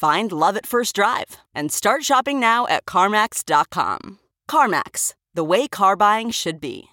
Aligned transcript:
Find 0.00 0.32
love 0.32 0.56
at 0.56 0.64
first 0.64 0.94
drive 0.94 1.36
and 1.54 1.70
start 1.70 2.04
shopping 2.04 2.40
now 2.40 2.66
at 2.68 2.86
CarMax.com. 2.86 4.18
CarMax, 4.48 5.12
the 5.34 5.44
way 5.44 5.68
car 5.68 5.94
buying 5.94 6.30
should 6.30 6.58
be. 6.58 6.86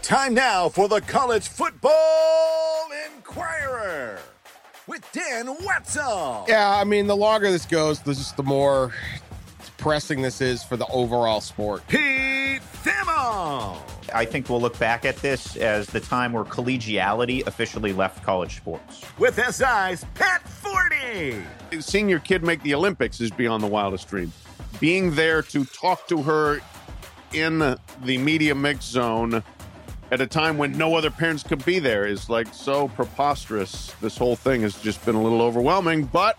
Time 0.00 0.32
now 0.32 0.70
for 0.70 0.88
the 0.88 1.02
College 1.02 1.48
Football 1.48 2.88
Inquirer 3.12 4.20
with 4.86 5.06
Dan 5.12 5.54
Wetzel. 5.66 6.46
Yeah, 6.48 6.70
I 6.70 6.84
mean, 6.84 7.06
the 7.06 7.16
longer 7.16 7.50
this 7.50 7.66
goes, 7.66 8.00
the 8.00 8.14
just 8.14 8.38
the 8.38 8.42
more 8.42 8.94
depressing 9.78 10.20
this 10.20 10.40
is 10.40 10.64
for 10.64 10.76
the 10.76 10.86
overall 10.88 11.40
sport. 11.40 11.86
Pete 11.86 12.60
Thamel. 12.82 13.80
I 14.12 14.24
think 14.24 14.48
we'll 14.48 14.60
look 14.60 14.76
back 14.78 15.04
at 15.04 15.16
this 15.18 15.56
as 15.56 15.86
the 15.86 16.00
time 16.00 16.32
where 16.32 16.42
collegiality 16.42 17.46
officially 17.46 17.92
left 17.92 18.24
college 18.24 18.56
sports. 18.56 19.04
With 19.18 19.36
SI's 19.36 20.04
Pat 20.14 20.42
Forde. 20.48 21.44
Seeing 21.80 22.08
your 22.08 22.18
kid 22.18 22.42
make 22.42 22.60
the 22.64 22.74
Olympics 22.74 23.20
is 23.20 23.30
beyond 23.30 23.62
the 23.62 23.68
wildest 23.68 24.08
dream. 24.08 24.32
Being 24.80 25.14
there 25.14 25.42
to 25.42 25.64
talk 25.64 26.08
to 26.08 26.22
her 26.22 26.60
in 27.32 27.60
the 27.60 28.18
media 28.18 28.56
mix 28.56 28.84
zone 28.84 29.44
at 30.10 30.20
a 30.20 30.26
time 30.26 30.58
when 30.58 30.76
no 30.76 30.96
other 30.96 31.10
parents 31.10 31.44
could 31.44 31.64
be 31.64 31.78
there 31.78 32.04
is 32.04 32.28
like 32.28 32.52
so 32.52 32.88
preposterous. 32.88 33.92
This 34.00 34.18
whole 34.18 34.34
thing 34.34 34.62
has 34.62 34.74
just 34.80 35.04
been 35.06 35.14
a 35.14 35.22
little 35.22 35.42
overwhelming, 35.42 36.04
but 36.06 36.36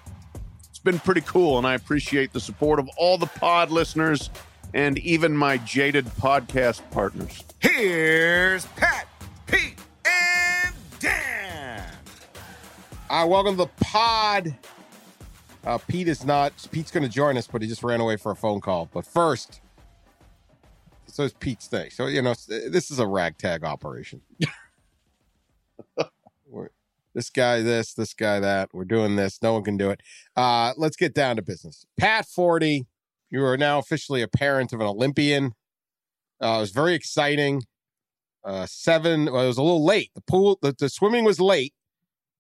it's 0.80 0.86
been 0.86 1.00
pretty 1.00 1.20
cool. 1.22 1.58
And 1.58 1.68
I 1.68 1.74
appreciate 1.74 2.32
the 2.32 2.40
support 2.40 2.80
of 2.80 2.90
all 2.98 3.18
the 3.18 3.26
pod 3.26 3.70
listeners 3.70 4.30
and 4.74 4.98
even 5.00 5.36
my 5.36 5.58
jaded 5.58 6.06
podcast 6.06 6.90
partners. 6.90 7.44
Here's 7.60 8.66
Pat, 8.66 9.06
Pete, 9.46 9.76
and 10.06 10.74
Dan. 11.00 11.84
I 13.10 13.26
welcome 13.26 13.58
the 13.58 13.68
pod. 13.82 14.56
Uh, 15.66 15.78
Pete 15.80 16.08
is 16.08 16.24
not. 16.24 16.54
Pete's 16.72 16.92
going 16.92 17.04
to 17.04 17.10
join 17.10 17.36
us, 17.36 17.46
but 17.46 17.62
he 17.62 17.68
just 17.68 17.84
ran 17.84 18.00
away 18.00 18.16
for 18.16 18.32
a 18.32 18.36
phone 18.36 18.62
call. 18.62 18.90
But 18.94 19.06
first, 19.06 19.60
so 21.08 21.26
it's 21.26 21.36
Pete's 21.42 21.68
thing. 21.68 21.90
So 21.90 22.06
you 22.06 22.22
know, 22.22 22.36
this 22.48 22.90
is 22.90 23.00
a 23.00 23.06
ragtag 23.06 23.66
operation. 23.66 24.22
This 27.20 27.30
guy, 27.30 27.62
this, 27.62 27.96
this 27.96 28.14
guy, 28.14 28.40
that. 28.40 28.70
We're 28.72 28.86
doing 28.86 29.18
this. 29.18 29.40
No 29.44 29.52
one 29.52 29.66
can 29.66 29.76
do 29.76 29.90
it. 29.90 30.00
Uh, 30.38 30.72
let's 30.78 30.96
get 30.96 31.14
down 31.14 31.36
to 31.36 31.42
business. 31.42 31.86
Pat 32.00 32.26
Forde, 32.26 32.86
you 33.30 33.44
are 33.44 33.58
now 33.58 33.78
officially 33.78 34.22
a 34.22 34.28
parent 34.30 34.72
of 34.72 34.80
an 34.80 34.88
Olympian. 34.88 35.52
Uh, 36.42 36.56
it 36.56 36.62
was 36.62 36.72
very 36.72 36.94
exciting. 36.94 37.64
Uh, 38.46 38.66
seven. 38.66 39.26
Well, 39.26 39.44
it 39.44 39.48
was 39.48 39.58
a 39.58 39.62
little 39.62 39.84
late. 39.84 40.12
The 40.16 40.22
pool, 40.22 40.60
the, 40.62 40.74
the 40.80 40.88
swimming 40.88 41.26
was 41.26 41.42
late. 41.42 41.74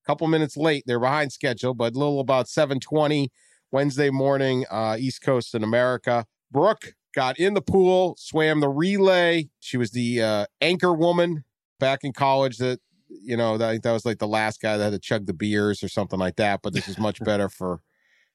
A 0.05 0.07
couple 0.07 0.25
minutes 0.27 0.55
late. 0.55 0.85
They're 0.85 0.97
behind 0.97 1.33
schedule, 1.33 1.73
but 1.73 1.93
a 1.93 1.99
little 1.99 2.21
about 2.21 2.47
seven 2.47 2.79
twenty 2.79 3.33
Wednesday 3.73 4.09
morning, 4.09 4.63
uh, 4.71 4.95
East 4.97 5.21
Coast 5.21 5.53
in 5.53 5.61
America. 5.61 6.25
Brooke 6.49 6.93
got 7.13 7.37
in 7.37 7.53
the 7.53 7.61
pool, 7.61 8.15
swam 8.17 8.61
the 8.61 8.69
relay. 8.69 9.49
She 9.59 9.75
was 9.75 9.91
the 9.91 10.21
uh, 10.21 10.45
anchor 10.61 10.93
woman 10.93 11.43
back 11.81 12.05
in 12.05 12.13
college. 12.13 12.59
That 12.59 12.79
you 13.09 13.35
know, 13.35 13.57
that, 13.57 13.83
that 13.83 13.91
was 13.91 14.05
like 14.05 14.19
the 14.19 14.27
last 14.27 14.61
guy 14.61 14.77
that 14.77 14.83
had 14.83 14.93
to 14.93 14.99
chug 14.99 15.25
the 15.25 15.33
beers 15.33 15.83
or 15.83 15.89
something 15.89 16.19
like 16.19 16.35
that. 16.37 16.61
But 16.61 16.73
this 16.73 16.87
is 16.87 16.97
much 16.97 17.23
better 17.23 17.49
for 17.49 17.81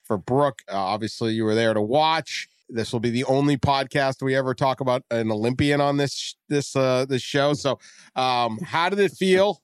for 0.03 0.19
Brooke. 0.19 0.63
Uh, 0.71 0.77
obviously, 0.77 1.33
you 1.33 1.45
were 1.45 1.55
there 1.55 1.75
to 1.75 1.81
watch. 1.81 2.49
This 2.69 2.93
will 2.93 3.01
be 3.01 3.11
the 3.11 3.25
only 3.25 3.57
podcast 3.57 4.23
we 4.23 4.35
ever 4.35 4.55
talk 4.55 4.81
about 4.81 5.03
an 5.11 5.31
Olympian 5.31 5.81
on 5.81 5.97
this 5.97 6.35
this 6.49 6.75
uh 6.75 7.05
this 7.07 7.23
show. 7.23 7.55
So, 7.55 7.79
um, 8.17 8.59
how 8.59 8.89
did 8.89 8.99
it 8.99 9.13
feel? 9.13 9.63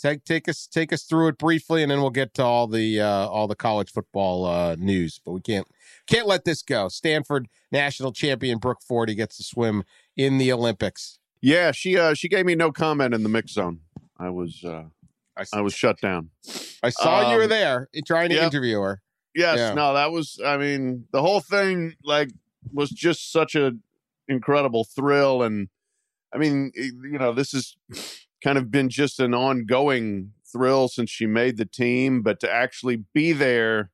Take 0.00 0.24
take 0.24 0.48
us 0.48 0.66
take 0.66 0.92
us 0.92 1.02
through 1.02 1.28
it 1.28 1.38
briefly, 1.38 1.82
and 1.82 1.90
then 1.90 2.00
we'll 2.00 2.10
get 2.10 2.34
to 2.34 2.42
all 2.42 2.66
the 2.66 3.00
uh, 3.00 3.26
all 3.28 3.46
the 3.46 3.54
college 3.54 3.92
football 3.92 4.46
uh, 4.46 4.74
news. 4.78 5.20
But 5.24 5.32
we 5.32 5.40
can't 5.42 5.66
can't 6.06 6.26
let 6.26 6.44
this 6.44 6.62
go. 6.62 6.88
Stanford 6.88 7.48
national 7.70 8.12
champion 8.12 8.58
Brooke 8.58 8.80
Forde 8.88 9.14
gets 9.14 9.36
to 9.36 9.42
swim 9.42 9.84
in 10.16 10.38
the 10.38 10.52
Olympics. 10.52 11.18
Yeah, 11.42 11.72
she 11.72 11.98
uh 11.98 12.14
she 12.14 12.28
gave 12.28 12.46
me 12.46 12.54
no 12.54 12.72
comment 12.72 13.14
in 13.14 13.22
the 13.22 13.28
mix 13.28 13.52
zone. 13.52 13.80
I 14.20 14.30
was 14.30 14.62
uh 14.64 14.84
I, 15.36 15.44
I 15.54 15.60
was 15.62 15.72
shut 15.72 16.00
down. 16.00 16.30
I 16.82 16.90
saw 16.90 17.30
you 17.30 17.36
were 17.36 17.44
um, 17.44 17.48
there 17.48 17.88
trying 18.06 18.28
to 18.30 18.34
yep. 18.34 18.44
interview 18.44 18.80
her. 18.80 19.00
Yes, 19.34 19.58
Yeah. 19.58 19.74
no, 19.74 19.94
that 19.94 20.12
was 20.12 20.40
I 20.44 20.56
mean, 20.56 21.06
the 21.12 21.22
whole 21.22 21.40
thing 21.40 21.94
like 22.04 22.30
was 22.72 22.90
just 22.90 23.32
such 23.32 23.54
a 23.54 23.72
incredible 24.28 24.84
thrill 24.84 25.42
and 25.42 25.68
I 26.32 26.38
mean, 26.38 26.70
you 26.74 27.18
know, 27.18 27.32
this 27.32 27.52
has 27.52 27.76
kind 28.42 28.56
of 28.58 28.70
been 28.70 28.88
just 28.88 29.18
an 29.18 29.34
ongoing 29.34 30.32
thrill 30.50 30.88
since 30.88 31.10
she 31.10 31.26
made 31.26 31.56
the 31.56 31.64
team, 31.64 32.22
but 32.22 32.38
to 32.40 32.50
actually 32.50 33.04
be 33.12 33.32
there 33.32 33.90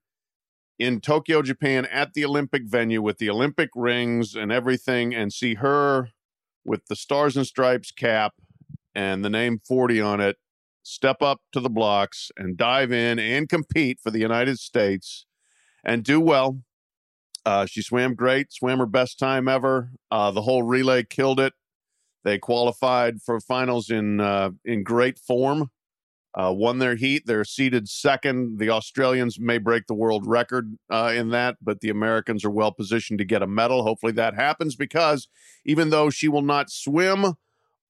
in 0.78 1.00
Tokyo, 1.00 1.40
Japan 1.40 1.86
at 1.86 2.12
the 2.12 2.24
Olympic 2.24 2.64
venue 2.66 3.00
with 3.00 3.18
the 3.18 3.30
Olympic 3.30 3.70
rings 3.74 4.34
and 4.34 4.52
everything 4.52 5.14
and 5.14 5.32
see 5.32 5.54
her 5.54 6.10
with 6.64 6.86
the 6.88 6.96
stars 6.96 7.36
and 7.36 7.46
stripes 7.46 7.90
cap 7.90 8.34
and 8.96 9.24
the 9.24 9.30
name 9.30 9.60
Forde 9.68 10.04
on 10.04 10.20
it 10.20 10.36
step 10.82 11.20
up 11.20 11.40
to 11.52 11.60
the 11.60 11.68
blocks 11.68 12.30
and 12.36 12.56
dive 12.56 12.90
in 12.90 13.18
and 13.18 13.48
compete 13.48 13.98
for 14.00 14.10
the 14.10 14.20
United 14.20 14.58
States 14.58 15.26
and 15.84 16.02
do 16.02 16.20
well. 16.20 16.62
Uh, 17.44 17.66
she 17.66 17.82
swam 17.82 18.14
great, 18.14 18.52
swam 18.52 18.78
her 18.78 18.86
best 18.86 19.18
time 19.18 19.46
ever. 19.48 19.90
Uh, 20.10 20.30
the 20.30 20.42
whole 20.42 20.62
relay 20.62 21.04
killed 21.04 21.38
it. 21.38 21.52
They 22.24 22.38
qualified 22.38 23.22
for 23.22 23.38
finals 23.38 23.90
in 23.90 24.20
uh, 24.20 24.50
in 24.64 24.82
great 24.82 25.18
form. 25.18 25.70
Uh, 26.34 26.52
won 26.52 26.78
their 26.78 26.96
heat. 26.96 27.22
They're 27.24 27.44
seeded 27.44 27.88
second. 27.88 28.58
The 28.58 28.68
Australians 28.68 29.38
may 29.40 29.58
break 29.58 29.86
the 29.86 29.94
world 29.94 30.26
record 30.26 30.76
uh, 30.90 31.12
in 31.14 31.30
that, 31.30 31.56
but 31.62 31.80
the 31.80 31.88
Americans 31.88 32.44
are 32.44 32.50
well 32.50 32.72
positioned 32.72 33.18
to 33.20 33.24
get 33.24 33.42
a 33.42 33.46
medal. 33.46 33.84
Hopefully 33.84 34.12
that 34.12 34.34
happens 34.34 34.76
because 34.76 35.28
even 35.64 35.90
though 35.90 36.10
she 36.10 36.28
will 36.28 36.42
not 36.42 36.68
swim 36.68 37.36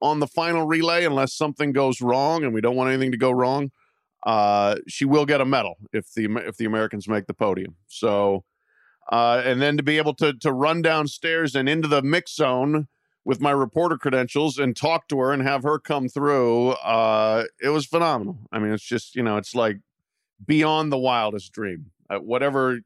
on 0.00 0.20
the 0.20 0.26
final 0.26 0.66
relay 0.66 1.04
unless 1.04 1.32
something 1.32 1.72
goes 1.72 2.00
wrong, 2.00 2.44
and 2.44 2.52
we 2.52 2.60
don't 2.60 2.76
want 2.76 2.90
anything 2.90 3.12
to 3.12 3.18
go 3.18 3.30
wrong, 3.30 3.70
uh, 4.24 4.76
she 4.88 5.04
will 5.04 5.24
get 5.24 5.40
a 5.40 5.44
medal 5.44 5.76
if 5.92 6.12
the 6.14 6.26
if 6.46 6.56
the 6.56 6.64
Americans 6.64 7.08
make 7.08 7.26
the 7.26 7.34
podium. 7.34 7.76
So, 7.86 8.44
uh, 9.10 9.42
and 9.44 9.62
then 9.62 9.76
to 9.76 9.82
be 9.82 9.98
able 9.98 10.14
to 10.14 10.32
to 10.34 10.52
run 10.52 10.82
downstairs 10.82 11.54
and 11.54 11.68
into 11.68 11.88
the 11.88 12.02
mix 12.02 12.34
zone 12.34 12.88
with 13.24 13.40
my 13.40 13.50
reporter 13.50 13.96
credentials 13.96 14.58
and 14.58 14.76
talk 14.76 15.08
to 15.08 15.18
her 15.18 15.32
and 15.32 15.42
have 15.42 15.64
her 15.64 15.78
come 15.78 16.08
through, 16.08 16.70
uh, 16.70 17.44
it 17.60 17.70
was 17.70 17.86
phenomenal. 17.86 18.38
I 18.52 18.58
mean, 18.58 18.72
it's 18.72 18.84
just 18.84 19.14
you 19.14 19.22
know, 19.22 19.36
it's 19.36 19.54
like 19.54 19.78
beyond 20.44 20.92
the 20.92 20.98
wildest 20.98 21.52
dream. 21.52 21.92
Uh, 22.10 22.18
whatever 22.18 22.80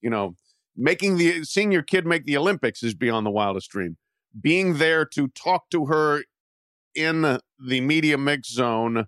you 0.00 0.10
know, 0.10 0.36
making 0.76 1.16
the 1.16 1.44
seeing 1.44 1.72
your 1.72 1.82
kid 1.82 2.06
make 2.06 2.24
the 2.26 2.36
Olympics 2.36 2.82
is 2.82 2.94
beyond 2.94 3.26
the 3.26 3.30
wildest 3.30 3.70
dream. 3.70 3.96
Being 4.40 4.78
there 4.78 5.04
to 5.06 5.28
talk 5.28 5.70
to 5.70 5.86
her 5.86 6.22
in 6.96 7.38
the 7.58 7.80
media 7.80 8.18
mix 8.18 8.50
zone 8.50 9.06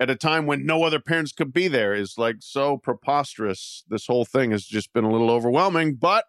at 0.00 0.10
a 0.10 0.16
time 0.16 0.46
when 0.46 0.66
no 0.66 0.82
other 0.82 0.98
parents 1.00 1.32
could 1.32 1.52
be 1.52 1.68
there 1.68 1.94
is 1.94 2.18
like 2.18 2.36
so 2.40 2.76
preposterous. 2.76 3.84
This 3.88 4.06
whole 4.06 4.24
thing 4.24 4.50
has 4.50 4.64
just 4.64 4.92
been 4.92 5.04
a 5.04 5.10
little 5.10 5.30
overwhelming, 5.30 5.94
but 5.94 6.24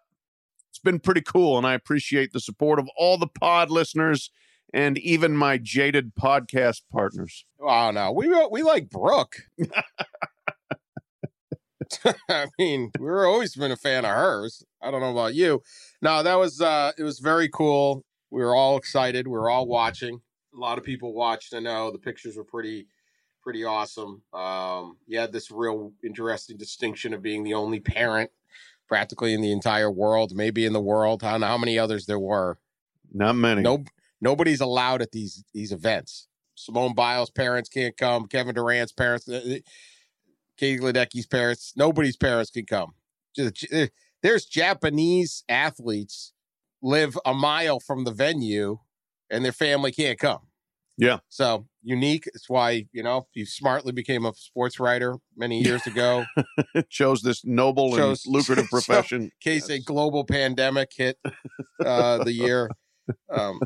it's 0.70 0.78
been 0.78 1.00
pretty 1.00 1.22
cool. 1.22 1.58
And 1.58 1.66
I 1.66 1.74
appreciate 1.74 2.32
the 2.32 2.40
support 2.40 2.78
of 2.78 2.88
all 2.96 3.18
the 3.18 3.26
pod 3.26 3.70
listeners 3.70 4.30
and 4.72 4.96
even 4.98 5.36
my 5.36 5.58
jaded 5.58 6.14
podcast 6.14 6.82
partners. 6.92 7.46
Oh 7.60 7.90
no, 7.90 8.12
we 8.12 8.28
we 8.50 8.62
like 8.62 8.90
Brooke. 8.90 9.36
I 12.28 12.46
mean, 12.58 12.90
we 12.98 13.06
were 13.06 13.26
always 13.26 13.54
been 13.54 13.70
a 13.70 13.76
fan 13.76 14.04
of 14.04 14.10
hers. 14.10 14.64
I 14.82 14.90
don't 14.90 15.00
know 15.00 15.12
about 15.12 15.34
you. 15.34 15.62
No, 16.02 16.22
that 16.22 16.34
was 16.34 16.60
uh 16.60 16.92
it 16.98 17.02
was 17.02 17.18
very 17.18 17.48
cool. 17.48 18.04
We 18.30 18.42
were 18.42 18.54
all 18.54 18.76
excited. 18.76 19.26
We 19.28 19.32
were 19.32 19.50
all 19.50 19.66
watching. 19.66 20.20
A 20.54 20.58
lot 20.60 20.78
of 20.78 20.84
people 20.84 21.12
watched. 21.12 21.54
I 21.54 21.60
know 21.60 21.90
the 21.90 21.98
pictures 21.98 22.36
were 22.36 22.44
pretty 22.44 22.86
pretty 23.42 23.64
awesome. 23.64 24.22
Um 24.32 24.96
you 25.06 25.18
had 25.18 25.32
this 25.32 25.50
real 25.50 25.92
interesting 26.02 26.56
distinction 26.56 27.12
of 27.12 27.22
being 27.22 27.42
the 27.44 27.54
only 27.54 27.80
parent 27.80 28.30
practically 28.88 29.34
in 29.34 29.40
the 29.40 29.52
entire 29.52 29.90
world, 29.90 30.34
maybe 30.34 30.64
in 30.64 30.72
the 30.72 30.80
world. 30.80 31.22
I 31.24 31.32
don't 31.32 31.40
know 31.40 31.46
how 31.48 31.58
many 31.58 31.78
others 31.78 32.06
there 32.06 32.18
were. 32.18 32.58
Not 33.12 33.34
many. 33.36 33.62
No 33.62 33.84
nobody's 34.20 34.60
allowed 34.60 35.02
at 35.02 35.12
these 35.12 35.44
these 35.52 35.72
events. 35.72 36.28
Simone 36.54 36.94
Biles' 36.94 37.30
parents 37.30 37.68
can't 37.68 37.96
come. 37.96 38.26
Kevin 38.26 38.54
Durant's 38.54 38.92
parents, 38.92 39.28
uh, 39.28 39.58
Katie 40.56 40.80
Ledecky's 40.80 41.26
parents, 41.26 41.72
nobody's 41.76 42.16
parents 42.16 42.50
can 42.50 42.64
come. 42.64 42.94
Uh, 43.38 43.86
There's 44.22 44.46
Japanese 44.46 45.42
athletes 45.48 46.32
live 46.80 47.18
a 47.26 47.34
mile 47.34 47.80
from 47.80 48.04
the 48.04 48.12
venue, 48.12 48.78
and 49.34 49.44
their 49.44 49.52
family 49.52 49.92
can't 49.92 50.18
come. 50.18 50.40
Yeah. 50.96 51.18
So 51.28 51.66
unique. 51.82 52.24
It's 52.34 52.48
why 52.48 52.86
you 52.92 53.02
know 53.02 53.26
you 53.34 53.46
smartly 53.46 53.92
became 53.92 54.24
a 54.24 54.32
sports 54.34 54.78
writer 54.78 55.16
many 55.36 55.60
years 55.62 55.86
ago. 55.86 56.24
chose 56.88 57.22
this 57.22 57.44
noble 57.44 57.96
Chose- 57.96 58.24
and 58.24 58.34
lucrative 58.34 58.66
so- 58.70 58.76
profession. 58.76 59.22
in 59.22 59.30
case 59.40 59.68
a 59.68 59.80
global 59.80 60.24
pandemic 60.24 60.92
hit 60.96 61.18
uh, 61.84 62.22
the 62.24 62.32
year. 62.32 62.70
Um, 63.28 63.60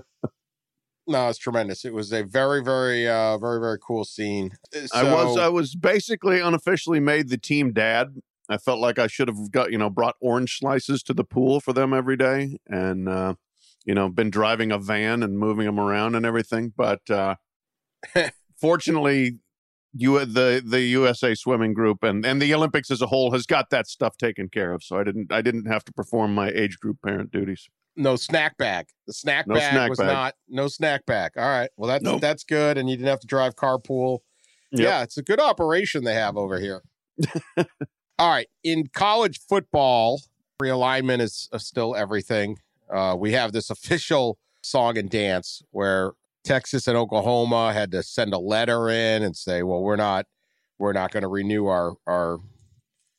no, 1.06 1.28
it's 1.28 1.38
tremendous. 1.38 1.84
It 1.84 1.94
was 1.94 2.12
a 2.12 2.24
very, 2.24 2.60
very, 2.60 3.06
uh, 3.08 3.38
very, 3.38 3.60
very 3.60 3.78
cool 3.80 4.04
scene. 4.04 4.50
I 4.92 5.04
was 5.04 5.38
I 5.38 5.46
was 5.46 5.76
basically 5.76 6.40
unofficially 6.40 6.98
made 6.98 7.28
the 7.28 7.38
team 7.38 7.72
dad. 7.72 8.16
I 8.48 8.58
felt 8.58 8.80
like 8.80 8.98
I 8.98 9.06
should 9.06 9.28
have 9.28 9.52
got 9.52 9.70
you 9.70 9.78
know 9.78 9.90
brought 9.90 10.16
orange 10.20 10.58
slices 10.58 11.04
to 11.04 11.14
the 11.14 11.22
pool 11.22 11.60
for 11.60 11.72
them 11.72 11.94
every 11.94 12.16
day, 12.16 12.58
and 12.66 13.08
uh, 13.08 13.34
you 13.84 13.94
know 13.94 14.08
been 14.08 14.30
driving 14.30 14.72
a 14.72 14.78
van 14.78 15.22
and 15.22 15.38
moving 15.38 15.66
them 15.66 15.78
around 15.80 16.14
and 16.14 16.24
everything. 16.26 16.72
But 16.76 17.08
uh, 17.10 17.36
fortunately, 18.60 19.38
you 19.94 20.24
the 20.24 20.62
the 20.64 20.80
USA 20.82 21.34
swimming 21.34 21.72
group 21.74 22.02
and 22.02 22.24
and 22.24 22.40
the 22.40 22.52
Olympics 22.54 22.90
as 22.90 23.00
a 23.02 23.06
whole 23.06 23.32
has 23.32 23.46
got 23.46 23.70
that 23.70 23.86
stuff 23.86 24.16
taken 24.16 24.48
care 24.48 24.72
of. 24.72 24.82
So 24.82 24.98
I 24.98 25.04
didn't 25.04 25.32
I 25.32 25.42
didn't 25.42 25.66
have 25.66 25.84
to 25.84 25.92
perform 25.92 26.34
my 26.34 26.50
age 26.50 26.78
group 26.80 26.98
parent 27.04 27.30
duties. 27.30 27.68
no 27.96 28.16
snack 28.16 28.56
bag. 28.58 28.86
The 29.06 29.12
snack 29.12 29.46
No 29.46 29.54
bag 29.54 29.72
snack 29.72 29.88
was 29.90 29.98
bag. 29.98 30.06
not 30.08 30.34
no 30.48 30.68
snack 30.68 31.06
bag. 31.06 31.32
All 31.36 31.44
right. 31.48 31.70
Well, 31.76 31.88
that's 31.88 32.04
Nope. 32.04 32.20
that's 32.20 32.44
good, 32.44 32.78
and 32.78 32.88
you 32.88 32.96
didn't 32.96 33.08
have 33.08 33.20
to 33.20 33.26
drive 33.26 33.56
carpool. 33.56 34.18
Yep. 34.72 34.80
Yeah, 34.86 35.02
it's 35.02 35.16
a 35.16 35.22
good 35.22 35.40
operation 35.40 36.04
they 36.04 36.14
have 36.14 36.36
over 36.36 36.60
here. 36.60 36.82
All 38.20 38.28
right, 38.30 38.48
in 38.64 38.88
college 38.88 39.40
football, 39.48 40.20
realignment 40.60 41.20
is 41.20 41.48
uh, 41.52 41.58
still 41.58 41.94
everything. 41.96 42.58
Uh, 42.92 43.16
we 43.18 43.32
have 43.32 43.52
this 43.52 43.70
official 43.76 44.38
song 44.62 44.98
and 44.98 45.10
dance 45.10 45.62
where 45.70 46.12
Texas 46.44 46.86
and 46.86 46.96
Oklahoma 46.96 47.72
had 47.72 47.90
to 47.92 48.02
send 48.02 48.32
a 48.32 48.38
letter 48.38 48.88
in 48.88 49.22
and 49.22 49.36
say, 49.36 49.62
"Well, 49.62 49.82
we're 49.82 49.96
not, 49.96 50.26
we're 50.78 50.92
not 50.92 51.12
going 51.12 51.22
to 51.22 51.28
renew 51.28 51.66
our 51.66 51.94
our 52.06 52.38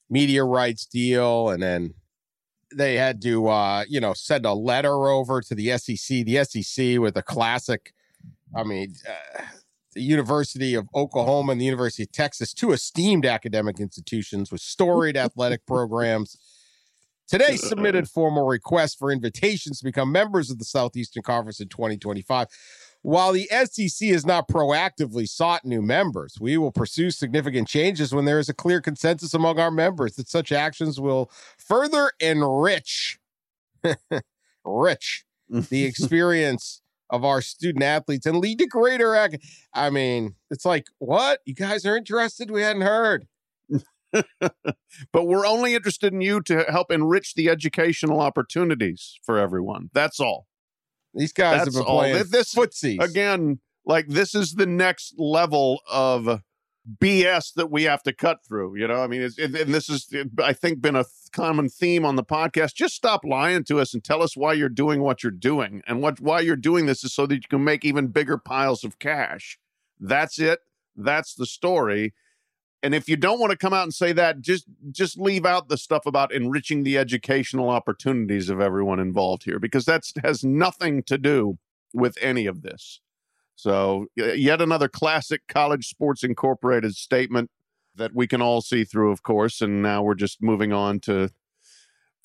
media 0.09 0.43
rights 0.43 0.85
deal," 0.85 1.49
and 1.49 1.61
then 1.61 1.93
they 2.75 2.95
had 2.95 3.21
to, 3.23 3.47
uh, 3.47 3.85
you 3.87 3.99
know, 3.99 4.13
send 4.13 4.45
a 4.45 4.53
letter 4.53 5.07
over 5.07 5.41
to 5.41 5.55
the 5.55 5.77
SEC. 5.77 6.25
The 6.25 6.43
SEC 6.43 6.99
with 6.99 7.17
a 7.17 7.23
classic. 7.23 7.93
I 8.55 8.63
mean, 8.63 8.95
uh, 9.07 9.43
the 9.93 10.01
University 10.01 10.75
of 10.75 10.87
Oklahoma 10.95 11.51
and 11.51 11.61
the 11.61 11.65
University 11.65 12.03
of 12.03 12.11
Texas, 12.11 12.53
two 12.53 12.71
esteemed 12.71 13.25
academic 13.25 13.79
institutions 13.79 14.51
with 14.51 14.61
storied 14.61 15.17
athletic 15.25 15.65
programs. 15.65 16.37
Today 17.29 17.57
submitted 17.57 18.09
formal 18.09 18.47
requests 18.47 18.95
for 18.95 19.11
invitations 19.11 19.77
to 19.77 19.85
become 19.85 20.11
members 20.11 20.49
of 20.49 20.57
the 20.57 20.65
Southeastern 20.65 21.21
Conference 21.21 21.59
in 21.59 21.67
2025. 21.69 22.47
While 23.03 23.33
the 23.33 23.47
SEC 23.65 24.09
has 24.09 24.25
not 24.25 24.47
proactively 24.47 25.29
sought 25.29 25.63
new 25.63 25.83
members, 25.83 26.37
we 26.41 26.57
will 26.57 26.71
pursue 26.71 27.11
significant 27.11 27.67
changes 27.67 28.15
when 28.15 28.25
there 28.25 28.39
is 28.39 28.49
a 28.49 28.53
clear 28.53 28.81
consensus 28.81 29.35
among 29.35 29.59
our 29.59 29.69
members 29.69 30.15
that 30.15 30.27
such 30.27 30.51
actions 30.51 30.99
will 30.99 31.31
further 31.59 32.11
enrich 32.19 33.19
rich 34.65 35.23
the 35.49 35.83
experience 35.85 36.81
of 37.11 37.23
our 37.23 37.41
student 37.41 37.83
athletes 37.83 38.25
and 38.25 38.39
lead 38.39 38.57
to 38.57 38.65
greater 38.65 39.15
ac- 39.15 39.39
I 39.73 39.91
mean, 39.91 40.33
it's 40.49 40.65
like, 40.65 40.87
what? 40.97 41.41
You 41.45 41.53
guys 41.53 41.85
are 41.85 41.95
interested? 41.95 42.49
We 42.49 42.63
hadn't 42.63 42.81
heard. 42.81 43.27
But 44.11 45.25
we're 45.27 45.45
only 45.45 45.75
interested 45.75 46.13
in 46.13 46.21
you 46.21 46.41
to 46.41 46.63
help 46.63 46.91
enrich 46.91 47.33
the 47.35 47.49
educational 47.49 48.19
opportunities 48.21 49.19
for 49.23 49.37
everyone. 49.37 49.89
That's 49.93 50.19
all. 50.19 50.47
These 51.13 51.33
guys 51.33 51.63
That's 51.63 51.75
have 51.75 51.83
been 51.85 51.91
all. 51.91 51.99
playing 51.99 52.23
this- 52.29 52.53
footsies. 52.53 53.01
Again, 53.01 53.59
like 53.85 54.07
this 54.07 54.35
is 54.35 54.53
the 54.53 54.65
next 54.67 55.15
level 55.17 55.81
of 55.89 56.41
BS 57.01 57.53
that 57.55 57.69
we 57.69 57.83
have 57.83 58.01
to 58.03 58.13
cut 58.13 58.39
through. 58.47 58.77
You 58.77 58.87
know, 58.87 59.01
I 59.01 59.07
mean, 59.07 59.21
it's, 59.21 59.37
and 59.37 59.55
and 59.55 59.73
this 59.73 59.89
is, 59.89 60.07
I 60.41 60.53
think, 60.53 60.81
been 60.81 60.95
a 60.95 61.03
th- 61.03 61.11
common 61.31 61.69
theme 61.69 62.05
on 62.05 62.15
the 62.15 62.23
podcast. 62.23 62.73
Just 62.75 62.95
stop 62.95 63.21
lying 63.23 63.63
to 63.65 63.79
us 63.79 63.93
and 63.93 64.03
tell 64.03 64.21
us 64.23 64.35
why 64.37 64.53
you're 64.53 64.69
doing 64.69 65.01
what 65.01 65.21
you're 65.23 65.31
doing, 65.31 65.81
and 65.87 66.01
what 66.01 66.19
why 66.19 66.39
you're 66.39 66.55
doing 66.55 66.85
this 66.85 67.03
is 67.03 67.13
so 67.13 67.25
that 67.27 67.35
you 67.35 67.41
can 67.49 67.63
make 67.63 67.83
even 67.85 68.07
bigger 68.07 68.37
piles 68.37 68.83
of 68.83 68.97
cash. 68.99 69.59
That's 69.99 70.39
it. 70.39 70.59
That's 70.95 71.35
the 71.35 71.45
story. 71.45 72.13
And 72.81 72.95
if 72.95 73.09
you 73.09 73.17
don't 73.17 73.39
want 73.39 73.51
to 73.51 73.57
come 73.57 73.73
out 73.73 73.83
and 73.83 73.93
say 73.93 74.13
that, 74.13 74.41
just 74.41 74.65
just 74.91 75.19
leave 75.19 75.45
out 75.45 75.67
the 75.67 75.77
stuff 75.77 76.05
about 76.05 76.33
enriching 76.33 76.83
the 76.83 76.97
educational 76.97 77.69
opportunities 77.69 78.49
of 78.49 78.61
everyone 78.61 78.99
involved 78.99 79.43
here, 79.43 79.59
because 79.59 79.85
that's 79.85 80.13
has 80.23 80.43
nothing 80.43 81.03
to 81.03 81.17
do 81.17 81.57
with 81.93 82.17
any 82.21 82.45
of 82.45 82.61
this. 82.61 83.01
So, 83.55 84.05
yet 84.15 84.61
another 84.61 84.87
classic 84.87 85.41
College 85.49 85.87
Sports 85.87 86.23
Incorporated 86.23 86.95
statement 86.95 87.51
that 87.95 88.15
we 88.15 88.25
can 88.25 88.41
all 88.41 88.61
see 88.61 88.85
through, 88.85 89.11
of 89.11 89.23
course. 89.23 89.59
And 89.59 89.81
now 89.81 90.01
we're 90.01 90.15
just 90.15 90.41
moving 90.41 90.71
on 90.71 91.01
to 91.01 91.31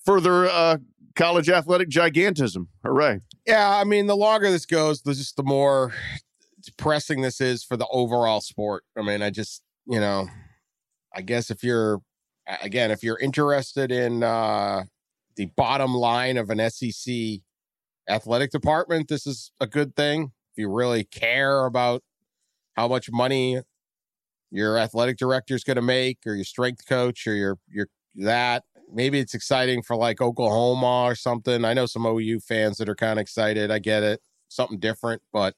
further 0.04 0.46
uh, 0.46 0.76
college 1.16 1.48
athletic 1.48 1.88
gigantism. 1.88 2.68
Hooray! 2.84 3.20
Yeah, 3.44 3.76
I 3.76 3.82
mean, 3.82 4.06
the 4.06 4.16
longer 4.16 4.48
this 4.52 4.66
goes, 4.66 5.02
the 5.02 5.14
just 5.14 5.36
the 5.36 5.42
more 5.42 5.92
depressing 6.62 7.22
this 7.22 7.40
is 7.40 7.64
for 7.64 7.76
the 7.76 7.88
overall 7.88 8.40
sport. 8.40 8.84
I 8.96 9.02
mean, 9.02 9.20
I 9.20 9.30
just, 9.30 9.62
you 9.86 10.00
know, 10.00 10.28
I 11.14 11.22
guess 11.22 11.50
if 11.50 11.62
you're 11.62 12.00
again, 12.62 12.90
if 12.90 13.02
you're 13.02 13.18
interested 13.18 13.90
in 13.90 14.22
uh 14.22 14.84
the 15.36 15.46
bottom 15.56 15.94
line 15.94 16.36
of 16.36 16.50
an 16.50 16.70
SEC 16.70 17.14
athletic 18.08 18.50
department, 18.50 19.08
this 19.08 19.26
is 19.26 19.50
a 19.60 19.66
good 19.66 19.96
thing. 19.96 20.32
If 20.52 20.58
you 20.58 20.70
really 20.70 21.04
care 21.04 21.64
about 21.64 22.02
how 22.76 22.88
much 22.88 23.10
money 23.10 23.60
your 24.50 24.78
athletic 24.78 25.16
director 25.16 25.54
is 25.54 25.64
going 25.64 25.76
to 25.76 25.82
make 25.82 26.18
or 26.26 26.34
your 26.34 26.44
strength 26.44 26.86
coach 26.86 27.26
or 27.26 27.34
your 27.34 27.58
your 27.68 27.88
that 28.16 28.62
maybe 28.92 29.18
it's 29.18 29.34
exciting 29.34 29.82
for 29.82 29.96
like 29.96 30.20
Oklahoma 30.20 31.04
or 31.04 31.14
something. 31.14 31.64
I 31.64 31.74
know 31.74 31.86
some 31.86 32.06
OU 32.06 32.40
fans 32.40 32.76
that 32.78 32.88
are 32.88 32.94
kind 32.94 33.18
of 33.18 33.22
excited. 33.22 33.70
I 33.70 33.80
get 33.80 34.02
it. 34.02 34.20
Something 34.48 34.78
different, 34.78 35.22
but 35.32 35.54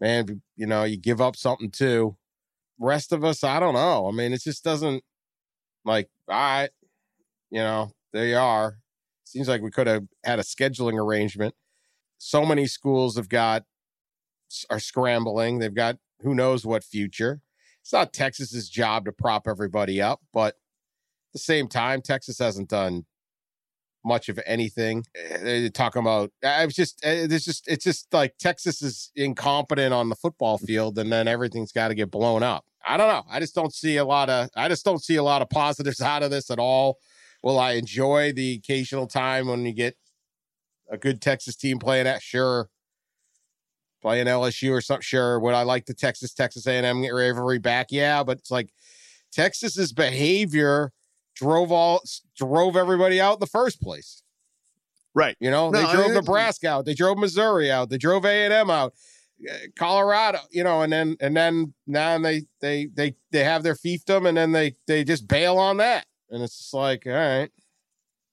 man, 0.00 0.42
you 0.56 0.66
know, 0.66 0.84
you 0.84 0.98
give 0.98 1.20
up 1.20 1.36
something 1.36 1.70
too. 1.70 2.16
Rest 2.78 3.12
of 3.12 3.24
us, 3.24 3.42
I 3.42 3.58
don't 3.60 3.74
know. 3.74 4.08
I 4.08 4.12
mean, 4.12 4.32
it 4.32 4.42
just 4.42 4.62
doesn't 4.64 5.02
like, 5.84 6.08
all 6.28 6.36
right, 6.36 6.70
you 7.50 7.58
know, 7.60 7.92
there 8.12 8.26
you 8.26 8.36
are. 8.36 8.78
Seems 9.24 9.48
like 9.48 9.62
we 9.62 9.70
could 9.70 9.86
have 9.86 10.04
had 10.24 10.38
a 10.38 10.42
scheduling 10.42 10.98
arrangement. 10.98 11.54
So 12.18 12.44
many 12.46 12.66
schools 12.66 13.16
have 13.16 13.28
got 13.28 13.64
are 14.70 14.80
scrambling. 14.80 15.58
They've 15.58 15.74
got 15.74 15.98
who 16.22 16.34
knows 16.34 16.64
what 16.64 16.82
future. 16.84 17.40
It's 17.82 17.92
not 17.92 18.12
Texas's 18.12 18.68
job 18.68 19.04
to 19.04 19.12
prop 19.12 19.46
everybody 19.46 20.00
up, 20.00 20.20
but 20.32 20.48
at 20.54 21.32
the 21.34 21.38
same 21.38 21.68
time, 21.68 22.00
Texas 22.02 22.38
hasn't 22.38 22.68
done 22.68 23.04
much 24.04 24.28
of 24.28 24.38
anything. 24.46 25.04
Eh, 25.14 25.38
They're 25.42 25.68
talking 25.70 26.00
about. 26.00 26.30
I 26.44 26.64
was 26.64 26.74
just. 26.74 27.04
eh, 27.04 27.26
It's 27.30 27.44
just. 27.44 27.68
It's 27.68 27.84
just 27.84 28.12
like 28.12 28.36
Texas 28.38 28.82
is 28.82 29.10
incompetent 29.14 29.92
on 29.92 30.08
the 30.08 30.16
football 30.16 30.58
field, 30.58 30.98
and 30.98 31.12
then 31.12 31.28
everything's 31.28 31.72
got 31.72 31.88
to 31.88 31.94
get 31.94 32.10
blown 32.10 32.42
up. 32.42 32.64
I 32.86 32.96
don't 32.96 33.08
know. 33.08 33.24
I 33.30 33.40
just 33.40 33.54
don't 33.54 33.72
see 33.74 33.96
a 33.96 34.04
lot 34.04 34.30
of. 34.30 34.48
I 34.56 34.68
just 34.68 34.84
don't 34.84 35.02
see 35.02 35.16
a 35.16 35.22
lot 35.22 35.42
of 35.42 35.50
positives 35.50 36.00
out 36.02 36.22
of 36.22 36.30
this 36.30 36.50
at 36.50 36.58
all. 36.58 36.98
Will 37.42 37.58
I 37.58 37.72
enjoy 37.72 38.32
the 38.32 38.54
occasional 38.54 39.06
time 39.06 39.46
when 39.46 39.64
you 39.64 39.72
get 39.72 39.96
a 40.90 40.96
good 40.96 41.20
Texas 41.20 41.54
team 41.56 41.78
playing 41.78 42.06
at? 42.06 42.22
Sure. 42.22 42.68
Playing 44.00 44.26
LSU 44.26 44.70
or 44.72 44.80
something. 44.80 45.02
Sure. 45.02 45.40
Would 45.40 45.54
I 45.54 45.62
like 45.62 45.86
the 45.86 45.94
Texas 45.94 46.32
Texas 46.32 46.66
A&M 46.66 47.02
rivalry 47.02 47.58
back? 47.58 47.88
Yeah, 47.90 48.22
but 48.22 48.38
it's 48.38 48.50
like 48.50 48.70
Texas's 49.32 49.92
behavior 49.92 50.92
drove 51.34 51.70
all 51.72 52.00
drove 52.36 52.76
everybody 52.76 53.20
out 53.20 53.34
in 53.34 53.40
the 53.40 53.46
first 53.46 53.80
place. 53.82 54.22
Right. 55.14 55.36
You 55.40 55.50
know, 55.50 55.70
No, 55.70 55.80
they 55.84 55.92
drove 55.92 56.10
I- 56.10 56.14
Nebraska 56.14 56.68
out, 56.68 56.84
they 56.84 56.94
drove 56.94 57.18
Missouri 57.18 57.70
out, 57.72 57.90
they 57.90 57.98
drove 57.98 58.24
A 58.24 58.44
and 58.44 58.52
M 58.52 58.70
out, 58.70 58.94
Colorado. 59.78 60.38
You 60.50 60.64
know, 60.64 60.82
and 60.82 60.92
then 60.92 61.16
and 61.20 61.36
then 61.36 61.74
now 61.86 62.18
they 62.18 62.42
they 62.60 62.86
they 62.94 63.14
they 63.30 63.44
have 63.44 63.62
their 63.62 63.74
fiefdom, 63.74 64.28
and 64.28 64.36
then 64.36 64.52
they 64.52 64.76
they 64.86 65.04
just 65.04 65.28
bail 65.28 65.58
on 65.58 65.76
that. 65.78 66.06
and 66.30 66.42
it's 66.42 66.58
just 66.58 66.74
like, 66.74 67.04
all 67.06 67.12
right, 67.12 67.50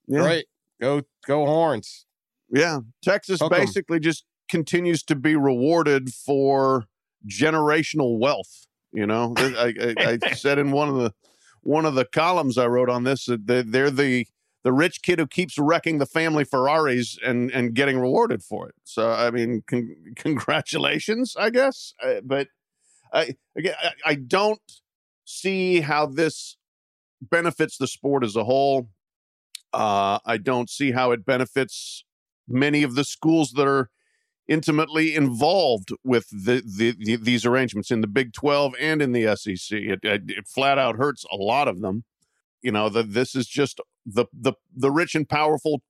Yeah. 0.08 0.22
great, 0.22 0.46
go 0.82 1.02
go 1.28 1.46
horns. 1.46 2.06
Yeah, 2.50 2.80
Texas 3.02 3.40
Hook 3.42 3.54
'em. 3.54 3.60
basically 3.60 4.00
just 4.00 4.26
continues 4.50 5.02
to 5.04 5.16
be 5.16 5.36
rewarded 5.36 6.14
for 6.14 6.86
generational 7.28 8.20
wealth. 8.20 8.68
You 8.94 9.06
know, 9.08 9.34
I, 9.38 9.74
I, 9.98 10.18
I 10.24 10.34
said 10.36 10.60
in 10.60 10.72
one 10.72 10.90
of 10.90 10.96
the 10.96 11.14
one 11.62 11.86
of 11.86 11.96
the 11.96 12.06
columns 12.06 12.58
I 12.58 12.68
wrote 12.68 12.90
on 12.90 13.04
this 13.04 13.26
that 13.26 13.48
they- 13.48 13.64
they're 13.64 13.90
the 13.92 14.28
the 14.66 14.74
rich 14.74 15.04
kid 15.04 15.20
who 15.20 15.28
keeps 15.28 15.60
wrecking 15.60 16.00
the 16.00 16.08
family 16.08 16.44
Ferraris 16.44 17.20
and 17.24 17.52
and 17.52 17.76
getting 17.76 18.00
rewarded 18.00 18.44
for 18.44 18.68
it. 18.68 18.74
So 18.84 19.12
I 19.12 19.30
mean, 19.30 19.64
con- 19.68 19.96
congratulations, 20.18 21.36
I 21.40 21.52
guess. 21.52 21.94
Uh, 22.04 22.22
but 22.24 22.48
I 23.14 23.36
again, 23.56 23.76
I, 23.82 23.92
I 24.04 24.16
don't 24.16 24.60
see 25.24 25.82
how 25.82 26.08
this 26.08 26.58
benefits 27.22 27.78
the 27.78 27.88
sport 27.88 28.24
as 28.24 28.36
a 28.36 28.44
whole. 28.44 28.90
Uh, 29.72 30.18
I 30.26 30.38
don't 30.38 30.70
see 30.70 30.92
how 30.92 31.12
it 31.12 31.26
benefits 31.26 32.04
many 32.48 32.82
of 32.82 32.96
the 32.96 33.04
schools 33.04 33.52
that 33.52 33.68
are 33.68 33.92
intimately 34.48 35.16
involved 35.16 35.92
with 36.04 36.28
the, 36.32 36.64
the, 36.66 36.96
the 36.98 37.18
these 37.18 37.46
arrangements 37.46 37.92
in 37.92 38.02
the 38.02 38.08
Big 38.08 38.34
12 38.34 38.74
and 38.80 39.00
in 39.00 39.12
the 39.12 39.36
SEC. 39.36 39.78
It, 39.78 40.00
it, 40.02 40.24
it 40.28 40.48
flat 40.48 40.80
out 40.80 40.96
hurts 40.96 41.24
a 41.32 41.36
lot 41.36 41.68
of 41.68 41.82
them. 41.82 42.04
You 42.64 42.72
know, 42.72 42.90
that 42.90 43.14
this 43.14 43.36
is 43.36 43.46
just 43.46 43.80
the 44.06 44.26
the 44.34 44.54
the 44.76 44.92
rich 44.92 45.16
and 45.16 45.28
powerful 45.28 45.82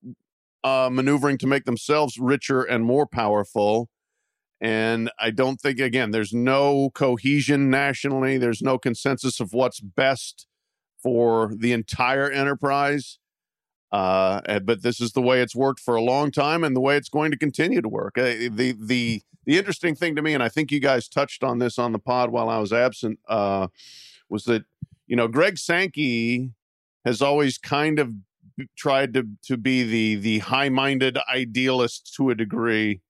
uh, 0.63 0.89
maneuvering 0.91 1.37
to 1.37 1.47
make 1.47 1.65
themselves 1.65 2.17
richer 2.17 2.63
and 2.63 2.85
more 2.85 3.05
powerful. 3.05 3.89
And 4.61 5.11
I 5.19 5.31
don't 5.31 5.59
think 5.59 5.79
again, 5.79 6.11
there's 6.11 6.33
no 6.33 6.89
cohesion 6.91 7.69
nationally. 7.69 8.37
There's 8.37 8.61
no 8.61 8.77
consensus 8.77 9.39
of 9.39 9.53
what's 9.53 9.79
best 9.79 10.47
for 11.03 11.51
the 11.55 11.71
entire 11.71 12.31
enterprise. 12.31 13.19
Uh, 13.91 14.59
but 14.59 14.81
this 14.81 14.99
is 14.99 15.11
the 15.11 15.21
way 15.21 15.41
it's 15.41 15.55
worked 15.55 15.79
for 15.79 15.95
a 15.95 16.01
long 16.01 16.31
time, 16.31 16.63
and 16.63 16.75
the 16.75 16.81
way 16.81 16.97
it's 16.97 17.09
going 17.09 17.31
to 17.31 17.37
continue 17.37 17.81
to 17.81 17.87
work. 17.87 18.17
Uh, 18.17 18.49
the 18.49 18.75
the 18.77 19.21
the 19.45 19.57
interesting 19.57 19.95
thing 19.95 20.15
to 20.15 20.21
me, 20.23 20.33
and 20.33 20.41
I 20.41 20.49
think 20.49 20.71
you 20.71 20.79
guys 20.79 21.07
touched 21.07 21.43
on 21.43 21.59
this 21.59 21.77
on 21.77 21.91
the 21.91 21.99
pod 21.99 22.31
while 22.31 22.49
I 22.49 22.57
was 22.57 22.73
absent, 22.73 23.19
uh, 23.29 23.67
was 24.27 24.45
that 24.45 24.65
you 25.05 25.15
know 25.15 25.27
Greg 25.27 25.59
Sankey 25.59 26.54
has 27.05 27.21
always 27.21 27.57
kind 27.57 27.99
of 27.99 28.11
tried 28.77 29.13
to 29.13 29.27
to 29.43 29.57
be 29.57 29.83
the 29.83 30.15
the 30.15 30.39
high 30.39 30.69
minded 30.69 31.17
idealist 31.33 32.13
to 32.15 32.29
a 32.29 32.35
degree, 32.35 33.01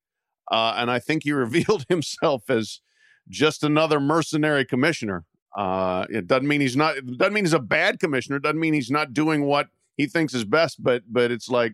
uh, 0.51 0.75
and 0.77 0.91
I 0.91 0.99
think 0.99 1.23
he 1.23 1.31
revealed 1.45 1.85
himself 1.89 2.49
as 2.49 2.81
just 3.29 3.63
another 3.63 3.99
mercenary 3.99 4.65
commissioner. 4.65 5.25
Uh, 5.55 6.05
it 6.09 6.27
doesn't 6.27 6.47
mean 6.47 6.61
he's 6.61 6.75
not. 6.75 6.95
Doesn't 7.17 7.33
mean 7.33 7.45
he's 7.45 7.53
a 7.53 7.59
bad 7.59 7.99
commissioner. 7.99 8.37
It 8.37 8.43
doesn't 8.43 8.59
mean 8.59 8.73
he's 8.73 8.91
not 8.91 9.13
doing 9.13 9.45
what 9.45 9.67
he 9.95 10.05
thinks 10.05 10.33
is 10.33 10.43
best. 10.43 10.83
But 10.83 11.03
but 11.07 11.31
it's 11.31 11.49
like 11.49 11.73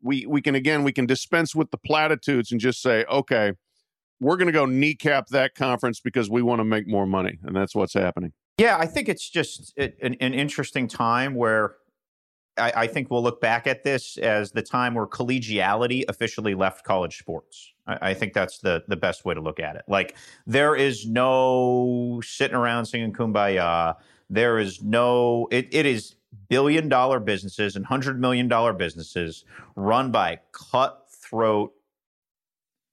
we 0.00 0.24
we 0.26 0.40
can 0.40 0.54
again 0.54 0.84
we 0.84 0.92
can 0.92 1.06
dispense 1.06 1.54
with 1.54 1.70
the 1.70 1.78
platitudes 1.78 2.52
and 2.52 2.60
just 2.60 2.80
say 2.80 3.04
okay, 3.10 3.52
we're 4.20 4.36
going 4.36 4.46
to 4.46 4.52
go 4.52 4.66
kneecap 4.66 5.28
that 5.28 5.54
conference 5.56 6.00
because 6.00 6.30
we 6.30 6.42
want 6.42 6.60
to 6.60 6.64
make 6.64 6.86
more 6.86 7.06
money, 7.06 7.38
and 7.42 7.56
that's 7.56 7.74
what's 7.74 7.94
happening. 7.94 8.32
Yeah, 8.58 8.76
I 8.76 8.86
think 8.86 9.08
it's 9.08 9.28
just 9.28 9.72
an, 9.78 10.16
an 10.20 10.34
interesting 10.34 10.88
time 10.88 11.34
where 11.36 11.76
I, 12.58 12.72
I 12.74 12.86
think 12.88 13.10
we'll 13.10 13.22
look 13.22 13.40
back 13.40 13.68
at 13.68 13.84
this 13.84 14.18
as 14.18 14.50
the 14.50 14.62
time 14.62 14.94
where 14.94 15.06
collegiality 15.06 16.04
officially 16.08 16.54
left 16.54 16.84
college 16.84 17.18
sports. 17.18 17.72
I, 17.86 18.10
I 18.10 18.14
think 18.14 18.32
that's 18.34 18.58
the 18.58 18.82
the 18.88 18.96
best 18.96 19.24
way 19.24 19.34
to 19.34 19.40
look 19.40 19.60
at 19.60 19.76
it. 19.76 19.82
Like 19.88 20.16
there 20.46 20.74
is 20.74 21.06
no 21.06 22.20
sitting 22.24 22.56
around 22.56 22.86
singing 22.86 23.12
kumbaya. 23.12 23.96
There 24.28 24.58
is 24.58 24.82
no 24.82 25.46
it, 25.52 25.68
it 25.70 25.86
is 25.86 26.16
billion 26.48 26.88
dollar 26.88 27.20
businesses 27.20 27.76
and 27.76 27.86
hundred 27.86 28.20
million 28.20 28.48
dollar 28.48 28.72
businesses 28.72 29.44
run 29.76 30.10
by 30.10 30.40
cutthroat. 30.50 31.72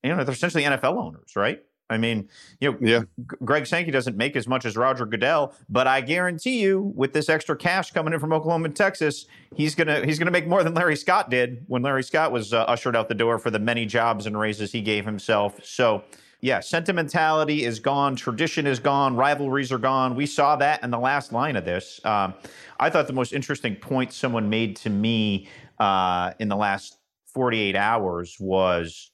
You 0.03 0.15
know, 0.15 0.23
they're 0.23 0.33
essentially 0.35 0.63
NFL 0.63 1.01
owners, 1.01 1.35
right? 1.35 1.64
I 1.89 1.97
mean, 1.97 2.29
you 2.59 2.71
know, 2.71 2.77
Yeah. 2.81 3.01
Greg 3.43 3.67
Sankey 3.67 3.91
doesn't 3.91 4.17
make 4.17 4.35
as 4.35 4.47
much 4.47 4.65
as 4.65 4.75
Roger 4.75 5.05
Goodell, 5.05 5.53
but 5.69 5.85
I 5.85 6.01
guarantee 6.01 6.59
you, 6.59 6.91
with 6.95 7.13
this 7.13 7.29
extra 7.29 7.55
cash 7.55 7.91
coming 7.91 8.13
in 8.13 8.19
from 8.19 8.33
Oklahoma 8.33 8.65
and 8.65 8.75
Texas, 8.75 9.25
he's 9.53 9.75
gonna 9.75 10.03
he's 10.03 10.17
gonna 10.17 10.31
make 10.31 10.47
more 10.47 10.63
than 10.63 10.73
Larry 10.73 10.95
Scott 10.95 11.29
did 11.29 11.63
when 11.67 11.83
Larry 11.83 12.03
Scott 12.03 12.31
was 12.31 12.53
uh, 12.53 12.63
ushered 12.63 12.95
out 12.95 13.07
the 13.07 13.15
door 13.15 13.37
for 13.37 13.51
the 13.51 13.59
many 13.59 13.85
jobs 13.85 14.25
and 14.25 14.37
raises 14.37 14.71
he 14.71 14.81
gave 14.81 15.05
himself. 15.05 15.63
So. 15.63 16.03
Yeah, 16.41 16.59
sentimentality 16.59 17.63
is 17.63 17.79
gone, 17.79 18.15
tradition 18.15 18.67
is 18.67 18.77
gone, 18.77 19.15
rivalries 19.15 19.71
are 19.71 19.79
gone. 19.79 20.15
We 20.15 20.27
saw 20.27 20.55
that 20.57 20.83
in 20.83 20.91
the 20.91 20.99
last 20.99 21.33
line 21.33 21.55
of 21.55 21.65
this. 21.65 21.99
Um, 22.05 22.35
I 22.79 22.91
thought 22.91 23.07
the 23.07 23.13
most 23.13 23.33
interesting 23.33 23.75
point 23.75 24.13
someone 24.13 24.47
made 24.47 24.75
to 24.77 24.91
me 24.91 25.47
uh, 25.79 26.33
in 26.39 26.47
the 26.49 26.55
last 26.55 26.97
48 27.33 27.75
hours 27.75 28.37
was 28.39 29.09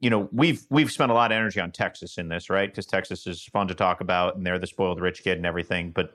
you 0.00 0.10
know 0.10 0.28
we've 0.32 0.64
we've 0.70 0.90
spent 0.90 1.10
a 1.10 1.14
lot 1.14 1.32
of 1.32 1.36
energy 1.36 1.60
on 1.60 1.72
Texas 1.72 2.18
in 2.18 2.28
this, 2.28 2.50
right? 2.50 2.70
Because 2.70 2.86
Texas 2.86 3.26
is 3.26 3.42
fun 3.44 3.68
to 3.68 3.74
talk 3.74 4.00
about, 4.00 4.36
and 4.36 4.46
they're 4.46 4.58
the 4.58 4.66
spoiled 4.66 5.00
rich 5.00 5.22
kid 5.22 5.36
and 5.36 5.46
everything. 5.46 5.90
But 5.90 6.14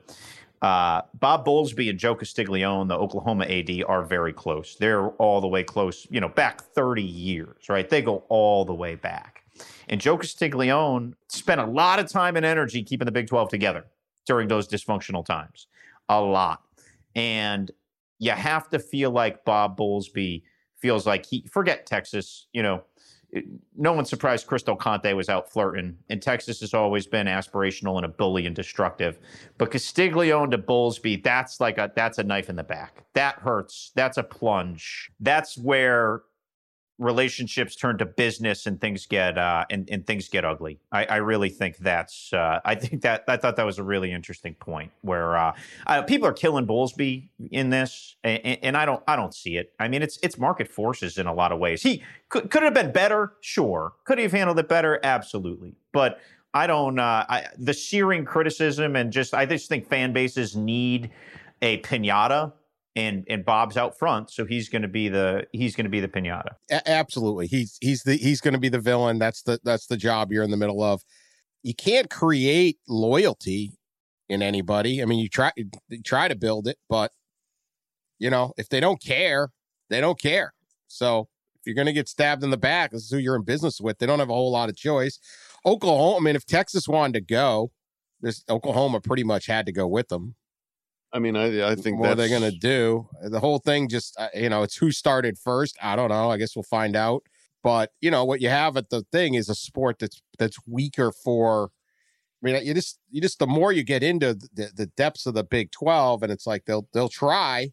uh, 0.62 1.02
Bob 1.18 1.44
Bowlesby 1.44 1.90
and 1.90 1.98
Joe 1.98 2.14
Castiglione, 2.14 2.88
the 2.88 2.96
Oklahoma 2.96 3.44
AD, 3.46 3.82
are 3.88 4.04
very 4.04 4.32
close. 4.32 4.76
They're 4.76 5.08
all 5.08 5.40
the 5.40 5.48
way 5.48 5.64
close, 5.64 6.06
you 6.08 6.20
know, 6.20 6.28
back 6.28 6.62
30 6.62 7.02
years, 7.02 7.68
right? 7.68 7.88
They 7.88 8.00
go 8.00 8.24
all 8.28 8.64
the 8.64 8.72
way 8.72 8.94
back. 8.94 9.42
And 9.88 10.00
Joe 10.00 10.16
Castiglione 10.16 11.14
spent 11.28 11.60
a 11.60 11.66
lot 11.66 11.98
of 11.98 12.08
time 12.08 12.36
and 12.36 12.46
energy 12.46 12.84
keeping 12.84 13.06
the 13.06 13.12
Big 13.12 13.26
12 13.26 13.48
together 13.48 13.86
during 14.24 14.46
those 14.46 14.68
dysfunctional 14.68 15.24
times. 15.24 15.66
A 16.08 16.20
lot. 16.20 16.62
And 17.16 17.70
you 18.20 18.30
have 18.30 18.70
to 18.70 18.78
feel 18.78 19.10
like 19.10 19.44
Bob 19.44 19.76
Bowlesby 19.76 20.42
feels 20.78 21.06
like 21.06 21.26
he 21.26 21.44
forget 21.50 21.86
Texas, 21.86 22.46
you 22.52 22.62
know, 22.62 22.84
no 23.76 23.92
one's 23.92 24.10
surprised 24.10 24.46
Chris 24.46 24.62
Del 24.62 24.76
Conte 24.76 25.12
was 25.14 25.28
out 25.28 25.50
flirting, 25.50 25.96
and 26.10 26.20
Texas 26.20 26.60
has 26.60 26.74
always 26.74 27.06
been 27.06 27.26
aspirational 27.26 27.96
and 27.96 28.04
a 28.04 28.08
bully 28.08 28.46
and 28.46 28.54
destructive. 28.54 29.18
But 29.58 29.70
Castiglione 29.70 30.50
to 30.50 30.58
Bowlesby, 30.58 31.22
that's 31.22 31.60
like 31.60 31.78
a 31.78 31.90
that's 31.94 32.18
a 32.18 32.22
knife 32.22 32.50
in 32.50 32.56
the 32.56 32.62
back. 32.62 33.04
That 33.14 33.36
hurts. 33.36 33.92
That's 33.94 34.18
a 34.18 34.22
plunge. 34.22 35.10
That's 35.20 35.56
where 35.56 36.22
relationships 36.98 37.74
turn 37.74 37.98
to 37.98 38.06
business 38.06 38.66
and 38.66 38.80
things 38.80 39.06
get 39.06 39.36
uh, 39.36 39.64
and, 39.70 39.88
and 39.90 40.06
things 40.06 40.28
get 40.28 40.44
ugly. 40.44 40.78
I, 40.90 41.04
I 41.04 41.16
really 41.16 41.48
think 41.48 41.78
that's 41.78 42.32
uh, 42.32 42.60
I 42.64 42.74
think 42.74 43.02
that 43.02 43.24
I 43.28 43.36
thought 43.36 43.56
that 43.56 43.66
was 43.66 43.78
a 43.78 43.82
really 43.82 44.12
interesting 44.12 44.54
point 44.54 44.92
where 45.00 45.36
uh, 45.36 45.54
uh, 45.86 46.02
people 46.02 46.28
are 46.28 46.32
killing 46.32 46.66
Bowlesby 46.66 47.28
in 47.50 47.70
this, 47.70 48.16
and, 48.22 48.58
and 48.62 48.76
I 48.76 48.84
don't 48.84 49.02
I 49.06 49.16
don't 49.16 49.34
see 49.34 49.56
it. 49.56 49.72
I 49.80 49.88
mean, 49.88 50.02
it's 50.02 50.18
it's 50.22 50.38
market 50.38 50.68
forces 50.68 51.18
in 51.18 51.26
a 51.26 51.34
lot 51.34 51.52
of 51.52 51.58
ways. 51.58 51.82
He 51.82 52.02
could 52.28 52.50
could 52.50 52.62
have 52.62 52.74
been 52.74 52.92
better, 52.92 53.32
sure. 53.40 53.94
Could 54.04 54.18
he 54.18 54.24
have 54.24 54.32
handled 54.32 54.58
it 54.58 54.68
better, 54.68 55.00
absolutely. 55.02 55.74
But 55.92 56.20
I 56.54 56.66
don't. 56.66 56.98
Uh, 56.98 57.24
I, 57.28 57.46
the 57.58 57.74
searing 57.74 58.24
criticism 58.24 58.96
and 58.96 59.12
just 59.12 59.34
I 59.34 59.46
just 59.46 59.68
think 59.68 59.88
fan 59.88 60.12
bases 60.12 60.54
need 60.54 61.10
a 61.62 61.78
pinata. 61.80 62.52
And 62.94 63.24
and 63.28 63.42
Bob's 63.42 63.78
out 63.78 63.98
front, 63.98 64.30
so 64.30 64.44
he's 64.44 64.68
going 64.68 64.82
to 64.82 64.88
be 64.88 65.08
the 65.08 65.46
he's 65.52 65.74
going 65.74 65.86
to 65.86 65.90
be 65.90 66.00
the 66.00 66.08
pinata. 66.08 66.50
A- 66.70 66.90
absolutely. 66.90 67.46
He's 67.46 67.78
he's 67.80 68.02
the 68.02 68.16
he's 68.16 68.42
going 68.42 68.52
to 68.52 68.60
be 68.60 68.68
the 68.68 68.80
villain. 68.80 69.18
That's 69.18 69.42
the 69.42 69.58
that's 69.64 69.86
the 69.86 69.96
job 69.96 70.30
you're 70.30 70.44
in 70.44 70.50
the 70.50 70.58
middle 70.58 70.82
of. 70.82 71.00
You 71.62 71.74
can't 71.74 72.10
create 72.10 72.78
loyalty 72.86 73.72
in 74.28 74.42
anybody. 74.42 75.00
I 75.00 75.06
mean, 75.06 75.20
you 75.20 75.28
try 75.30 75.52
you 75.56 75.70
try 76.04 76.28
to 76.28 76.34
build 76.34 76.68
it, 76.68 76.76
but 76.88 77.12
you 78.18 78.28
know, 78.28 78.52
if 78.58 78.68
they 78.68 78.80
don't 78.80 79.02
care, 79.02 79.48
they 79.88 80.00
don't 80.00 80.20
care. 80.20 80.52
So 80.86 81.28
if 81.56 81.66
you're 81.66 81.74
going 81.74 81.86
to 81.86 81.92
get 81.92 82.08
stabbed 82.08 82.44
in 82.44 82.50
the 82.50 82.56
back, 82.56 82.90
this 82.90 83.04
is 83.04 83.10
who 83.10 83.18
you're 83.18 83.36
in 83.36 83.42
business 83.42 83.80
with. 83.80 83.98
They 83.98 84.06
don't 84.06 84.18
have 84.18 84.30
a 84.30 84.34
whole 84.34 84.52
lot 84.52 84.68
of 84.68 84.76
choice. 84.76 85.18
Oklahoma. 85.64 86.16
I 86.16 86.20
mean, 86.20 86.36
if 86.36 86.44
Texas 86.44 86.88
wanted 86.88 87.14
to 87.14 87.20
go, 87.20 87.72
this 88.20 88.44
Oklahoma 88.48 89.00
pretty 89.00 89.24
much 89.24 89.46
had 89.46 89.66
to 89.66 89.72
go 89.72 89.86
with 89.86 90.08
them. 90.08 90.34
I 91.12 91.18
mean, 91.18 91.36
I 91.36 91.70
I 91.72 91.74
think 91.74 91.98
what 91.98 92.10
are 92.10 92.14
they 92.14 92.28
going 92.28 92.50
to 92.50 92.58
do? 92.58 93.08
The 93.22 93.40
whole 93.40 93.58
thing 93.58 93.88
just, 93.88 94.18
uh, 94.18 94.28
you 94.34 94.48
know, 94.48 94.62
it's 94.62 94.76
who 94.76 94.90
started 94.90 95.36
first. 95.38 95.76
I 95.82 95.94
don't 95.96 96.08
know. 96.08 96.30
I 96.30 96.38
guess 96.38 96.56
we'll 96.56 96.62
find 96.64 96.96
out. 96.96 97.22
But 97.62 97.90
you 98.00 98.10
know 98.10 98.24
what 98.24 98.40
you 98.40 98.48
have 98.48 98.76
at 98.76 98.90
the 98.90 99.02
thing 99.12 99.34
is 99.34 99.48
a 99.48 99.54
sport 99.54 99.98
that's 100.00 100.20
that's 100.38 100.56
weaker 100.66 101.12
for. 101.12 101.70
I 102.42 102.46
mean, 102.50 102.64
you 102.66 102.74
just 102.74 102.98
you 103.10 103.20
just 103.20 103.38
the 103.38 103.46
more 103.46 103.72
you 103.72 103.84
get 103.84 104.02
into 104.02 104.34
the, 104.34 104.70
the 104.74 104.86
depths 104.86 105.26
of 105.26 105.34
the 105.34 105.44
Big 105.44 105.70
Twelve, 105.70 106.22
and 106.24 106.32
it's 106.32 106.46
like 106.46 106.64
they'll 106.64 106.88
they'll 106.92 107.08
try, 107.08 107.68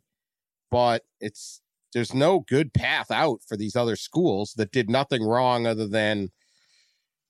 but 0.69 1.03
it's 1.19 1.61
there's 1.93 2.13
no 2.13 2.41
good 2.41 2.71
path 2.73 3.09
out 3.09 3.39
for 3.47 3.57
these 3.57 3.75
other 3.75 3.95
schools 3.95 4.53
that 4.57 4.71
did 4.71 4.89
nothing 4.91 5.23
wrong 5.23 5.65
other 5.65 5.87
than 5.87 6.29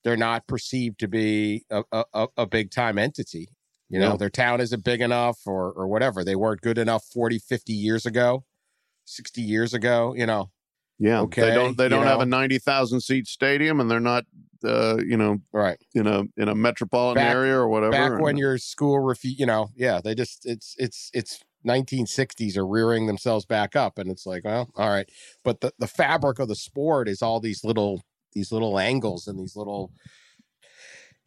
they're 0.04 0.18
not 0.18 0.48
perceived 0.48 1.00
to 1.00 1.08
be 1.08 1.64
a, 1.70 1.84
a, 1.94 2.04
a- 2.14 2.28
a 2.38 2.46
big 2.46 2.72
time 2.72 2.98
entity. 2.98 3.48
You 3.90 4.00
know, 4.00 4.12
Yeah. 4.12 4.18
their 4.18 4.30
town 4.30 4.62
isn't 4.62 4.84
big 4.84 5.02
enough 5.02 5.40
or 5.46 5.72
or 5.72 5.88
whatever. 5.88 6.24
They 6.24 6.36
weren't 6.36 6.62
good 6.62 6.78
enough 6.78 7.04
40, 7.06 7.40
50 7.40 7.74
years 7.74 8.06
ago, 8.06 8.46
60 9.06 9.42
years 9.42 9.74
ago, 9.74 10.14
you 10.16 10.26
know. 10.26 10.52
yeah. 11.00 11.22
okay, 11.22 11.42
they 11.42 11.56
don't 11.56 11.78
they 11.78 11.90
don't 11.90 12.06
have 12.06 12.18
know. 12.18 12.24
a 12.24 12.26
ninety 12.26 12.60
thousand 12.60 13.02
seat 13.02 13.26
stadium, 13.28 13.80
and 13.80 13.90
they're 13.90 14.00
not 14.00 14.26
uh, 14.64 14.98
you 15.06 15.16
know 15.18 15.38
Right. 15.54 15.78
in 15.94 16.06
a 16.08 16.24
in 16.38 16.50
a 16.50 16.56
metropolitan 16.56 17.24
Back- 17.24 17.34
area 17.36 17.56
or 17.56 17.68
whatever. 17.70 17.92
Back 17.92 18.22
when 18.22 18.38
your 18.38 18.58
school 18.58 18.98
refu- 19.00 19.38
you 19.40 19.46
know, 19.46 19.70
yeah, 19.76 20.02
they 20.04 20.14
just 20.14 20.46
it's 20.46 20.76
it's 20.78 21.10
it's 21.14 21.40
1960s 21.68 22.56
are 22.58 22.66
rearing 22.68 23.08
themselves 23.08 23.46
back 23.46 23.76
up 23.76 23.98
and 23.98 24.10
it's 24.10 24.26
like 24.26 24.46
well 24.46 24.70
all 24.78 24.88
right 24.90 25.10
but 25.44 25.60
the, 25.60 25.74
the 25.78 25.88
fabric 25.88 26.40
of 26.40 26.48
the 26.48 26.56
sport 26.56 27.10
is 27.10 27.22
all 27.22 27.42
these 27.42 27.66
little 27.66 28.02
these 28.32 28.50
little 28.54 28.80
angles 28.80 29.28
and 29.28 29.38
these 29.38 29.58
little 29.58 29.92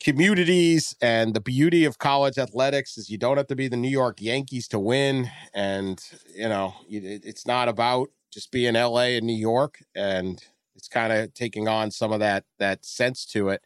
communities 0.00 0.96
and 1.00 1.34
the 1.34 1.40
beauty 1.40 1.84
of 1.84 1.98
college 1.98 2.38
athletics 2.38 2.98
is 2.98 3.08
you 3.08 3.18
don't 3.18 3.36
have 3.36 3.46
to 3.46 3.56
be 3.56 3.68
the 3.68 3.76
new 3.76 3.88
york 3.88 4.20
yankees 4.20 4.66
to 4.66 4.78
win 4.78 5.30
and 5.54 6.02
you 6.34 6.48
know 6.48 6.74
it's 6.88 7.46
not 7.46 7.68
about 7.68 8.08
just 8.32 8.50
being 8.50 8.74
la 8.74 9.00
and 9.00 9.26
new 9.26 9.32
york 9.32 9.78
and 9.94 10.42
it's 10.74 10.88
kind 10.88 11.12
of 11.12 11.32
taking 11.34 11.68
on 11.68 11.90
some 11.90 12.12
of 12.12 12.18
that 12.18 12.44
that 12.58 12.84
sense 12.84 13.24
to 13.24 13.48
it 13.48 13.62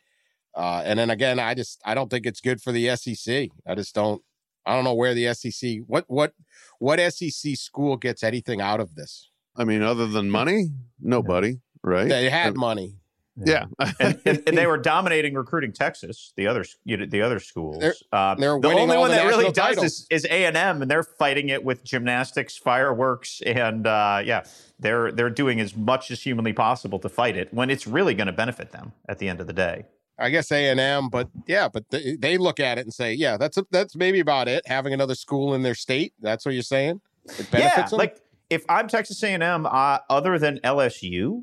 uh, 0.54 0.82
and 0.84 0.98
then 0.98 1.08
again 1.08 1.38
i 1.38 1.54
just 1.54 1.80
i 1.86 1.94
don't 1.94 2.10
think 2.10 2.26
it's 2.26 2.40
good 2.42 2.60
for 2.60 2.70
the 2.70 2.94
sec 2.96 3.48
i 3.66 3.74
just 3.74 3.94
don't 3.94 4.22
I 4.66 4.74
don't 4.74 4.84
know 4.84 4.94
where 4.94 5.14
the 5.14 5.32
SEC 5.32 5.78
what 5.86 6.04
what 6.08 6.34
what 6.80 6.98
SEC 7.12 7.56
school 7.56 7.96
gets 7.96 8.22
anything 8.22 8.60
out 8.60 8.80
of 8.80 8.96
this. 8.96 9.30
I 9.56 9.64
mean, 9.64 9.80
other 9.80 10.06
than 10.06 10.28
money, 10.28 10.72
nobody, 11.00 11.60
right? 11.82 12.08
They 12.08 12.28
had 12.28 12.56
money. 12.56 12.96
Yeah, 13.44 13.66
and, 14.00 14.20
and, 14.24 14.42
and, 14.46 14.56
they 14.56 14.66
were 14.66 14.78
dominating 14.78 15.34
recruiting 15.34 15.72
Texas. 15.72 16.32
The 16.36 16.46
other, 16.46 16.64
you 16.84 16.96
know, 16.96 17.04
the 17.04 17.20
other 17.20 17.38
schools. 17.38 17.80
They're, 17.80 17.94
um, 18.12 18.38
they're 18.40 18.58
the 18.58 18.68
only 18.68 18.96
one 18.96 19.10
the 19.10 19.16
that 19.16 19.26
really 19.26 19.52
titles. 19.52 19.82
does 19.82 20.06
is 20.10 20.24
A 20.24 20.46
and 20.46 20.56
M, 20.56 20.80
and 20.80 20.90
they're 20.90 21.02
fighting 21.02 21.50
it 21.50 21.62
with 21.62 21.84
gymnastics, 21.84 22.56
fireworks, 22.56 23.42
and 23.42 23.86
uh, 23.86 24.22
yeah, 24.24 24.44
they're 24.78 25.12
they're 25.12 25.30
doing 25.30 25.60
as 25.60 25.76
much 25.76 26.10
as 26.10 26.22
humanly 26.22 26.54
possible 26.54 26.98
to 26.98 27.08
fight 27.08 27.36
it 27.36 27.52
when 27.52 27.68
it's 27.68 27.86
really 27.86 28.14
going 28.14 28.26
to 28.26 28.32
benefit 28.32 28.72
them 28.72 28.92
at 29.08 29.18
the 29.18 29.28
end 29.28 29.40
of 29.40 29.46
the 29.46 29.52
day. 29.52 29.84
I 30.18 30.30
guess 30.30 30.50
A 30.50 30.70
and 30.70 30.80
M, 30.80 31.10
but 31.10 31.28
yeah, 31.46 31.68
but 31.68 31.90
they, 31.90 32.16
they 32.16 32.38
look 32.38 32.58
at 32.58 32.78
it 32.78 32.86
and 32.86 32.94
say, 32.94 33.12
yeah, 33.12 33.36
that's 33.36 33.58
a, 33.58 33.66
that's 33.70 33.94
maybe 33.94 34.20
about 34.20 34.48
it. 34.48 34.66
Having 34.66 34.94
another 34.94 35.14
school 35.14 35.52
in 35.54 35.62
their 35.62 35.74
state, 35.74 36.14
that's 36.20 36.46
what 36.46 36.54
you're 36.54 36.62
saying. 36.62 37.02
It 37.26 37.50
benefits 37.50 37.76
yeah, 37.76 37.86
them? 37.86 37.98
like 37.98 38.20
if 38.48 38.64
I'm 38.68 38.88
Texas 38.88 39.22
A 39.22 39.34
and 39.34 39.42
M, 39.42 39.66
uh, 39.66 39.98
other 40.08 40.38
than 40.38 40.58
LSU 40.60 41.42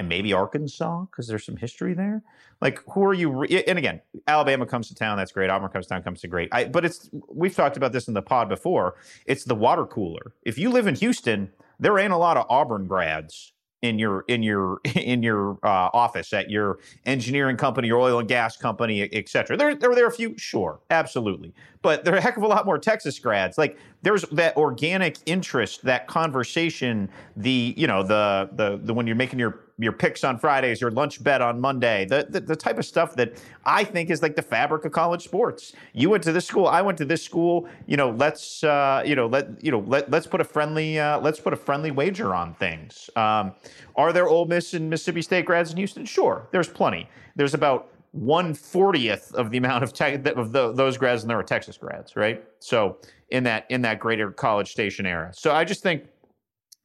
and 0.00 0.08
maybe 0.08 0.32
Arkansas 0.32 1.04
because 1.04 1.28
there's 1.28 1.44
some 1.44 1.56
history 1.56 1.92
there. 1.92 2.22
Like, 2.62 2.80
who 2.90 3.04
are 3.04 3.12
you? 3.12 3.30
Re- 3.30 3.64
and 3.66 3.78
again, 3.78 4.00
Alabama 4.26 4.64
comes 4.64 4.88
to 4.88 4.94
town. 4.94 5.18
That's 5.18 5.30
great. 5.30 5.50
Auburn 5.50 5.68
comes 5.68 5.86
to 5.86 5.90
town. 5.90 6.02
Comes 6.02 6.22
to 6.22 6.28
great. 6.28 6.48
I, 6.52 6.64
but 6.64 6.86
it's 6.86 7.10
we've 7.28 7.54
talked 7.54 7.76
about 7.76 7.92
this 7.92 8.08
in 8.08 8.14
the 8.14 8.22
pod 8.22 8.48
before. 8.48 8.94
It's 9.26 9.44
the 9.44 9.54
water 9.54 9.84
cooler. 9.84 10.32
If 10.42 10.56
you 10.56 10.70
live 10.70 10.86
in 10.86 10.94
Houston, 10.94 11.50
there 11.78 11.98
ain't 11.98 12.14
a 12.14 12.16
lot 12.16 12.38
of 12.38 12.46
Auburn 12.48 12.86
grads 12.86 13.52
in 13.82 13.98
your 13.98 14.24
in 14.28 14.42
your 14.42 14.80
in 14.94 15.22
your 15.22 15.58
uh, 15.62 15.90
office 15.92 16.32
at 16.32 16.50
your 16.50 16.78
engineering 17.06 17.56
company, 17.56 17.88
your 17.88 18.00
oil 18.00 18.18
and 18.18 18.28
gas 18.28 18.56
company, 18.56 19.02
et 19.02 19.28
cetera. 19.28 19.56
There, 19.56 19.74
there, 19.74 19.94
there 19.94 20.04
are 20.04 20.08
a 20.08 20.12
few, 20.12 20.36
sure, 20.36 20.80
absolutely, 20.90 21.54
but 21.82 22.04
there 22.04 22.14
are 22.14 22.18
a 22.18 22.20
heck 22.20 22.36
of 22.36 22.42
a 22.42 22.46
lot 22.46 22.66
more 22.66 22.78
Texas 22.78 23.18
grads. 23.18 23.58
Like 23.58 23.78
there's 24.02 24.22
that 24.32 24.56
organic 24.56 25.18
interest, 25.26 25.82
that 25.84 26.06
conversation, 26.06 27.08
the 27.36 27.74
you 27.76 27.86
know 27.86 28.02
the 28.02 28.50
the 28.52 28.80
the 28.82 28.94
when 28.94 29.06
you're 29.06 29.16
making 29.16 29.38
your 29.38 29.60
your 29.80 29.92
picks 29.92 30.24
on 30.24 30.38
Fridays, 30.38 30.80
your 30.80 30.90
lunch 30.90 31.22
bet 31.24 31.40
on 31.40 31.60
Monday, 31.60 32.04
the, 32.04 32.26
the, 32.28 32.40
the 32.40 32.56
type 32.56 32.78
of 32.78 32.84
stuff 32.84 33.16
that 33.16 33.32
I 33.64 33.82
think 33.82 34.10
is 34.10 34.22
like 34.22 34.36
the 34.36 34.42
fabric 34.42 34.84
of 34.84 34.92
college 34.92 35.24
sports. 35.24 35.72
You 35.94 36.10
went 36.10 36.22
to 36.24 36.32
this 36.32 36.46
school, 36.46 36.66
I 36.66 36.82
went 36.82 36.98
to 36.98 37.04
this 37.04 37.22
school. 37.22 37.66
You 37.86 37.96
know, 37.96 38.10
let's 38.10 38.62
uh, 38.62 39.02
you 39.04 39.16
know 39.16 39.26
let 39.26 39.62
you 39.64 39.70
know 39.70 39.80
let 39.86 40.10
let's 40.10 40.26
put 40.26 40.40
a 40.40 40.44
friendly 40.44 40.98
uh, 40.98 41.18
let's 41.20 41.40
put 41.40 41.52
a 41.52 41.56
friendly 41.56 41.90
wager 41.90 42.34
on 42.34 42.54
things. 42.54 43.08
Um, 43.16 43.52
are 43.96 44.12
there 44.12 44.28
Ole 44.28 44.44
Miss 44.46 44.74
and 44.74 44.90
Mississippi 44.90 45.22
State 45.22 45.46
grads 45.46 45.70
in 45.70 45.76
Houston? 45.78 46.04
Sure, 46.04 46.46
there's 46.52 46.68
plenty. 46.68 47.08
There's 47.36 47.54
about 47.54 47.90
one 48.12 48.54
fortieth 48.54 49.32
of 49.34 49.50
the 49.50 49.58
amount 49.58 49.84
of, 49.84 49.90
of 49.90 50.52
the, 50.52 50.72
those 50.72 50.98
grads, 50.98 51.22
and 51.22 51.30
there 51.30 51.38
are 51.38 51.44
Texas 51.44 51.78
grads, 51.78 52.16
right? 52.16 52.44
So 52.58 52.98
in 53.30 53.44
that 53.44 53.66
in 53.70 53.82
that 53.82 54.00
greater 54.00 54.30
college 54.30 54.72
station 54.72 55.06
era. 55.06 55.30
So 55.32 55.52
I 55.52 55.64
just 55.64 55.82
think 55.82 56.04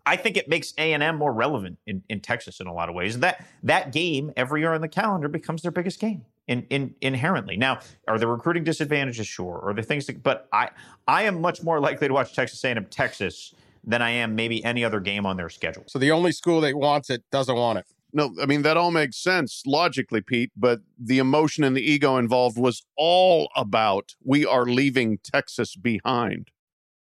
I 0.06 0.16
think 0.16 0.38
it 0.38 0.48
makes 0.48 0.74
A 0.78 0.94
and 0.94 1.02
M 1.02 1.18
more 1.18 1.34
relevant 1.34 1.80
in, 1.88 2.04
in 2.10 2.20
Texas 2.20 2.60
in 2.60 2.68
a 2.68 2.74
lot 2.74 2.90
of 2.90 2.96
ways. 2.96 3.16
And 3.16 3.24
that 3.24 3.46
that 3.64 3.92
game 3.92 4.32
every 4.38 4.62
year 4.62 4.74
on 4.74 4.82
the 4.82 4.88
calendar 4.88 5.28
becomes 5.28 5.62
their 5.62 5.72
biggest 5.72 6.00
game 6.00 6.26
in, 6.48 6.66
in 6.70 6.96
inherently. 7.02 7.58
Now, 7.58 7.80
are 8.08 8.20
there 8.20 8.28
recruiting 8.28 8.64
disadvantages? 8.64 9.28
Sure. 9.28 9.62
Are 9.64 9.74
the 9.74 9.82
things 9.82 10.06
that, 10.06 10.22
but 10.22 10.48
I 10.54 10.70
I 11.08 11.24
am 11.24 11.42
much 11.42 11.64
more 11.64 11.80
likely 11.80 12.08
to 12.08 12.14
watch 12.14 12.34
Texas 12.34 12.64
A 12.64 12.70
and 12.70 12.78
M 12.78 12.86
Texas 12.86 13.54
than 13.84 14.02
I 14.02 14.12
am 14.12 14.36
maybe 14.36 14.64
any 14.64 14.84
other 14.84 15.00
game 15.00 15.26
on 15.26 15.38
their 15.38 15.50
schedule. 15.50 15.84
So 15.88 16.00
the 16.00 16.12
only 16.12 16.32
school 16.32 16.62
that 16.62 16.76
wants 16.76 17.10
it 17.10 17.24
doesn't 17.32 17.56
want 17.56 17.80
it. 17.80 17.86
No, 18.14 18.34
I 18.42 18.46
mean 18.46 18.62
that 18.62 18.78
all 18.78 18.92
makes 18.92 19.18
sense 19.18 19.64
logically, 19.66 20.22
Pete, 20.22 20.52
but 20.56 20.80
the 20.98 21.20
emotion 21.20 21.64
and 21.64 21.76
the 21.76 21.82
ego 21.82 22.18
involved 22.18 22.58
was 22.58 22.84
all 22.96 23.50
about 23.56 24.16
we 24.24 24.46
are 24.46 24.66
leaving 24.66 25.18
Texas 25.18 25.76
behind. 25.76 26.50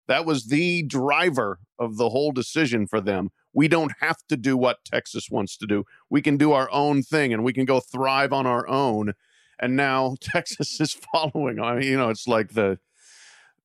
That 0.07 0.25
was 0.25 0.45
the 0.47 0.83
driver 0.83 1.59
of 1.79 1.97
the 1.97 2.09
whole 2.09 2.31
decision 2.31 2.87
for 2.87 3.01
them. 3.01 3.29
We 3.53 3.67
don't 3.67 3.93
have 3.99 4.17
to 4.29 4.37
do 4.37 4.55
what 4.55 4.85
Texas 4.85 5.29
wants 5.29 5.57
to 5.57 5.67
do. 5.67 5.83
We 6.09 6.21
can 6.21 6.37
do 6.37 6.51
our 6.53 6.69
own 6.71 7.03
thing 7.03 7.33
and 7.33 7.43
we 7.43 7.53
can 7.53 7.65
go 7.65 7.79
thrive 7.79 8.31
on 8.31 8.45
our 8.45 8.67
own. 8.67 9.13
And 9.59 9.75
now 9.75 10.15
Texas 10.21 10.79
is 10.79 10.93
following. 10.93 11.59
I 11.59 11.75
mean, 11.75 11.83
you 11.83 11.97
know, 11.97 12.09
it's 12.09 12.27
like 12.27 12.53
the 12.53 12.79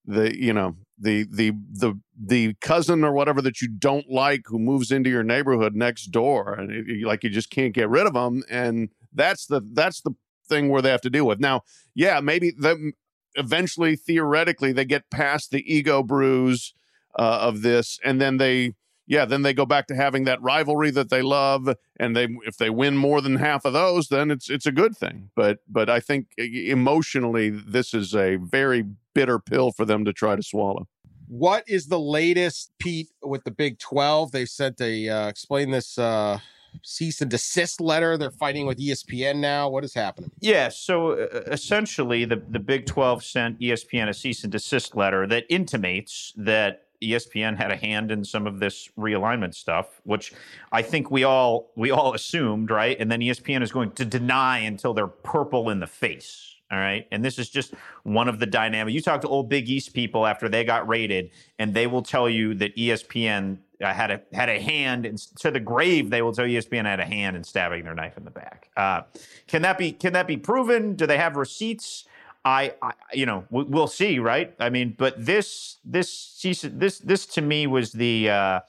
the 0.04 0.36
you 0.36 0.52
know 0.52 0.76
the 0.98 1.24
the 1.30 1.52
the 1.70 1.98
the 2.18 2.54
cousin 2.60 3.04
or 3.04 3.12
whatever 3.12 3.40
that 3.42 3.60
you 3.60 3.68
don't 3.68 4.10
like 4.10 4.42
who 4.46 4.58
moves 4.58 4.90
into 4.90 5.10
your 5.10 5.22
neighborhood 5.22 5.74
next 5.74 6.06
door 6.06 6.54
and 6.54 6.70
it, 6.70 7.06
like 7.06 7.22
you 7.22 7.30
just 7.30 7.50
can't 7.50 7.74
get 7.74 7.88
rid 7.88 8.06
of 8.06 8.14
them 8.14 8.42
and 8.50 8.88
that's 9.12 9.46
the 9.46 9.60
that's 9.72 10.00
the 10.00 10.12
thing 10.48 10.68
where 10.68 10.82
they 10.82 10.90
have 10.90 11.00
to 11.00 11.10
deal 11.10 11.26
with 11.26 11.38
now 11.38 11.60
yeah 11.94 12.20
maybe 12.20 12.50
the 12.50 12.92
eventually, 13.34 13.96
theoretically, 13.96 14.72
they 14.72 14.84
get 14.84 15.10
past 15.10 15.50
the 15.50 15.62
ego 15.72 16.02
bruise 16.02 16.74
uh, 17.18 17.38
of 17.40 17.62
this, 17.62 17.98
and 18.04 18.20
then 18.20 18.36
they, 18.38 18.74
yeah, 19.06 19.24
then 19.24 19.42
they 19.42 19.52
go 19.52 19.66
back 19.66 19.86
to 19.88 19.94
having 19.94 20.24
that 20.24 20.40
rivalry 20.42 20.90
that 20.92 21.10
they 21.10 21.22
love, 21.22 21.74
and 21.98 22.16
they, 22.16 22.28
if 22.46 22.56
they 22.56 22.70
win 22.70 22.96
more 22.96 23.20
than 23.20 23.36
half 23.36 23.64
of 23.64 23.72
those, 23.72 24.08
then 24.08 24.30
it's 24.30 24.48
it's 24.48 24.66
a 24.66 24.72
good 24.72 24.96
thing. 24.96 25.30
But 25.34 25.58
but 25.68 25.90
I 25.90 26.00
think 26.00 26.28
emotionally, 26.38 27.50
this 27.50 27.94
is 27.94 28.14
a 28.14 28.36
very 28.36 28.84
bitter 29.14 29.38
pill 29.38 29.72
for 29.72 29.84
them 29.84 30.04
to 30.04 30.12
try 30.12 30.36
to 30.36 30.42
swallow. 30.42 30.88
What 31.28 31.64
is 31.66 31.86
the 31.86 32.00
latest, 32.00 32.72
Pete, 32.78 33.10
with 33.22 33.44
the 33.44 33.50
Big 33.50 33.78
Twelve? 33.78 34.32
They 34.32 34.44
sent 34.44 34.80
a 34.80 35.08
uh, 35.08 35.28
explain 35.28 35.70
this. 35.70 35.98
Uh 35.98 36.38
cease 36.82 37.20
and 37.20 37.30
desist 37.30 37.80
letter. 37.80 38.16
They're 38.16 38.30
fighting 38.30 38.66
with 38.66 38.78
ESPN 38.78 39.36
now. 39.36 39.68
What 39.68 39.84
is 39.84 39.94
happening? 39.94 40.30
Yeah. 40.40 40.68
So 40.68 41.12
uh, 41.12 41.42
essentially, 41.46 42.24
the, 42.24 42.42
the 42.48 42.58
Big 42.58 42.86
12 42.86 43.24
sent 43.24 43.60
ESPN 43.60 44.08
a 44.08 44.14
cease 44.14 44.42
and 44.42 44.52
desist 44.52 44.96
letter 44.96 45.26
that 45.26 45.44
intimates 45.48 46.32
that 46.36 46.86
ESPN 47.02 47.56
had 47.56 47.70
a 47.70 47.76
hand 47.76 48.10
in 48.10 48.24
some 48.24 48.46
of 48.46 48.60
this 48.60 48.88
realignment 48.98 49.54
stuff, 49.54 50.00
which 50.04 50.32
I 50.70 50.82
think 50.82 51.10
we 51.10 51.24
all 51.24 51.70
we 51.76 51.90
all 51.90 52.14
assumed, 52.14 52.70
right? 52.70 52.96
And 52.98 53.10
then 53.10 53.20
ESPN 53.20 53.62
is 53.62 53.72
going 53.72 53.90
to 53.92 54.04
deny 54.04 54.58
until 54.58 54.94
they're 54.94 55.08
purple 55.08 55.68
in 55.68 55.80
the 55.80 55.86
face. 55.86 56.51
All 56.72 56.78
right. 56.78 57.06
And 57.12 57.22
this 57.22 57.38
is 57.38 57.50
just 57.50 57.74
one 58.02 58.28
of 58.28 58.38
the 58.38 58.46
dynamics. 58.46 58.94
You 58.94 59.02
talk 59.02 59.20
to 59.20 59.28
old 59.28 59.50
Big 59.50 59.68
East 59.68 59.92
people 59.92 60.26
after 60.26 60.48
they 60.48 60.64
got 60.64 60.88
raided, 60.88 61.30
and 61.58 61.74
they 61.74 61.86
will 61.86 62.02
tell 62.02 62.30
you 62.30 62.54
that 62.54 62.74
ESPN 62.76 63.58
uh, 63.82 63.92
had 63.92 64.10
a 64.10 64.22
had 64.32 64.48
a 64.48 64.58
hand 64.58 65.04
in, 65.04 65.16
to 65.40 65.50
the 65.50 65.60
grave. 65.60 66.08
They 66.08 66.22
will 66.22 66.32
tell 66.32 66.46
ESPN 66.46 66.86
had 66.86 66.98
a 66.98 67.04
hand 67.04 67.36
in 67.36 67.44
stabbing 67.44 67.84
their 67.84 67.94
knife 67.94 68.16
in 68.16 68.24
the 68.24 68.30
back. 68.30 68.70
Uh, 68.74 69.02
can 69.46 69.60
that 69.62 69.76
be 69.76 69.92
can 69.92 70.14
that 70.14 70.26
be 70.26 70.38
proven? 70.38 70.94
Do 70.94 71.06
they 71.06 71.18
have 71.18 71.36
receipts? 71.36 72.06
I, 72.42 72.72
I 72.80 72.92
you 73.12 73.26
know 73.26 73.44
we, 73.50 73.64
will 73.64 73.86
see, 73.86 74.18
right? 74.18 74.54
I 74.58 74.70
mean, 74.70 74.94
but 74.96 75.22
this 75.22 75.76
this 75.84 76.40
this 76.64 76.98
this 77.00 77.26
to 77.26 77.42
me 77.42 77.66
was 77.66 77.92
the 77.92 78.30
uh, 78.30 78.60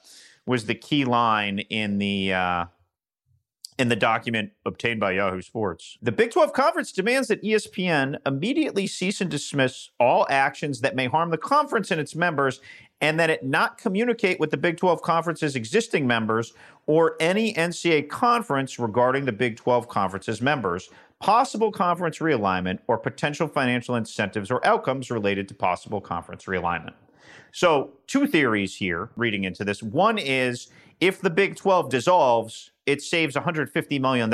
was 0.44 0.66
the 0.66 0.74
key 0.74 1.06
line 1.06 1.60
in 1.60 1.96
the 1.96 2.34
uh, 2.34 2.64
in 3.78 3.88
the 3.88 3.96
document 3.96 4.52
obtained 4.64 5.00
by 5.00 5.12
Yahoo 5.12 5.42
Sports. 5.42 5.98
The 6.00 6.12
Big 6.12 6.30
12 6.30 6.52
Conference 6.52 6.92
demands 6.92 7.28
that 7.28 7.42
ESPN 7.42 8.16
immediately 8.24 8.86
cease 8.86 9.20
and 9.20 9.30
dismiss 9.30 9.90
all 9.98 10.26
actions 10.30 10.80
that 10.80 10.94
may 10.94 11.06
harm 11.06 11.30
the 11.30 11.38
conference 11.38 11.90
and 11.90 12.00
its 12.00 12.14
members, 12.14 12.60
and 13.00 13.18
that 13.18 13.30
it 13.30 13.44
not 13.44 13.76
communicate 13.76 14.38
with 14.38 14.50
the 14.50 14.56
Big 14.56 14.76
12 14.76 15.02
Conference's 15.02 15.56
existing 15.56 16.06
members 16.06 16.52
or 16.86 17.16
any 17.18 17.52
NCAA 17.54 18.08
conference 18.08 18.78
regarding 18.78 19.24
the 19.24 19.32
Big 19.32 19.56
12 19.56 19.88
Conference's 19.88 20.40
members, 20.40 20.88
possible 21.18 21.72
conference 21.72 22.18
realignment, 22.18 22.78
or 22.86 22.96
potential 22.96 23.48
financial 23.48 23.96
incentives 23.96 24.50
or 24.50 24.64
outcomes 24.64 25.10
related 25.10 25.48
to 25.48 25.54
possible 25.54 26.00
conference 26.00 26.44
realignment. 26.44 26.94
So, 27.50 27.92
two 28.06 28.26
theories 28.26 28.76
here 28.76 29.10
reading 29.16 29.44
into 29.44 29.64
this. 29.64 29.82
One 29.82 30.18
is 30.18 30.68
if 31.00 31.20
the 31.20 31.30
Big 31.30 31.56
12 31.56 31.90
dissolves, 31.90 32.70
it 32.86 33.02
saves 33.02 33.34
$150 33.34 34.00
million 34.00 34.30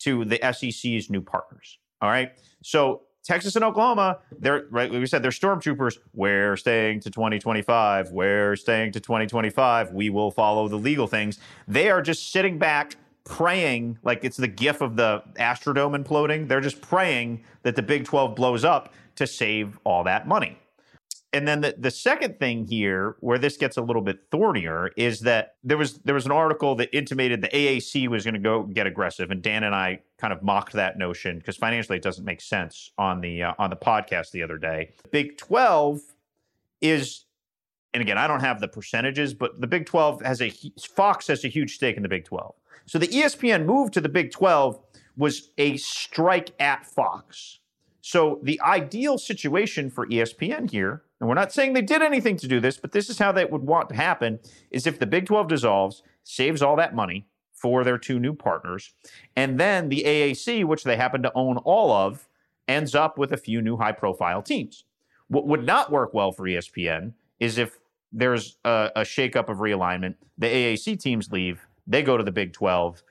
to 0.00 0.24
the 0.24 0.52
SEC's 0.52 1.10
new 1.10 1.20
partners. 1.20 1.78
All 2.00 2.10
right. 2.10 2.32
So 2.62 3.02
Texas 3.24 3.56
and 3.56 3.64
Oklahoma, 3.64 4.18
they're 4.38 4.66
right. 4.70 4.90
Like 4.90 5.00
we 5.00 5.06
said, 5.06 5.22
they're 5.22 5.30
stormtroopers. 5.30 5.98
We're 6.12 6.56
staying 6.56 7.00
to 7.00 7.10
2025. 7.10 8.10
We're 8.10 8.54
staying 8.56 8.92
to 8.92 9.00
2025. 9.00 9.92
We 9.92 10.10
will 10.10 10.30
follow 10.30 10.68
the 10.68 10.76
legal 10.76 11.06
things. 11.06 11.38
They 11.66 11.90
are 11.90 12.02
just 12.02 12.30
sitting 12.30 12.58
back, 12.58 12.96
praying 13.24 13.98
like 14.02 14.24
it's 14.24 14.36
the 14.36 14.48
gif 14.48 14.82
of 14.82 14.96
the 14.96 15.22
Astrodome 15.36 16.04
imploding. 16.04 16.48
They're 16.48 16.60
just 16.60 16.82
praying 16.82 17.42
that 17.62 17.76
the 17.76 17.82
Big 17.82 18.04
12 18.04 18.36
blows 18.36 18.64
up 18.64 18.92
to 19.16 19.26
save 19.26 19.78
all 19.84 20.04
that 20.04 20.28
money. 20.28 20.58
And 21.34 21.48
then 21.48 21.62
the, 21.62 21.74
the 21.76 21.90
second 21.90 22.38
thing 22.38 22.64
here, 22.64 23.16
where 23.18 23.38
this 23.38 23.56
gets 23.56 23.76
a 23.76 23.82
little 23.82 24.02
bit 24.02 24.20
thornier, 24.30 24.92
is 24.96 25.20
that 25.22 25.56
there 25.64 25.76
was 25.76 25.98
there 25.98 26.14
was 26.14 26.26
an 26.26 26.30
article 26.30 26.76
that 26.76 26.96
intimated 26.96 27.42
the 27.42 27.48
AAC 27.48 28.06
was 28.06 28.22
going 28.22 28.34
to 28.34 28.40
go 28.40 28.62
get 28.62 28.86
aggressive, 28.86 29.32
and 29.32 29.42
Dan 29.42 29.64
and 29.64 29.74
I 29.74 29.98
kind 30.16 30.32
of 30.32 30.44
mocked 30.44 30.74
that 30.74 30.96
notion 30.96 31.38
because 31.38 31.56
financially 31.56 31.98
it 31.98 32.04
doesn't 32.04 32.24
make 32.24 32.40
sense 32.40 32.92
on 32.98 33.20
the 33.20 33.42
uh, 33.42 33.54
on 33.58 33.70
the 33.70 33.76
podcast 33.76 34.30
the 34.30 34.44
other 34.44 34.58
day. 34.58 34.92
Big 35.10 35.36
Twelve 35.36 36.00
is, 36.80 37.24
and 37.92 38.00
again, 38.00 38.16
I 38.16 38.28
don't 38.28 38.40
have 38.40 38.60
the 38.60 38.68
percentages, 38.68 39.34
but 39.34 39.60
the 39.60 39.66
Big 39.66 39.86
Twelve 39.86 40.22
has 40.22 40.40
a 40.40 40.52
Fox 40.88 41.26
has 41.26 41.44
a 41.44 41.48
huge 41.48 41.74
stake 41.74 41.96
in 41.96 42.04
the 42.04 42.08
Big 42.08 42.26
Twelve. 42.26 42.54
So 42.86 43.00
the 43.00 43.08
ESPN 43.08 43.64
move 43.64 43.90
to 43.90 44.00
the 44.00 44.08
Big 44.08 44.30
Twelve 44.30 44.78
was 45.16 45.50
a 45.58 45.78
strike 45.78 46.52
at 46.60 46.86
Fox. 46.86 47.58
So 48.06 48.38
the 48.42 48.60
ideal 48.60 49.16
situation 49.16 49.88
for 49.88 50.06
ESPN 50.06 50.70
here 50.70 51.04
and 51.18 51.26
we're 51.26 51.36
not 51.36 51.54
saying 51.54 51.72
they 51.72 51.80
did 51.80 52.02
anything 52.02 52.36
to 52.36 52.46
do 52.46 52.60
this, 52.60 52.76
but 52.76 52.92
this 52.92 53.08
is 53.08 53.18
how 53.18 53.32
they 53.32 53.46
would 53.46 53.62
want 53.62 53.88
to 53.88 53.94
happen 53.94 54.40
is 54.70 54.86
if 54.86 54.98
the 54.98 55.06
Big 55.06 55.24
12 55.24 55.48
dissolves, 55.48 56.02
saves 56.22 56.60
all 56.60 56.76
that 56.76 56.94
money 56.94 57.26
for 57.54 57.82
their 57.82 57.96
two 57.96 58.20
new 58.20 58.34
partners, 58.34 58.92
and 59.34 59.58
then 59.58 59.88
the 59.88 60.04
AAC, 60.06 60.66
which 60.66 60.84
they 60.84 60.98
happen 60.98 61.22
to 61.22 61.32
own 61.34 61.56
all 61.56 61.92
of, 61.92 62.28
ends 62.68 62.94
up 62.94 63.16
with 63.16 63.32
a 63.32 63.38
few 63.38 63.62
new 63.62 63.78
high 63.78 63.92
profile 63.92 64.42
teams. 64.42 64.84
What 65.28 65.46
would 65.46 65.64
not 65.64 65.90
work 65.90 66.12
well 66.12 66.30
for 66.30 66.42
ESPN 66.42 67.14
is 67.40 67.56
if 67.56 67.78
there's 68.12 68.58
a, 68.66 68.90
a 68.96 69.00
shakeup 69.00 69.48
of 69.48 69.60
realignment, 69.60 70.16
the 70.36 70.48
AAC 70.48 71.00
teams 71.00 71.32
leave, 71.32 71.66
they 71.86 72.02
go 72.02 72.18
to 72.18 72.22
the 72.22 72.32
Big 72.32 72.52
12. 72.52 73.02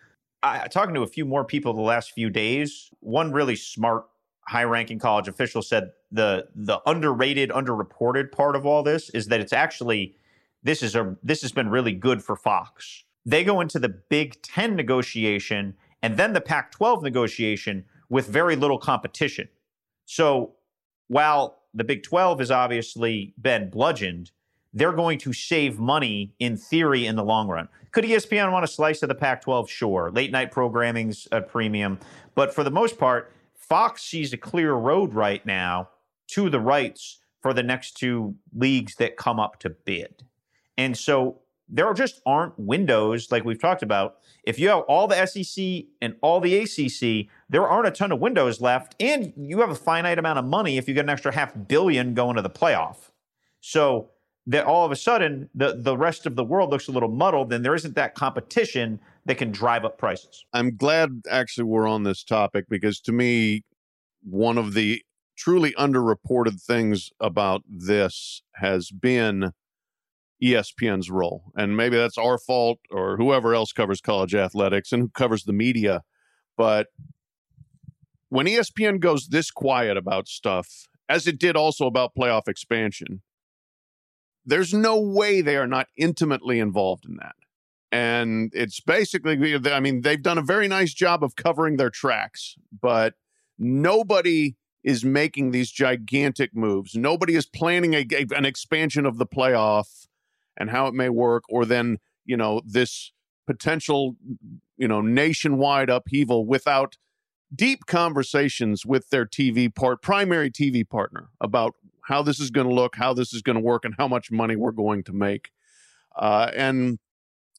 I, 0.44 0.68
talking 0.68 0.94
to 0.94 1.02
a 1.02 1.08
few 1.08 1.26
more 1.26 1.44
people 1.44 1.74
the 1.74 1.82
last 1.82 2.12
few 2.12 2.30
days, 2.30 2.92
one 3.00 3.32
really 3.32 3.56
smart 3.56 4.06
high-ranking 4.48 5.00
college 5.00 5.28
official 5.28 5.62
said 5.62 5.92
the 6.12 6.48
the 6.56 6.80
underrated, 6.86 7.50
underreported 7.50 8.32
part 8.32 8.56
of 8.56 8.66
all 8.66 8.84
this 8.84 9.10
is 9.12 9.28
that 9.28 9.40
it's 9.40 9.54
actually 9.54 10.16
this 10.64 10.84
is 10.84 10.96
a 10.96 11.16
this 11.24 11.42
has 11.42 11.52
been 11.52 11.70
really 11.70 11.94
good 11.94 12.24
for 12.24 12.36
Fox. 12.36 13.04
They 13.26 13.44
go 13.44 13.62
into 13.62 13.80
the 13.80 13.90
Big 13.90 14.42
Ten 14.42 14.76
negotiation 14.76 15.76
and 16.02 16.18
then 16.18 16.34
the 16.34 16.42
Pac-12 16.42 17.02
negotiation 17.02 17.86
with 18.10 18.28
very 18.28 18.56
little 18.56 18.78
competition. 18.78 19.48
So 20.06 20.56
while 21.08 21.64
the 21.74 21.84
Big 21.84 22.04
12 22.04 22.40
has 22.40 22.52
obviously 22.52 23.34
been 23.42 23.70
bludgeoned, 23.70 24.32
they're 24.74 24.92
going 24.92 25.20
to 25.20 25.32
save 25.34 25.80
money 25.80 26.34
in 26.40 26.58
theory 26.58 27.06
in 27.06 27.16
the 27.16 27.24
long 27.24 27.48
run. 27.48 27.70
Could 27.92 28.04
ESPN 28.04 28.52
want 28.52 28.66
a 28.66 28.68
slice 28.68 29.04
of 29.04 29.10
the 29.10 29.16
Pac 29.16 29.44
12? 29.44 29.70
Sure. 29.70 30.12
Late 30.12 30.32
night 30.32 30.52
programming's 30.52 31.28
a 31.32 31.42
premium. 31.42 32.00
But 32.36 32.54
for 32.54 32.64
the 32.64 32.72
most 32.72 32.98
part, 32.98 33.32
Fox 33.74 34.04
sees 34.04 34.32
a 34.34 34.38
clear 34.38 34.74
road 34.74 35.16
right 35.16 35.44
now 35.48 35.90
to 36.28 36.48
the 36.48 36.60
rights 36.60 37.22
for 37.42 37.56
the 37.56 37.64
next 37.64 37.98
two 37.98 38.36
leagues 38.56 38.94
that 38.98 39.18
come 39.18 39.40
up 39.40 39.58
to 39.62 39.72
bid. 39.72 40.22
And 40.78 40.96
so 40.96 41.40
there 41.68 41.92
just 41.96 42.22
aren't 42.24 42.54
windows 42.60 43.32
like 43.32 43.44
we've 43.44 43.60
talked 43.60 43.82
about. 43.82 44.18
If 44.44 44.60
you 44.60 44.70
have 44.70 44.82
all 44.82 45.08
the 45.08 45.26
SEC 45.26 45.86
and 46.04 46.16
all 46.22 46.40
the 46.40 46.56
ACC, 46.56 47.32
there 47.50 47.68
aren't 47.68 47.88
a 47.88 47.92
ton 47.92 48.12
of 48.12 48.20
windows 48.20 48.62
left. 48.62 48.94
And 49.00 49.34
you 49.36 49.62
have 49.62 49.72
a 49.72 49.76
finite 49.76 50.20
amount 50.20 50.38
of 50.38 50.46
money 50.46 50.78
if 50.78 50.88
you 50.88 50.94
get 50.94 51.06
an 51.06 51.10
extra 51.10 51.34
half 51.34 51.56
billion 51.68 52.14
going 52.14 52.36
to 52.36 52.44
the 52.44 52.52
playoff. 52.52 53.10
So 53.60 54.12
that 54.46 54.66
all 54.66 54.86
of 54.86 54.92
a 54.92 54.96
sudden 54.96 55.50
the, 55.56 55.74
the 55.76 55.98
rest 55.98 56.28
of 56.28 56.36
the 56.36 56.44
world 56.44 56.70
looks 56.70 56.88
a 56.88 56.92
little 56.92 57.10
muddled 57.10 57.52
and 57.52 57.66
there 57.66 57.74
isn't 57.74 57.96
that 57.96 58.14
competition 58.14 59.00
that 59.26 59.38
can 59.38 59.52
drive 59.52 59.86
up 59.86 59.98
prices. 59.98 60.46
I'm 60.54 60.76
glad 60.76 61.22
actually 61.30 61.66
we're 61.66 61.88
on 61.88 62.04
this 62.04 62.24
topic 62.24 62.66
because 62.70 63.00
to 63.02 63.12
me, 63.12 63.64
one 64.22 64.58
of 64.58 64.74
the 64.74 65.02
truly 65.38 65.74
underreported 65.74 66.62
things 66.62 67.12
about 67.20 67.64
this 67.68 68.42
has 68.56 68.92
been 68.92 69.52
ESPN's 70.44 71.10
role. 71.10 71.52
And 71.56 71.78
maybe 71.78 71.96
that's 71.96 72.18
our 72.18 72.38
fault 72.38 72.80
or 72.92 73.18
whoever 73.18 73.54
else 73.54 73.72
covers 73.72 74.02
college 74.02 74.36
athletics 74.36 74.92
and 74.92 75.02
who 75.02 75.10
covers 75.10 75.44
the 75.46 75.54
media. 75.54 76.04
But 76.58 76.88
when 78.30 78.46
ESPN 78.46 79.00
goes 79.00 79.28
this 79.28 79.52
quiet 79.52 79.96
about 79.96 80.28
stuff, 80.28 80.88
as 81.08 81.28
it 81.28 81.40
did 81.40 81.56
also 81.56 81.86
about 81.86 82.16
playoff 82.18 82.48
expansion, 82.48 83.22
there's 84.46 84.74
no 84.74 85.00
way 85.00 85.42
they 85.42 85.56
are 85.56 85.68
not 85.68 85.88
intimately 85.98 86.60
involved 86.60 87.06
in 87.06 87.16
that. 87.18 87.36
And 87.94 88.52
it's 88.56 88.80
basically, 88.80 89.56
I 89.72 89.80
mean, 89.80 90.02
they've 90.02 90.22
done 90.22 90.40
a 90.40 90.42
very 90.44 90.68
nice 90.68 90.96
job 90.96 91.24
of 91.24 91.36
covering 91.36 91.78
their 91.78 91.92
tracks, 91.92 92.56
but 92.82 93.14
nobody 93.60 94.56
is 94.84 95.06
making 95.06 95.52
these 95.52 95.70
gigantic 95.70 96.56
moves. 96.56 96.96
Nobody 96.96 97.36
is 97.36 97.46
planning 97.46 97.94
a, 97.94 98.04
an 98.36 98.46
expansion 98.46 99.06
of 99.06 99.20
the 99.20 99.28
playoff 99.28 100.08
and 100.58 100.72
how 100.72 100.88
it 100.88 100.96
may 100.96 101.10
work, 101.10 101.44
or 101.50 101.66
then, 101.66 102.00
you 102.26 102.36
know, 102.36 102.64
this 102.66 103.12
potential, 103.46 104.16
you 104.76 104.88
know, 104.88 105.02
nationwide 105.02 105.92
upheaval 105.92 106.48
without 106.48 106.98
deep 107.54 107.86
conversations 107.86 108.88
with 108.88 109.12
their 109.12 109.28
TV 109.28 109.74
part, 109.74 110.02
primary 110.02 110.50
TV 110.50 110.88
partner 110.88 111.30
about 111.40 111.76
how 112.06 112.24
this 112.24 112.40
is 112.40 112.50
going 112.50 112.68
to 112.68 112.74
look, 112.74 112.96
how 112.96 113.14
this 113.14 113.36
is 113.36 113.44
going 113.44 113.56
to 113.56 113.62
work, 113.62 113.86
and 113.86 113.94
how 114.00 114.08
much 114.08 114.32
money 114.32 114.56
we're 114.56 114.72
going 114.72 115.04
to 115.04 115.14
make. 115.14 115.52
Uh, 116.16 116.50
and 116.56 116.98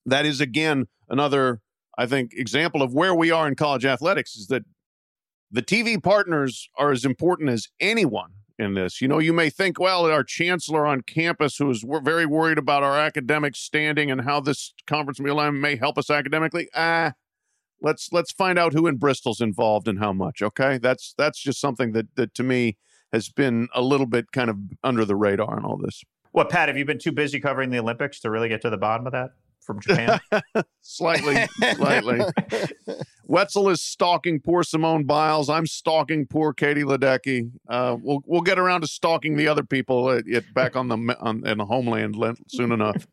that 0.07 0.27
is 0.27 0.41
again 0.41 0.87
another, 1.09 1.61
I 1.97 2.07
think, 2.07 2.33
example 2.35 2.83
of 2.83 2.95
where 2.95 3.15
we 3.15 3.31
are 3.31 3.47
in 3.49 3.55
college 3.55 3.85
athletics 3.85 4.37
is 4.37 4.47
that 4.49 4.63
the 5.51 5.63
TV 5.63 6.03
partners 6.03 6.69
are 6.77 6.91
as 6.91 7.05
important 7.05 7.51
as 7.51 7.69
anyone 7.79 8.33
in 8.59 8.75
this. 8.75 9.01
You 9.01 9.09
know, 9.09 9.19
you 9.19 9.33
may 9.33 9.51
think, 9.51 9.79
well, 9.79 10.07
our 10.07 10.25
chancellor 10.25 10.87
on 10.87 11.03
campus, 11.03 11.57
who 11.57 11.71
is 11.71 11.85
very 12.03 12.27
worried 12.27 12.59
about 12.59 12.83
our 12.83 12.99
academic 12.99 13.57
standing 13.57 14.11
and 14.11 14.23
how 14.23 14.41
this 14.41 14.75
conference 14.87 15.19
realignment 15.19 15.61
may 15.61 15.77
help 15.77 15.99
us 15.99 16.11
academically. 16.11 16.69
Ah, 16.75 17.13
let's 17.81 18.13
let's 18.13 18.33
find 18.33 18.59
out 18.59 18.73
who 18.73 18.87
in 18.87 18.97
Bristol's 18.97 19.41
involved 19.41 19.89
and 19.89 19.99
how 19.99 20.13
much. 20.13 20.43
Okay, 20.43 20.79
that's 20.79 21.15
that's 21.17 21.39
just 21.39 21.61
something 21.61 21.93
that 21.93 22.07
that 22.17 22.35
to 22.35 22.43
me 22.43 22.77
has 23.13 23.29
been 23.29 23.69
a 23.75 23.83
little 23.83 24.07
bit 24.07 24.33
kind 24.33 24.51
of 24.51 24.57
under 24.83 25.05
the 25.05 25.17
radar 25.17 25.57
in 25.57 25.65
all 25.65 25.77
this. 25.77 26.03
What, 26.33 26.51
Pat? 26.51 26.69
Have 26.69 26.77
you 26.77 26.85
been 26.85 26.99
too 26.99 27.13
busy 27.13 27.39
covering 27.39 27.71
the 27.71 27.79
Olympics 27.79 28.19
to 28.21 28.31
really 28.31 28.49
get 28.49 28.61
to 28.63 28.71
the 28.71 28.77
bottom 28.77 29.07
of 29.07 29.13
that? 29.13 29.31
From 29.65 29.81
Japan? 29.81 30.21
slightly, 30.83 31.47
slightly. 31.75 32.21
Wetzel 33.27 33.69
is 33.71 33.83
stalking 33.83 34.41
poor 34.41 34.63
Simone 34.63 35.05
Biles. 35.05 35.49
I'm 35.49 35.67
stalking 35.67 36.27
poor 36.27 36.53
Katie 36.53 36.85
Ledecky. 36.85 37.51
Uh, 37.69 37.97
we'll 38.01 38.21
we'll 38.27 38.43
get 38.43 38.59
around 38.59 38.83
to 38.83 38.87
stalking 38.87 39.37
the 39.37 39.49
other 39.49 39.65
people 39.65 40.11
at, 40.11 40.29
at 40.29 40.45
back 40.55 40.77
on 40.77 40.89
the 40.89 41.17
on 41.21 41.47
in 41.47 41.59
the 41.59 41.65
homeland 41.65 42.17
soon 42.49 42.73
enough. 42.73 43.07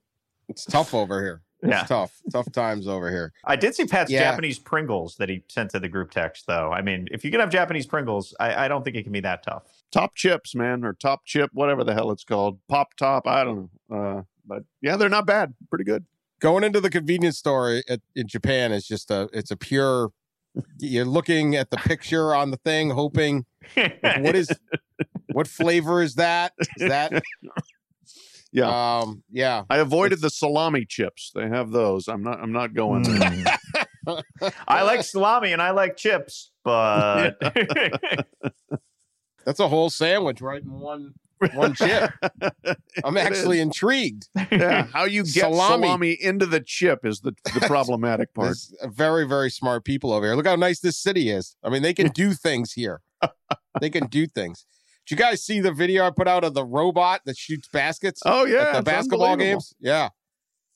It's 0.49 0.65
tough 0.65 0.93
over 0.93 1.21
here. 1.21 1.41
It's 1.63 1.71
yeah. 1.71 1.83
tough. 1.83 2.19
Tough 2.31 2.51
times 2.51 2.87
over 2.87 3.09
here. 3.09 3.33
I 3.45 3.55
did 3.55 3.75
see 3.75 3.85
Pat's 3.85 4.11
yeah. 4.11 4.31
Japanese 4.31 4.57
Pringles 4.57 5.15
that 5.17 5.29
he 5.29 5.43
sent 5.47 5.69
to 5.71 5.79
the 5.79 5.87
group 5.87 6.09
text, 6.09 6.47
though. 6.47 6.71
I 6.71 6.81
mean, 6.81 7.07
if 7.11 7.23
you 7.23 7.29
can 7.29 7.39
have 7.39 7.51
Japanese 7.51 7.85
Pringles, 7.85 8.33
I, 8.39 8.65
I 8.65 8.67
don't 8.67 8.83
think 8.83 8.95
it 8.95 9.03
can 9.03 9.11
be 9.11 9.19
that 9.19 9.43
tough. 9.43 9.63
Top 9.91 10.15
chips, 10.15 10.55
man, 10.55 10.83
or 10.83 10.93
top 10.93 11.23
chip, 11.25 11.51
whatever 11.53 11.83
the 11.83 11.93
hell 11.93 12.11
it's 12.11 12.23
called. 12.23 12.59
Pop 12.67 12.95
top, 12.95 13.27
I 13.27 13.43
don't 13.43 13.69
know. 13.89 13.95
Uh, 13.95 14.21
but 14.45 14.63
yeah, 14.81 14.97
they're 14.97 15.07
not 15.07 15.27
bad. 15.27 15.53
Pretty 15.69 15.83
good 15.83 16.03
going 16.41 16.63
into 16.63 16.81
the 16.81 16.89
convenience 16.89 17.37
store 17.37 17.81
at, 17.87 18.01
in 18.15 18.27
Japan 18.27 18.71
is 18.71 18.85
just 18.85 19.09
a 19.09 19.29
it's 19.31 19.51
a 19.51 19.55
pure 19.55 20.11
you're 20.79 21.05
looking 21.05 21.55
at 21.55 21.69
the 21.69 21.77
picture 21.77 22.35
on 22.35 22.51
the 22.51 22.57
thing 22.57 22.89
hoping 22.89 23.45
like, 23.77 24.01
what 24.03 24.35
is 24.35 24.49
what 25.31 25.47
flavor 25.47 26.01
is 26.01 26.15
that? 26.15 26.51
Is 26.77 26.89
that 26.89 27.23
yeah. 28.51 28.99
Um 28.99 29.23
yeah. 29.31 29.63
I 29.69 29.77
avoided 29.77 30.15
it's, 30.15 30.23
the 30.23 30.29
salami 30.29 30.85
chips. 30.85 31.31
They 31.33 31.47
have 31.47 31.71
those. 31.71 32.09
I'm 32.09 32.23
not 32.23 32.41
i'm 32.41 32.51
not 32.51 32.73
going 32.73 33.05
mm. 33.05 33.57
i 34.67 34.81
like 34.81 35.03
salami 35.03 35.53
and 35.53 35.61
i 35.61 35.69
like 35.69 35.95
chips 35.95 36.49
but 36.63 37.39
that's 39.45 39.59
a 39.59 39.67
whole 39.67 39.91
sandwich 39.91 40.41
right 40.41 40.63
in 40.63 40.71
one 40.71 41.13
one 41.53 41.73
chip. 41.73 42.11
I'm 43.03 43.17
actually 43.17 43.59
intrigued. 43.59 44.29
Yeah, 44.51 44.83
how 44.93 45.05
you 45.05 45.23
get 45.23 45.43
salami. 45.43 45.87
salami. 45.87 46.11
into 46.11 46.45
the 46.45 46.61
chip 46.61 47.05
is 47.05 47.21
the, 47.21 47.33
the 47.53 47.61
problematic 47.67 48.33
part. 48.33 48.57
very, 48.85 49.27
very 49.27 49.49
smart 49.49 49.85
people 49.85 50.13
over 50.13 50.25
here. 50.25 50.35
Look 50.35 50.47
how 50.47 50.55
nice 50.55 50.79
this 50.79 50.97
city 50.97 51.29
is. 51.29 51.55
I 51.63 51.69
mean, 51.69 51.81
they 51.81 51.93
can 51.93 52.09
do 52.09 52.33
things 52.33 52.73
here. 52.73 53.01
they 53.79 53.89
can 53.89 54.07
do 54.07 54.27
things. 54.27 54.65
Did 55.07 55.19
you 55.19 55.23
guys 55.25 55.43
see 55.43 55.59
the 55.59 55.71
video 55.71 56.05
I 56.05 56.11
put 56.11 56.27
out 56.27 56.43
of 56.43 56.53
the 56.53 56.63
robot 56.63 57.21
that 57.25 57.37
shoots 57.37 57.67
baskets? 57.67 58.21
Oh 58.25 58.45
yeah, 58.45 58.73
the 58.73 58.83
basketball 58.83 59.35
games. 59.35 59.73
Yeah, 59.79 60.09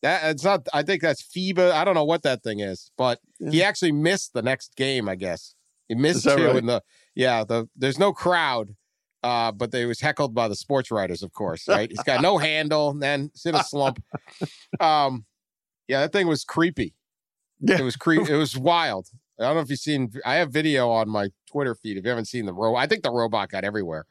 that 0.01 0.31
it's 0.31 0.43
not. 0.43 0.67
I 0.73 0.83
think 0.83 1.01
that's 1.01 1.23
FIBA. 1.23 1.71
I 1.71 1.85
don't 1.85 1.95
know 1.95 2.05
what 2.05 2.23
that 2.23 2.43
thing 2.43 2.59
is, 2.59 2.91
but 2.97 3.19
yeah. 3.39 3.51
he 3.51 3.63
actually 3.63 3.91
missed 3.91 4.33
the 4.33 4.41
next 4.41 4.75
game. 4.75 5.07
I 5.07 5.15
guess 5.15 5.55
he 5.87 5.95
missed 5.95 6.23
two 6.23 6.47
right? 6.47 6.55
in 6.55 6.65
the. 6.65 6.81
Yeah, 7.13 7.43
the 7.43 7.69
there's 7.75 7.99
no 7.99 8.13
crowd 8.13 8.75
uh, 9.25 9.51
but 9.51 9.71
they 9.71 9.85
was 9.85 9.99
heckled 9.99 10.35
by 10.35 10.47
the 10.47 10.55
sports 10.55 10.91
writers, 10.91 11.23
of 11.23 11.33
course. 11.33 11.67
Right? 11.75 11.89
He's 11.89 12.03
got 12.03 12.21
no 12.21 12.37
handle, 12.37 12.91
and 12.91 13.01
then 13.01 13.31
it's 13.33 13.45
in 13.45 13.55
a 13.55 13.63
slump. 13.63 14.01
Um, 14.79 15.25
yeah, 15.87 16.01
that 16.01 16.11
thing 16.13 16.27
was 16.27 16.43
creepy. 16.43 16.93
Yeah. 17.59 17.79
It 17.79 17.83
was 17.83 17.95
creepy. 17.95 18.31
It 18.31 18.37
was 18.37 18.55
wild. 18.57 19.07
I 19.39 19.43
don't 19.43 19.55
know 19.55 19.61
if 19.61 19.69
you've 19.69 19.79
seen. 19.79 20.11
I 20.25 20.35
have 20.35 20.51
video 20.51 20.89
on 20.89 21.09
my 21.09 21.29
Twitter 21.51 21.73
feed. 21.75 21.97
If 21.97 22.03
you 22.03 22.09
haven't 22.09 22.25
seen 22.25 22.45
the 22.45 22.53
robot, 22.53 22.81
I 22.83 22.87
think 22.87 23.03
the 23.03 23.11
robot 23.11 23.49
got 23.49 23.63
everywhere. 23.63 24.05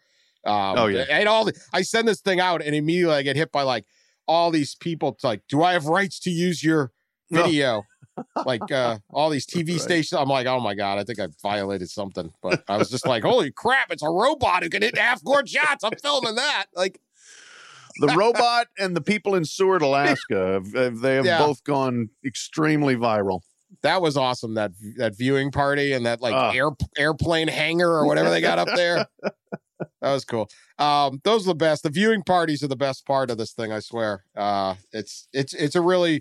Um, 0.46 0.74
Oh, 0.78 0.86
yeah. 0.86 1.04
and 1.08 1.28
all 1.28 1.44
the, 1.46 1.54
I 1.72 1.82
send 1.82 2.06
this 2.08 2.20
thing 2.20 2.40
out, 2.40 2.60
and 2.62 2.74
immediately 2.74 3.14
I 3.14 3.22
get 3.22 3.36
hit 3.36 3.50
by 3.52 3.62
like 3.62 3.84
all 4.26 4.50
these 4.50 4.74
people. 4.74 5.10
It's 5.10 5.24
like, 5.24 5.42
do 5.48 5.62
I 5.62 5.72
have 5.74 5.86
rights 5.86 6.18
to 6.20 6.30
use 6.30 6.62
your 6.64 6.90
video? 7.30 7.84
Like 8.46 8.70
uh, 8.70 8.98
all 9.10 9.30
these 9.30 9.46
TV 9.46 9.72
Right. 9.72 9.80
stations. 9.80 10.12
I'm 10.20 10.28
like, 10.28 10.46
oh 10.46 10.60
my 10.60 10.74
god, 10.74 10.98
I 10.98 11.04
think 11.04 11.18
I 11.20 11.28
violated 11.42 11.90
something. 11.90 12.32
But 12.42 12.62
I 12.68 12.76
was 12.76 12.90
just 12.90 13.06
like, 13.06 13.22
holy 13.22 13.50
crap, 13.50 13.90
it's 13.90 14.02
a 14.02 14.08
robot 14.10 14.62
who 14.62 14.70
can 14.70 14.82
hit 14.82 14.96
half 14.98 15.22
court 15.24 15.48
shots. 15.48 15.84
I'm 15.84 15.92
filming 16.02 16.36
that. 16.36 16.66
Like, 16.74 17.00
the 18.00 18.08
robot 18.08 18.66
and 18.78 18.96
the 18.96 19.00
people 19.00 19.34
in 19.34 19.44
Seward, 19.44 19.82
Alaska, 19.82 20.60
they 20.64 21.14
have 21.16 21.24
Yeah. 21.26 21.38
both 21.38 21.62
gone 21.64 22.10
extremely 22.24 22.96
viral. 22.96 23.40
that 23.82 24.00
was 24.00 24.16
awesome. 24.16 24.54
That 24.54 24.70
that 24.98 25.16
viewing 25.18 25.50
party 25.50 25.92
and 25.92 26.06
that 26.06 26.20
like 26.20 26.32
Ah. 26.34 26.52
air 26.52 26.70
airplane 26.96 27.48
hangar 27.48 27.90
or 27.90 28.06
whatever 28.06 28.30
they 28.30 28.40
got 28.40 28.58
up 28.58 28.68
there. 28.76 29.06
That 30.00 30.12
was 30.12 30.24
cool. 30.24 30.48
Um, 30.78 31.20
those 31.24 31.44
are 31.46 31.50
the 31.50 31.54
best. 31.56 31.82
The 31.82 31.90
viewing 31.90 32.22
parties 32.22 32.62
are 32.62 32.68
the 32.68 32.76
best 32.76 33.04
part 33.06 33.28
of 33.30 33.38
this 33.38 33.52
thing. 33.52 33.72
I 33.72 33.80
swear. 33.80 34.24
Uh, 34.36 34.76
it's 34.92 35.26
it's 35.32 35.52
it's 35.52 35.74
a 35.74 35.80
really, 35.80 36.18
uh, 36.18 36.20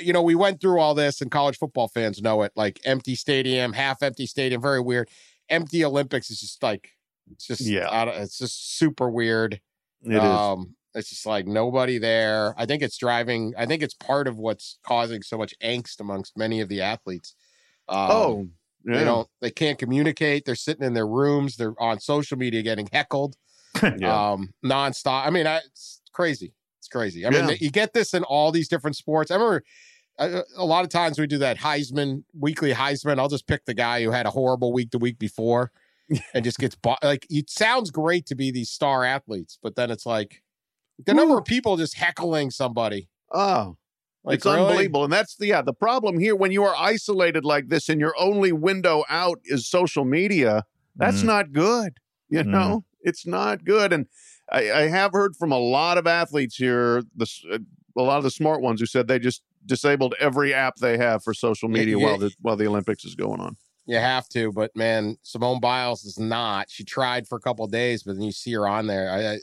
you 0.00 0.12
know, 0.12 0.22
we 0.22 0.34
went 0.34 0.60
through 0.60 0.80
all 0.80 0.94
this, 0.94 1.20
and 1.20 1.30
college 1.30 1.58
football 1.58 1.88
fans 1.88 2.20
know 2.22 2.42
it. 2.42 2.52
Like 2.56 2.80
empty 2.84 3.14
stadium, 3.14 3.72
half 3.72 4.02
empty 4.02 4.26
stadium, 4.26 4.60
very 4.60 4.80
weird. 4.80 5.08
Empty 5.48 5.84
Olympics 5.84 6.30
is 6.30 6.40
just 6.40 6.62
like 6.62 6.90
it's 7.30 7.46
just 7.46 7.60
Yeah. 7.62 8.04
It's 8.06 8.38
just 8.38 8.78
super 8.78 9.08
weird. 9.10 9.60
It 10.02 10.12
is. 10.14 10.20
um, 10.20 10.74
It's 10.94 11.10
just 11.10 11.26
like 11.26 11.46
nobody 11.46 11.98
there. 11.98 12.54
I 12.56 12.66
think 12.66 12.82
it's 12.82 12.96
driving. 12.96 13.54
I 13.56 13.66
think 13.66 13.82
it's 13.82 13.94
part 13.94 14.26
of 14.26 14.38
what's 14.38 14.78
causing 14.84 15.22
so 15.22 15.38
much 15.38 15.54
angst 15.62 16.00
amongst 16.00 16.36
many 16.36 16.60
of 16.60 16.68
the 16.68 16.80
athletes. 16.82 17.34
Um, 17.88 17.98
oh, 18.10 18.48
yeah. 18.84 18.98
they 18.98 19.04
don't. 19.04 19.28
They 19.40 19.50
can't 19.50 19.78
communicate. 19.78 20.44
They're 20.44 20.54
sitting 20.54 20.84
in 20.86 20.94
their 20.94 21.06
rooms. 21.06 21.56
They're 21.56 21.80
on 21.80 22.00
social 22.00 22.38
media 22.38 22.62
getting 22.62 22.88
heckled 22.92 23.36
yeah. 23.82 24.32
um 24.32 24.52
nonstop. 24.64 25.26
I 25.26 25.30
mean, 25.30 25.46
I, 25.46 25.58
it's 25.58 26.00
crazy. 26.12 26.54
Crazy. 26.90 27.26
I 27.26 27.30
mean, 27.30 27.48
Yeah. 27.48 27.54
you 27.60 27.70
get 27.70 27.92
this 27.94 28.14
in 28.14 28.24
all 28.24 28.50
these 28.52 28.68
different 28.68 28.96
sports. 28.96 29.30
I 29.30 29.34
remember 29.34 29.62
a, 30.18 30.42
a 30.56 30.64
lot 30.64 30.84
of 30.84 30.90
times 30.90 31.18
we 31.18 31.26
do 31.26 31.38
that 31.38 31.58
Heisman 31.58 32.24
weekly 32.38 32.72
Heisman. 32.72 33.18
I'll 33.18 33.28
just 33.28 33.46
pick 33.46 33.64
the 33.64 33.74
guy 33.74 34.02
who 34.02 34.10
had 34.10 34.26
a 34.26 34.30
horrible 34.30 34.72
week 34.72 34.90
the 34.90 34.98
week 34.98 35.18
before 35.18 35.70
and 36.34 36.44
just 36.44 36.58
gets 36.58 36.74
bought. 36.74 37.02
Like 37.04 37.26
it 37.30 37.48
sounds 37.50 37.90
great 37.90 38.26
to 38.26 38.34
be 38.34 38.50
these 38.50 38.70
star 38.70 39.04
athletes, 39.04 39.58
but 39.62 39.76
then 39.76 39.90
it's 39.90 40.04
like 40.06 40.42
the 41.04 41.14
number 41.14 41.38
of 41.38 41.44
people 41.44 41.76
just 41.76 41.94
heckling 41.94 42.50
somebody. 42.50 43.08
oh, 43.32 43.76
Like 44.24 44.36
it's 44.36 44.44
really? 44.44 44.60
unbelievable. 44.60 45.04
And 45.04 45.12
that's 45.12 45.36
the 45.36 45.46
yeah, 45.46 45.62
the 45.62 45.72
problem 45.72 46.18
here 46.18 46.34
when 46.36 46.50
you 46.52 46.62
are 46.64 46.74
isolated 46.76 47.44
like 47.44 47.68
this 47.68 47.88
and 47.88 48.00
your 48.00 48.14
only 48.18 48.52
window 48.52 49.04
out 49.08 49.38
is 49.44 49.66
social 49.68 50.04
media, 50.04 50.64
that's 50.96 51.22
Mhm. 51.22 51.26
not 51.26 51.52
good. 51.52 51.94
You 52.28 52.40
Mm. 52.40 52.46
know, 52.48 52.84
it's 53.00 53.26
not 53.26 53.64
good. 53.64 53.92
And 53.94 54.06
I, 54.50 54.72
I 54.72 54.88
have 54.88 55.12
heard 55.12 55.36
from 55.36 55.52
a 55.52 55.58
lot 55.58 55.98
of 55.98 56.06
athletes 56.06 56.56
here, 56.56 57.02
the 57.14 57.30
uh, 57.52 57.58
a 57.96 58.02
lot 58.02 58.18
of 58.18 58.24
the 58.24 58.30
smart 58.30 58.62
ones 58.62 58.80
who 58.80 58.86
said 58.86 59.08
they 59.08 59.18
just 59.18 59.42
disabled 59.66 60.14
every 60.20 60.54
app 60.54 60.76
they 60.76 60.96
have 60.96 61.22
for 61.22 61.34
social 61.34 61.68
media 61.68 61.98
yeah. 61.98 62.04
while 62.04 62.18
the 62.18 62.32
while 62.40 62.56
the 62.56 62.66
Olympics 62.66 63.04
is 63.04 63.14
going 63.14 63.40
on. 63.40 63.56
You 63.86 63.96
have 63.96 64.28
to, 64.30 64.52
but 64.52 64.74
man, 64.76 65.16
Simone 65.22 65.60
Biles 65.60 66.04
is 66.04 66.18
not. 66.18 66.70
She 66.70 66.84
tried 66.84 67.26
for 67.26 67.36
a 67.36 67.40
couple 67.40 67.64
of 67.64 67.72
days, 67.72 68.02
but 68.02 68.14
then 68.14 68.22
you 68.22 68.32
see 68.32 68.52
her 68.52 68.68
on 68.68 68.86
there. 68.86 69.10
I, 69.10 69.32
I, 69.32 69.38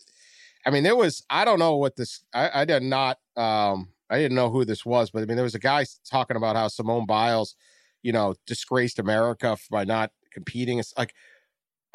I 0.65 0.69
mean, 0.69 0.83
there 0.83 0.95
was 0.95 1.23
I 1.29 1.45
don't 1.45 1.59
know 1.59 1.75
what 1.75 1.95
this. 1.95 2.23
I, 2.33 2.61
I 2.61 2.65
did 2.65 2.83
not. 2.83 3.17
Um, 3.35 3.89
I 4.09 4.17
didn't 4.19 4.35
know 4.35 4.49
who 4.49 4.63
this 4.63 4.85
was, 4.85 5.11
but 5.11 5.21
I 5.21 5.25
mean, 5.25 5.35
there 5.35 5.43
was 5.43 5.55
a 5.55 5.59
guy 5.59 5.85
talking 6.09 6.37
about 6.37 6.55
how 6.55 6.67
Simone 6.69 7.05
Biles, 7.05 7.55
you 8.03 8.13
know, 8.13 8.35
disgraced 8.45 8.99
America 8.99 9.57
by 9.69 9.83
not 9.83 10.11
competing. 10.31 10.79
It's 10.79 10.93
like, 10.97 11.13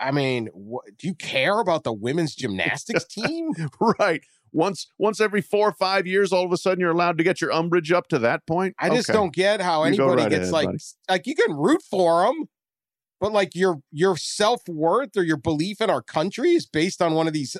I 0.03 0.11
mean, 0.11 0.49
what, 0.53 0.85
do 0.99 1.07
you 1.07 1.15
care 1.15 1.61
about 1.61 1.85
the 1.85 1.93
women's 1.93 2.35
gymnastics 2.35 3.05
team? 3.05 3.53
right. 3.99 4.23
Once 4.53 4.87
once 4.99 5.21
every 5.21 5.41
four 5.41 5.69
or 5.69 5.73
five 5.73 6.07
years, 6.07 6.31
all 6.33 6.45
of 6.45 6.53
a 6.53 6.59
sudden 6.59 6.81
you're 6.81 6.91
allowed 6.91 7.17
to 7.19 7.25
get 7.25 7.41
your 7.41 7.51
umbrage 7.53 7.91
up 7.91 8.09
to 8.09 8.19
that 8.19 8.47
point. 8.47 8.75
I 8.79 8.91
just 8.91 9.09
Okay. 9.09 9.17
don't 9.17 9.33
get 9.35 9.61
how 9.63 9.85
You 9.85 9.97
go 9.97 10.05
anybody 10.09 10.23
right 10.25 10.31
gets 10.31 10.43
ahead, 10.43 10.53
like 10.53 10.67
buddy. 10.67 10.79
like 11.09 11.27
you 11.27 11.35
can 11.35 11.55
root 11.57 11.83
for 11.89 12.27
them, 12.27 12.49
but 13.19 13.33
like 13.33 13.55
your 13.55 13.81
your 13.91 14.17
self 14.19 14.61
worth 14.69 15.17
or 15.17 15.23
your 15.23 15.39
belief 15.39 15.81
in 15.81 15.89
our 15.89 16.03
country 16.03 16.51
is 16.53 16.67
based 16.67 17.01
on 17.01 17.15
one 17.15 17.27
of 17.27 17.33
these 17.33 17.57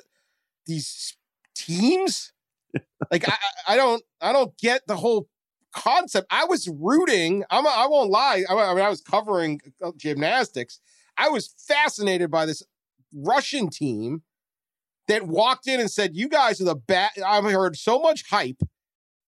these 0.67 1.17
teams. 1.55 2.31
like 3.11 3.27
I 3.27 3.33
I 3.67 3.73
I 3.73 3.75
don't 3.75 4.03
I 4.21 4.31
don't 4.33 4.55
get 4.59 4.81
the 4.85 4.95
whole 4.97 5.27
concept. 5.73 6.27
I 6.29 6.45
was 6.45 6.67
rooting. 6.67 7.43
I'm 7.49 7.65
I 7.65 7.87
won't 7.89 8.11
lie. 8.11 8.43
I, 8.47 8.53
I 8.53 8.75
mean 8.75 8.83
I 8.83 8.89
was 8.89 9.01
covering 9.01 9.59
uh, 9.83 9.91
gymnastics. 9.97 10.79
I 11.17 11.29
was 11.29 11.53
fascinated 11.67 12.31
by 12.31 12.45
this 12.45 12.63
Russian 13.13 13.69
team 13.69 14.23
that 15.07 15.27
walked 15.27 15.67
in 15.67 15.79
and 15.79 15.91
said, 15.91 16.15
"You 16.15 16.27
guys 16.27 16.61
are 16.61 16.65
the 16.65 16.75
best." 16.75 17.19
I've 17.21 17.43
heard 17.43 17.75
so 17.75 17.99
much 17.99 18.29
hype 18.29 18.61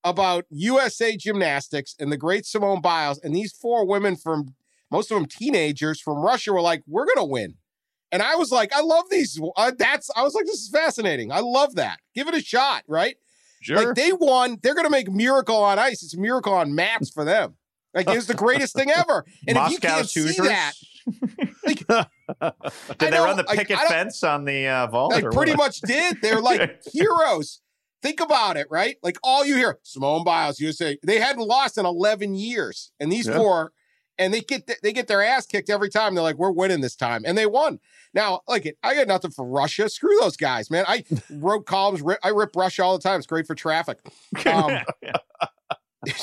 about 0.03 0.45
USA 0.49 1.17
Gymnastics 1.17 1.95
and 1.99 2.11
the 2.11 2.17
great 2.17 2.45
Simone 2.45 2.81
Biles, 2.81 3.19
and 3.19 3.35
these 3.35 3.51
four 3.51 3.85
women 3.85 4.15
from 4.15 4.55
most 4.91 5.11
of 5.11 5.15
them 5.15 5.27
teenagers 5.27 6.01
from 6.01 6.17
Russia 6.17 6.53
were 6.53 6.61
like, 6.61 6.83
"We're 6.87 7.05
gonna 7.05 7.25
win." 7.25 7.55
And 8.11 8.21
I 8.23 8.35
was 8.35 8.51
like, 8.51 8.73
I 8.73 8.81
love 8.81 9.05
these. 9.11 9.39
Uh, 9.55 9.71
that's 9.77 10.09
I 10.15 10.23
was 10.23 10.33
like, 10.33 10.45
this 10.45 10.61
is 10.61 10.69
fascinating. 10.69 11.31
I 11.31 11.41
love 11.41 11.75
that. 11.75 11.99
Give 12.15 12.27
it 12.27 12.33
a 12.33 12.41
shot, 12.41 12.83
right? 12.87 13.17
Sure. 13.61 13.77
Like 13.77 13.95
they 13.95 14.13
won. 14.13 14.57
They're 14.63 14.73
gonna 14.75 14.89
make 14.89 15.11
Miracle 15.11 15.57
on 15.57 15.77
Ice. 15.77 16.01
It's 16.01 16.17
Miracle 16.17 16.53
on 16.53 16.73
Mats 16.73 17.09
for 17.09 17.23
them. 17.23 17.55
Like 17.93 18.09
it's 18.09 18.27
the 18.27 18.33
greatest 18.33 18.75
thing 18.75 18.89
ever. 18.91 19.25
And 19.47 19.57
if 19.57 19.69
you 19.69 19.77
Moscow 19.81 19.87
can't 19.87 20.09
see 20.09 20.31
that, 20.43 20.73
like, 21.65 21.85
Did 22.97 23.13
they 23.13 23.19
run 23.19 23.37
the 23.37 23.43
picket 23.43 23.77
I 23.77 23.87
fence 23.87 24.23
on 24.23 24.45
the 24.45 24.67
uh, 24.67 24.87
vault? 24.87 25.13
they 25.13 25.21
pretty 25.21 25.51
what? 25.51 25.57
much 25.57 25.81
did. 25.81 26.21
They're 26.21 26.41
like 26.41 26.81
heroes. 26.93 27.61
Think 28.01 28.21
about 28.21 28.55
it, 28.57 28.67
right? 28.69 28.95
Like 29.03 29.17
all 29.23 29.45
you 29.45 29.55
hear, 29.57 29.79
Simone 29.83 30.23
Biles, 30.23 30.59
USA. 30.59 30.97
They 31.03 31.19
hadn't 31.19 31.45
lost 31.45 31.77
in 31.77 31.85
11 31.85 32.35
years, 32.35 32.91
and 32.99 33.11
these 33.11 33.27
Yeah. 33.27 33.35
four, 33.37 33.71
and 34.17 34.33
they 34.33 34.39
get 34.41 34.67
th- 34.67 34.79
they 34.81 34.93
get 34.93 35.07
their 35.07 35.21
ass 35.21 35.45
kicked 35.45 35.69
every 35.69 35.89
time. 35.89 36.15
They're 36.15 36.23
like, 36.23 36.37
we're 36.37 36.51
winning 36.51 36.81
this 36.81 36.95
time, 36.95 37.23
and 37.25 37.37
they 37.37 37.45
won. 37.45 37.79
Now, 38.13 38.41
like 38.47 38.77
I 38.83 38.95
got 38.95 39.07
nothing 39.07 39.31
for 39.31 39.45
Russia. 39.45 39.89
Screw 39.89 40.17
those 40.21 40.37
guys, 40.37 40.71
man. 40.71 40.85
I 40.87 41.03
wrote 41.29 41.65
columns. 41.65 42.01
Rip, 42.01 42.19
I 42.23 42.29
rip 42.29 42.55
Russia 42.55 42.83
all 42.83 42.97
the 42.97 43.03
time. 43.03 43.17
It's 43.17 43.27
great 43.27 43.45
for 43.47 43.55
traffic. 43.55 43.97
Um, 44.45 44.79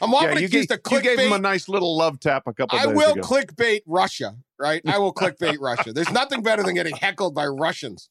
I'm 0.00 0.14
often 0.14 0.32
yeah, 0.34 0.38
you 0.38 0.46
accused 0.46 0.68
gave, 0.68 0.78
of 0.84 0.92
you 0.92 1.00
gave 1.02 1.18
him 1.18 1.32
a 1.32 1.38
nice 1.38 1.68
little 1.68 1.96
love 1.96 2.20
tap 2.20 2.44
a 2.46 2.54
couple 2.54 2.78
I 2.78 2.86
days 2.86 2.96
will 2.96 3.12
ago. 3.12 3.20
clickbait 3.22 3.82
Russia, 3.86 4.36
right? 4.58 4.80
I 4.86 4.98
will 4.98 5.12
clickbait 5.12 5.58
Russia. 5.60 5.92
There's 5.92 6.10
nothing 6.10 6.42
better 6.42 6.62
than 6.62 6.74
getting 6.74 6.96
heckled 6.96 7.34
by 7.34 7.46
Russians. 7.46 8.08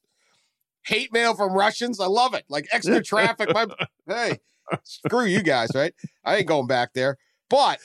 Hate 0.86 1.12
mail 1.12 1.36
from 1.36 1.54
Russians. 1.54 2.00
I 2.00 2.06
love 2.06 2.34
it. 2.34 2.46
Like 2.50 2.68
extra 2.72 3.02
traffic. 3.02 3.50
My 3.54 3.68
hey, 4.08 4.40
screw 4.84 5.26
you 5.26 5.42
guys, 5.42 5.70
right? 5.74 5.94
I 6.24 6.38
ain't 6.38 6.48
going 6.48 6.68
back 6.68 6.94
there. 6.94 7.18
But 7.50 7.80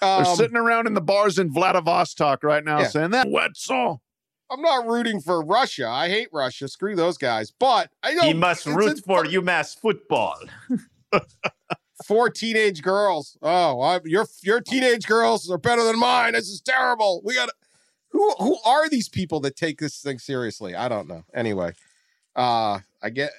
They're 0.00 0.24
um, 0.24 0.36
sitting 0.36 0.56
around 0.56 0.86
in 0.86 0.94
the 0.94 1.00
bars 1.00 1.38
in 1.38 1.52
Vladivostok 1.52 2.42
right 2.44 2.64
now 2.64 2.80
Yeah. 2.80 2.88
saying 2.88 3.10
that 3.10 3.28
Wetzel. 3.28 4.00
I'm 4.50 4.62
not 4.62 4.86
rooting 4.86 5.20
for 5.20 5.44
Russia. 5.44 5.86
I 5.88 6.08
hate 6.08 6.28
Russia. 6.32 6.68
Screw 6.68 6.96
those 6.96 7.18
guys. 7.18 7.50
But 7.50 7.90
I 8.02 8.14
don't. 8.14 8.24
He 8.24 8.32
must 8.32 8.64
root 8.64 8.98
a- 8.98 9.02
for 9.02 9.24
UMass 9.24 9.78
football. 9.78 10.36
four 12.04 12.30
teenage 12.30 12.82
girls. 12.82 13.36
Oh, 13.42 13.80
I, 13.80 14.00
your 14.04 14.26
your 14.42 14.60
teenage 14.60 15.06
girls 15.06 15.50
are 15.50 15.58
better 15.58 15.82
than 15.84 15.98
mine. 15.98 16.32
This 16.32 16.48
is 16.48 16.60
terrible. 16.60 17.20
We 17.24 17.34
got 17.34 17.50
who 18.10 18.34
who 18.38 18.58
are 18.64 18.88
these 18.88 19.08
people 19.08 19.40
that 19.40 19.56
take 19.56 19.78
this 19.78 20.00
thing 20.00 20.18
seriously? 20.18 20.74
I 20.74 20.88
don't 20.88 21.08
know. 21.08 21.24
Anyway, 21.34 21.72
uh, 22.36 22.80
I 23.02 23.10
get 23.10 23.30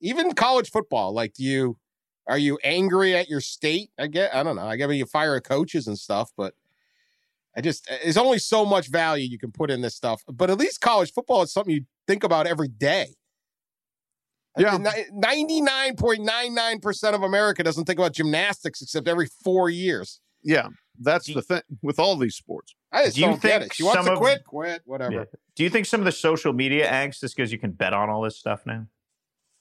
even 0.00 0.32
college 0.32 0.70
football. 0.70 1.12
Like, 1.12 1.34
do 1.34 1.44
you 1.44 1.78
are 2.26 2.38
you 2.38 2.58
angry 2.64 3.14
at 3.14 3.28
your 3.28 3.40
state? 3.40 3.90
I 3.98 4.06
get. 4.06 4.34
I 4.34 4.42
don't 4.42 4.56
know. 4.56 4.66
I 4.66 4.76
get 4.76 4.88
when 4.88 4.98
you 4.98 5.06
fire 5.06 5.40
coaches 5.40 5.86
and 5.86 5.98
stuff, 5.98 6.30
but. 6.36 6.54
I 7.54 7.60
just 7.60 7.86
there's 8.02 8.16
only 8.16 8.38
so 8.38 8.64
much 8.64 8.88
value 8.88 9.28
you 9.28 9.38
can 9.38 9.52
put 9.52 9.70
in 9.70 9.82
this 9.82 9.94
stuff, 9.94 10.22
but 10.26 10.48
at 10.48 10.56
least 10.56 10.80
college 10.80 11.12
football 11.12 11.42
is 11.42 11.52
something 11.52 11.74
you 11.74 11.84
think 12.06 12.24
about 12.24 12.46
every 12.46 12.68
day. 12.68 13.14
Yeah. 14.58 14.76
ninety 15.12 15.60
nine 15.60 15.96
point 15.96 16.20
nine 16.22 16.54
nine 16.54 16.78
percent 16.80 17.14
of 17.14 17.22
America 17.22 17.62
doesn't 17.62 17.84
think 17.86 17.98
about 17.98 18.12
gymnastics 18.12 18.82
except 18.82 19.08
every 19.08 19.26
four 19.44 19.70
years. 19.70 20.20
Yeah, 20.42 20.68
that's 21.00 21.26
Do- 21.26 21.34
the 21.34 21.42
thing 21.42 21.62
with 21.82 21.98
all 21.98 22.16
these 22.16 22.34
sports. 22.34 22.74
I 22.92 23.04
just 23.04 23.14
Do 23.16 23.22
you 23.22 23.26
don't 23.28 23.40
get 23.40 23.60
think 23.60 23.72
it. 23.72 23.76
She 23.76 23.82
wants 23.82 24.04
to 24.04 24.12
of- 24.12 24.18
quit, 24.18 24.44
quit, 24.44 24.82
whatever. 24.84 25.12
Yeah. 25.12 25.24
Do 25.56 25.64
you 25.64 25.70
think 25.70 25.86
some 25.86 26.00
of 26.00 26.04
the 26.04 26.12
social 26.12 26.52
media 26.52 26.90
angst 26.90 27.24
is 27.24 27.32
because 27.32 27.50
you 27.52 27.58
can 27.58 27.70
bet 27.72 27.94
on 27.94 28.10
all 28.10 28.20
this 28.22 28.36
stuff 28.38 28.62
now? 28.66 28.86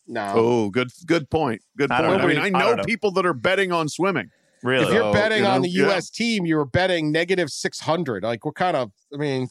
No, 0.07 0.31
Oh, 0.35 0.69
good 0.69 0.89
good 1.05 1.29
point. 1.29 1.61
Good 1.77 1.89
point. 1.89 2.01
don't 2.01 2.13
I, 2.13 2.17
know. 2.17 2.27
mean, 2.27 2.37
I 2.39 2.45
I 2.47 2.49
know 2.49 2.59
don't 2.59 2.77
know. 2.77 2.83
people 2.83 3.11
that 3.11 3.25
are 3.25 3.33
betting 3.33 3.71
on 3.71 3.87
swimming. 3.87 4.29
Really? 4.63 4.85
if 4.87 4.93
you're 4.93 5.03
Oh, 5.03 5.13
betting 5.13 5.39
you 5.39 5.45
on 5.45 5.57
know, 5.61 5.67
the 5.67 5.69
yeah. 5.69 5.85
U.S. 5.85 6.09
team, 6.09 6.45
you're 6.45 6.65
betting 6.65 7.11
negative 7.11 7.49
six 7.49 7.79
hundred. 7.79 8.23
Like, 8.23 8.43
what 8.45 8.55
kind 8.55 8.75
of? 8.75 8.91
I 9.13 9.17
mean, 9.17 9.47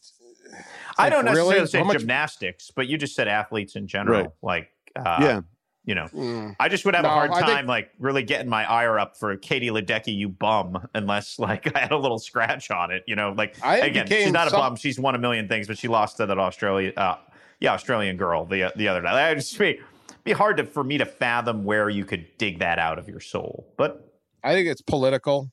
I 0.98 1.04
like, 1.04 1.12
don't 1.12 1.24
necessarily 1.24 1.54
really? 1.54 1.66
say 1.66 1.78
How 1.78 1.84
much- 1.84 1.98
gymnastics, 1.98 2.70
but 2.74 2.88
you 2.88 2.98
just 2.98 3.14
said 3.14 3.26
athletes 3.28 3.74
in 3.76 3.86
general. 3.86 4.20
Right. 4.22 4.30
Like, 4.42 4.68
uh, 4.96 5.18
yeah, 5.20 5.40
you 5.84 5.94
know, 5.94 6.06
mm, 6.06 6.54
I 6.60 6.68
just 6.68 6.84
would 6.84 6.94
have 6.94 7.04
No, 7.04 7.10
a 7.10 7.12
hard 7.12 7.30
time 7.32 7.44
think- 7.56 7.68
like 7.68 7.90
really 7.98 8.22
getting 8.22 8.48
my 8.48 8.64
ire 8.70 8.98
up 8.98 9.16
for 9.16 9.36
Katie 9.36 9.70
Ledecky, 9.70 10.16
you 10.16 10.28
bum, 10.28 10.86
unless 10.94 11.38
like 11.38 11.74
I 11.76 11.80
had 11.80 11.92
a 11.92 11.98
little 11.98 12.18
scratch 12.18 12.70
on 12.70 12.90
it. 12.90 13.04
You 13.06 13.16
know, 13.16 13.32
like 13.36 13.56
I 13.64 13.78
again, 13.78 14.06
she's 14.06 14.16
became 14.18 14.32
not 14.32 14.46
a 14.46 14.50
some- 14.50 14.60
bum. 14.60 14.76
She's 14.76 14.98
won 14.98 15.14
a 15.14 15.18
million 15.18 15.48
things, 15.48 15.66
but 15.66 15.78
she 15.78 15.88
lost 15.88 16.16
to 16.18 16.26
that 16.26 16.38
Australia, 16.38 16.92
uh, 16.96 17.16
the 17.60 17.68
Australian 17.68 18.16
girl 18.16 18.44
the 18.44 18.72
the 18.76 18.88
other 18.88 19.02
night. 19.02 19.14
That 19.14 19.34
just 19.34 19.58
be 19.58 19.80
be 20.24 20.32
hard 20.32 20.58
to, 20.58 20.64
for 20.64 20.84
me 20.84 20.98
to 20.98 21.06
fathom 21.06 21.64
where 21.64 21.88
you 21.88 22.04
could 22.04 22.26
dig 22.36 22.58
that 22.58 22.78
out 22.78 22.98
of 22.98 23.08
your 23.08 23.20
soul. 23.20 23.72
But 23.78 24.12
I 24.44 24.52
think 24.52 24.68
it's 24.68 24.82
political. 24.82 25.50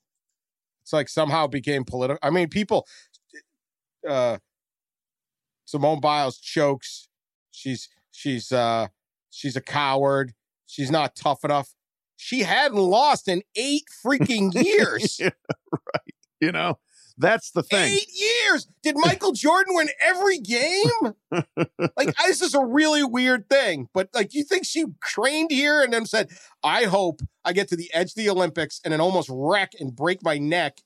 It's 0.84 0.91
like 0.93 1.10
somehow 1.10 1.47
became 1.47 1.84
political. 1.86 2.19
I 2.21 2.30
mean, 2.32 2.47
people. 2.50 2.86
Uh, 4.08 4.38
Simone 5.65 6.00
Biles 6.00 6.38
chokes. 6.38 7.10
She's 7.52 7.89
she's 8.12 8.52
uh 8.52 8.88
she's 9.38 9.56
a 9.56 9.62
coward. 9.62 10.34
She's 10.65 10.91
not 10.91 11.15
tough 11.15 11.43
enough. 11.43 11.69
She 12.17 12.41
hadn't 12.41 12.80
lost 12.80 13.28
in 13.28 13.43
eight 13.56 13.84
freaking 14.06 14.52
years. 14.65 15.19
yeah, 15.19 15.30
right. 15.71 16.13
You 16.41 16.52
know, 16.52 16.80
that's 17.17 17.52
the 17.52 17.63
thing. 17.63 17.91
Eight 17.93 18.10
years. 18.13 18.67
Did 18.84 18.95
Michael 18.97 19.32
Jordan 19.32 19.76
win 19.76 19.89
every 20.02 20.39
game? 20.39 21.13
like, 21.95 22.15
this 22.26 22.41
is 22.41 22.54
a 22.56 22.65
really 22.65 23.04
weird 23.04 23.50
thing. 23.50 23.88
But 23.93 24.10
like, 24.13 24.34
you 24.34 24.43
think 24.43 24.65
she 24.65 24.86
trained 25.04 25.52
here 25.52 25.82
and 25.82 25.93
then 25.93 26.06
said, 26.06 26.30
"I 26.63 26.84
hope 26.86 27.21
I 27.45 27.54
get 27.54 27.67
to 27.69 27.76
the 27.76 27.91
edge 27.93 28.10
of 28.10 28.15
the 28.15 28.30
Olympics 28.30 28.82
and 28.84 28.91
then 28.91 29.00
almost 29.02 29.30
wreck 29.32 29.71
and 29.80 29.95
break 29.95 30.23
my 30.23 30.38
neck 30.38 30.80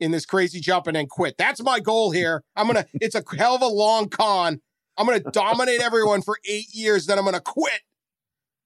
in 0.00 0.10
this 0.10 0.26
crazy 0.26 0.60
jump 0.60 0.88
and 0.88 0.96
then 0.96 1.06
quit. 1.06 1.36
That's 1.38 1.62
my 1.62 1.78
goal 1.80 2.10
here. 2.10 2.42
I'm 2.56 2.66
gonna. 2.66 2.86
It's 2.94 3.14
a 3.14 3.22
hell 3.36 3.54
of 3.54 3.62
a 3.62 3.66
long 3.68 4.08
con. 4.08 4.60
I'm 4.98 5.06
gonna 5.06 5.20
dominate 5.20 5.80
everyone 5.80 6.22
for 6.22 6.38
eight 6.48 6.74
years. 6.74 7.06
Then 7.06 7.18
I'm 7.18 7.24
gonna 7.24 7.40
quit. 7.40 7.80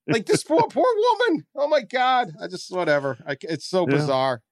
Like 0.08 0.26
this 0.26 0.44
poor 0.44 0.66
poor 0.68 0.84
woman. 0.96 1.46
Oh 1.56 1.68
my 1.68 1.82
god. 1.82 2.32
I 2.40 2.46
just 2.48 2.70
whatever. 2.74 3.18
I, 3.26 3.36
it's 3.42 3.66
so 3.68 3.86
Yeah. 3.88 3.96
bizarre. 3.96 4.42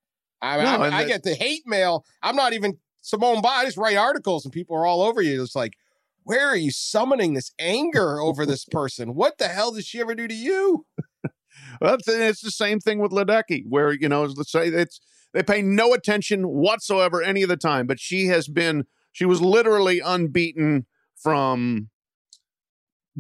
I, 0.43 0.57
No, 0.63 0.83
I, 0.83 0.99
I 0.99 1.05
get 1.05 1.23
the 1.23 1.35
hate 1.35 1.63
mail. 1.67 2.05
I'm 2.23 2.37
not 2.37 2.53
even 2.53 2.79
Simone 3.01 3.41
Biles. 3.41 3.63
I 3.63 3.65
just 3.67 3.77
write 3.77 3.97
articles 3.97 4.45
and 4.45 4.53
people 4.53 4.77
are 4.77 4.87
all 4.87 5.01
over 5.03 5.23
you. 5.23 5.43
It's 5.43 5.55
like, 5.55 5.75
where 6.25 6.47
are 6.47 6.57
you 6.57 6.71
summoning 6.71 7.35
this 7.35 7.53
anger 7.59 8.21
over 8.21 8.45
this 8.45 8.65
person? 8.71 9.15
What 9.15 9.39
the 9.39 9.49
hell 9.49 9.73
did 9.73 9.85
she 9.85 10.01
ever 10.01 10.15
do 10.15 10.27
to 10.29 10.35
you? 10.35 10.87
Well, 11.81 11.95
it's, 11.95 12.09
it's 12.09 12.41
the 12.41 12.51
same 12.51 12.81
thing 12.81 12.99
with 12.99 13.13
Ledecky, 13.13 13.63
where 13.69 13.93
you 13.93 14.09
know, 14.09 14.25
let's 14.25 14.51
say 14.53 14.69
it's 14.69 15.01
they 15.33 15.43
pay 15.43 15.63
no 15.63 15.95
attention 15.95 16.45
whatsoever 16.49 17.23
any 17.23 17.43
of 17.43 17.49
the 17.49 17.57
time. 17.57 17.87
But 17.87 18.01
she 18.01 18.27
has 18.27 18.49
been, 18.49 18.85
she 19.13 19.25
was 19.25 19.41
literally 19.41 20.01
unbeaten 20.01 20.87
from 21.17 21.89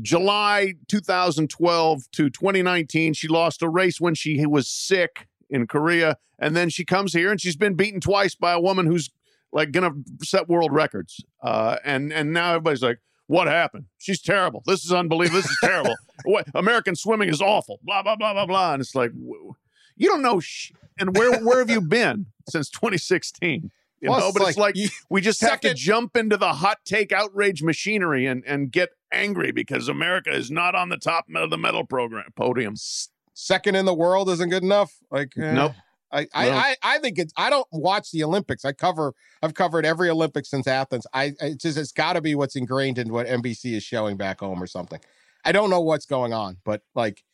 July 0.03 0.75
2012 0.89 2.11
to 2.13 2.31
2019. 2.31 3.13
She 3.15 3.29
lost 3.29 3.63
a 3.63 3.69
race 3.69 4.01
when 4.01 4.15
she 4.15 4.45
was 4.47 4.69
sick 4.69 5.29
in 5.49 5.67
Korea, 5.67 6.17
and 6.39 6.57
then 6.57 6.69
she 6.69 6.85
comes 6.85 7.13
here 7.13 7.31
and 7.31 7.41
she's 7.41 7.57
been 7.57 7.75
beaten 7.75 8.01
twice 8.01 8.35
by 8.35 8.53
a 8.53 8.61
woman 8.61 8.87
who's 8.87 9.11
like 9.53 9.71
gonna 9.71 9.93
set 10.23 10.49
world 10.49 10.73
records. 10.73 11.25
Uh, 11.43 11.77
and 11.85 12.13
and 12.13 12.33
now 12.33 12.51
everybody's 12.51 12.83
like, 12.83 12.99
"What 13.29 13.47
happened? 13.47 13.85
She's 13.99 14.21
terrible. 14.21 14.63
This 14.67 14.85
is 14.85 14.93
unbelievable. 14.93 15.41
This 15.43 15.51
is 15.51 15.59
terrible. 15.63 15.95
what 16.25 16.47
American 16.55 16.97
swimming 16.97 17.29
is 17.29 17.41
awful." 17.41 17.79
Blah 17.85 18.03
blah 18.03 18.17
blah 18.17 18.33
blah 18.33 18.47
blah. 18.47 18.73
And 18.73 18.81
it's 18.81 18.95
like, 18.97 19.13
you 19.15 20.09
don't 20.09 20.23
know. 20.23 20.41
Sh- 20.41 20.73
and 20.99 21.17
where 21.17 21.39
where 21.41 21.59
have 21.61 21.71
you 21.71 21.81
been 21.81 22.27
since 22.49 22.69
2016? 22.71 23.71
You 24.01 24.11
know, 24.11 24.33
but 24.33 24.43
it's 24.49 24.59
like 24.59 24.77
you- 24.77 24.89
we 25.09 25.21
just 25.21 25.41
have 25.41 25.61
to 25.61 25.73
jump 25.73 26.17
into 26.17 26.37
the 26.37 26.53
hot 26.55 26.79
take 26.85 27.13
outrage 27.13 27.63
machinery 27.63 28.27
and 28.27 28.43
and 28.45 28.73
get 28.73 28.91
angry 29.15 29.53
because 29.53 29.89
America 29.89 30.31
is 30.31 30.51
not 30.51 30.75
on 30.75 30.89
the 30.89 30.97
top 30.97 31.27
of 31.35 31.51
the 31.51 31.59
medal 31.59 31.85
program 31.85 32.27
podium. 32.37 32.75
second 33.35 33.75
in 33.75 33.85
the 33.85 33.95
world 33.95 34.29
isn't 34.29 34.49
good 34.49 34.63
enough. 34.63 34.93
Like, 35.11 35.33
eh, 35.37 35.53
Nope. 35.53 35.73
I, 36.13 36.29
I, 36.33 36.49
No. 36.49 36.57
I, 36.57 36.77
I 36.83 36.99
think 36.99 37.19
it's. 37.19 37.33
I 37.37 37.51
don't 37.51 37.67
watch 37.73 38.13
the 38.13 38.23
Olympics. 38.23 38.65
I 38.65 38.73
cover. 38.73 39.15
I've 39.43 39.55
covered 39.55 39.85
every 39.85 40.09
Olympics 40.09 40.49
since 40.49 40.69
Athens. 40.69 41.07
I 41.13 41.33
it's 41.41 41.63
just 41.65 41.77
it's 41.77 41.91
got 41.91 42.13
to 42.13 42.21
be 42.21 42.37
what's 42.37 42.55
ingrained 42.55 42.99
in 42.99 43.13
what 43.13 43.27
NBC 43.27 43.75
is 43.75 43.83
showing 43.83 44.17
back 44.17 44.41
home 44.41 44.63
or 44.63 44.69
something. 44.69 45.01
I 45.45 45.53
don't 45.53 45.71
know 45.71 45.81
what's 45.81 46.07
going 46.07 46.33
on, 46.33 46.59
but 46.65 46.83
like 46.95 47.25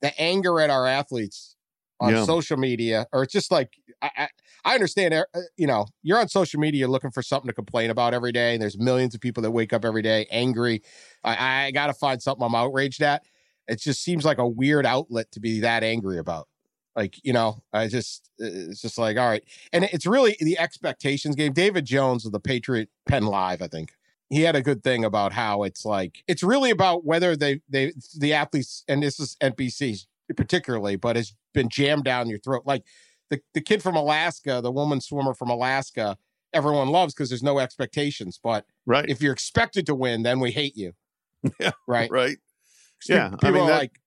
the 0.00 0.18
anger 0.20 0.60
at 0.60 0.70
our 0.70 0.86
athletes 0.86 1.56
on 2.00 2.12
Yeah. 2.12 2.24
social 2.24 2.56
media, 2.56 3.06
or 3.12 3.22
it's 3.22 3.32
just 3.32 3.50
like 3.50 3.70
I, 4.02 4.10
I, 4.16 4.28
I 4.64 4.74
understand. 4.74 5.14
uh, 5.14 5.24
You 5.56 5.66
know, 5.66 5.86
you're 6.02 6.18
on 6.18 6.28
social 6.28 6.60
media 6.60 6.88
looking 6.88 7.10
for 7.10 7.22
something 7.22 7.48
to 7.48 7.54
complain 7.54 7.90
about 7.90 8.14
every 8.14 8.32
day, 8.32 8.54
and 8.54 8.62
there's 8.62 8.78
millions 8.78 9.14
of 9.14 9.20
people 9.20 9.42
that 9.42 9.50
wake 9.52 9.72
up 9.72 9.84
every 9.84 10.02
day 10.02 10.26
angry. 10.30 10.82
I, 11.22 11.66
I 11.66 11.70
got 11.70 11.86
to 11.88 11.94
find 11.94 12.20
something 12.20 12.44
I'm 12.44 12.54
outraged 12.54 13.02
at. 13.02 13.22
It 13.68 13.80
just 13.80 14.02
seems 14.02 14.24
like 14.24 14.38
a 14.38 14.46
weird 14.46 14.84
outlet 14.84 15.30
to 15.32 15.40
be 15.40 15.60
that 15.60 15.82
angry 15.82 16.18
about. 16.18 16.48
Like, 16.96 17.18
you 17.24 17.32
know, 17.32 17.62
I 17.72 17.88
just, 17.88 18.30
it's 18.38 18.80
just 18.82 18.98
like, 18.98 19.16
all 19.16 19.26
right. 19.26 19.42
And 19.72 19.84
it's 19.84 20.06
really 20.06 20.36
the 20.38 20.58
expectations 20.58 21.34
game. 21.34 21.52
David 21.52 21.84
Jones 21.86 22.24
of 22.24 22.32
the 22.32 22.38
Patriot 22.40 22.88
PennLive, 23.08 23.62
I 23.62 23.66
think 23.66 23.92
he 24.30 24.42
had 24.42 24.54
a 24.54 24.62
good 24.62 24.84
thing 24.84 25.04
about 25.04 25.32
how 25.32 25.64
it's 25.64 25.84
like, 25.84 26.22
it's 26.28 26.42
really 26.42 26.70
about 26.70 27.04
whether 27.04 27.36
they, 27.36 27.60
they, 27.68 27.92
the 28.16 28.32
athletes, 28.32 28.84
and 28.86 29.02
this 29.02 29.18
is 29.18 29.36
NBC 29.42 30.06
particularly, 30.36 30.96
but 30.96 31.16
it's 31.16 31.34
been 31.52 31.68
jammed 31.68 32.04
down 32.04 32.28
your 32.28 32.38
throat. 32.38 32.62
Like 32.66 32.82
the, 33.30 33.40
the 33.54 33.60
kid 33.60 33.82
from 33.82 33.96
Alaska, 33.96 34.60
the 34.62 34.72
woman 34.72 35.00
swimmer 35.00 35.34
from 35.34 35.50
Alaska, 35.50 36.16
everyone 36.52 36.88
loves 36.88 37.14
because 37.14 37.28
there's 37.28 37.42
no 37.42 37.58
expectations. 37.58 38.38
But 38.42 38.64
Right. 38.86 39.08
if 39.08 39.20
you're 39.22 39.32
expected 39.32 39.86
to 39.86 39.94
win, 39.94 40.22
then 40.22 40.40
we 40.40 40.50
hate 40.52 40.76
you. 40.76 40.92
Yeah, 41.60 41.72
Right. 41.86 42.10
right. 42.10 42.38
People- 43.06 43.16
Yeah, 43.16 43.26
I 43.26 43.30
People 43.36 43.50
mean, 43.52 43.62
are 43.64 43.66
that- 43.68 43.78
like, 43.78 44.00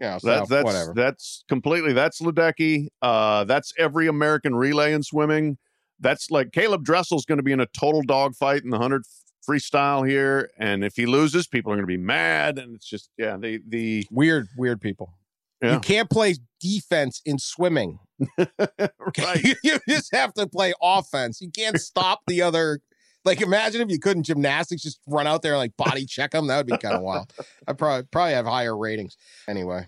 you 0.00 0.06
know, 0.06 0.18
so 0.18 0.26
That, 0.26 0.48
that's 0.48 0.64
whatever. 0.64 0.92
that's 0.96 1.44
completely 1.48 1.92
that's 1.92 2.20
Ledecky. 2.20 2.88
Uh, 3.02 3.44
that's 3.44 3.72
every 3.78 4.06
American 4.08 4.54
relay 4.54 4.92
in 4.94 5.02
swimming. 5.02 5.58
That's 6.00 6.30
like 6.30 6.52
Caleb 6.52 6.82
Dressel's 6.84 7.26
going 7.26 7.36
to 7.36 7.42
be 7.44 7.52
in 7.52 7.60
a 7.60 7.66
total 7.66 8.00
dogfight 8.02 8.64
in 8.64 8.70
the 8.70 8.78
hundred 8.78 9.04
freestyle 9.46 10.08
here, 10.08 10.50
and 10.58 10.82
if 10.82 10.96
he 10.96 11.04
loses, 11.06 11.46
people 11.46 11.70
are 11.72 11.76
going 11.76 11.82
to 11.84 11.86
be 11.86 11.96
mad, 11.98 12.58
and 12.58 12.74
it's 12.74 12.86
just 12.88 13.10
yeah, 13.18 13.36
the 13.36 13.60
the 13.68 14.06
weird, 14.10 14.48
weird 14.56 14.80
people. 14.80 15.12
Yeah. 15.62 15.74
You 15.74 15.80
can't 15.80 16.08
play 16.08 16.36
defense 16.60 17.20
in 17.24 17.38
swimming. 17.38 17.98
right. 18.38 19.42
you, 19.42 19.54
you 19.64 19.78
just 19.88 20.14
have 20.14 20.34
to 20.34 20.46
play 20.46 20.72
offense. 20.82 21.40
You 21.40 21.50
can't 21.50 21.78
stop 21.80 22.20
the 22.26 22.42
other. 22.42 22.80
Like, 23.24 23.40
imagine 23.42 23.82
if 23.82 23.90
you 23.90 23.98
couldn't 23.98 24.22
gymnastics 24.22 24.82
just 24.82 25.00
run 25.06 25.26
out 25.26 25.42
there 25.42 25.52
and 25.52 25.58
like 25.58 25.76
body 25.76 26.06
check 26.06 26.30
them. 26.30 26.46
That 26.46 26.58
would 26.58 26.66
be 26.66 26.78
kind 26.78 26.94
of 26.94 27.02
wild. 27.02 27.32
I'd 27.68 27.76
probably 27.76 28.06
probably 28.10 28.32
have 28.32 28.46
higher 28.46 28.76
ratings. 28.76 29.16
Anyway, 29.46 29.86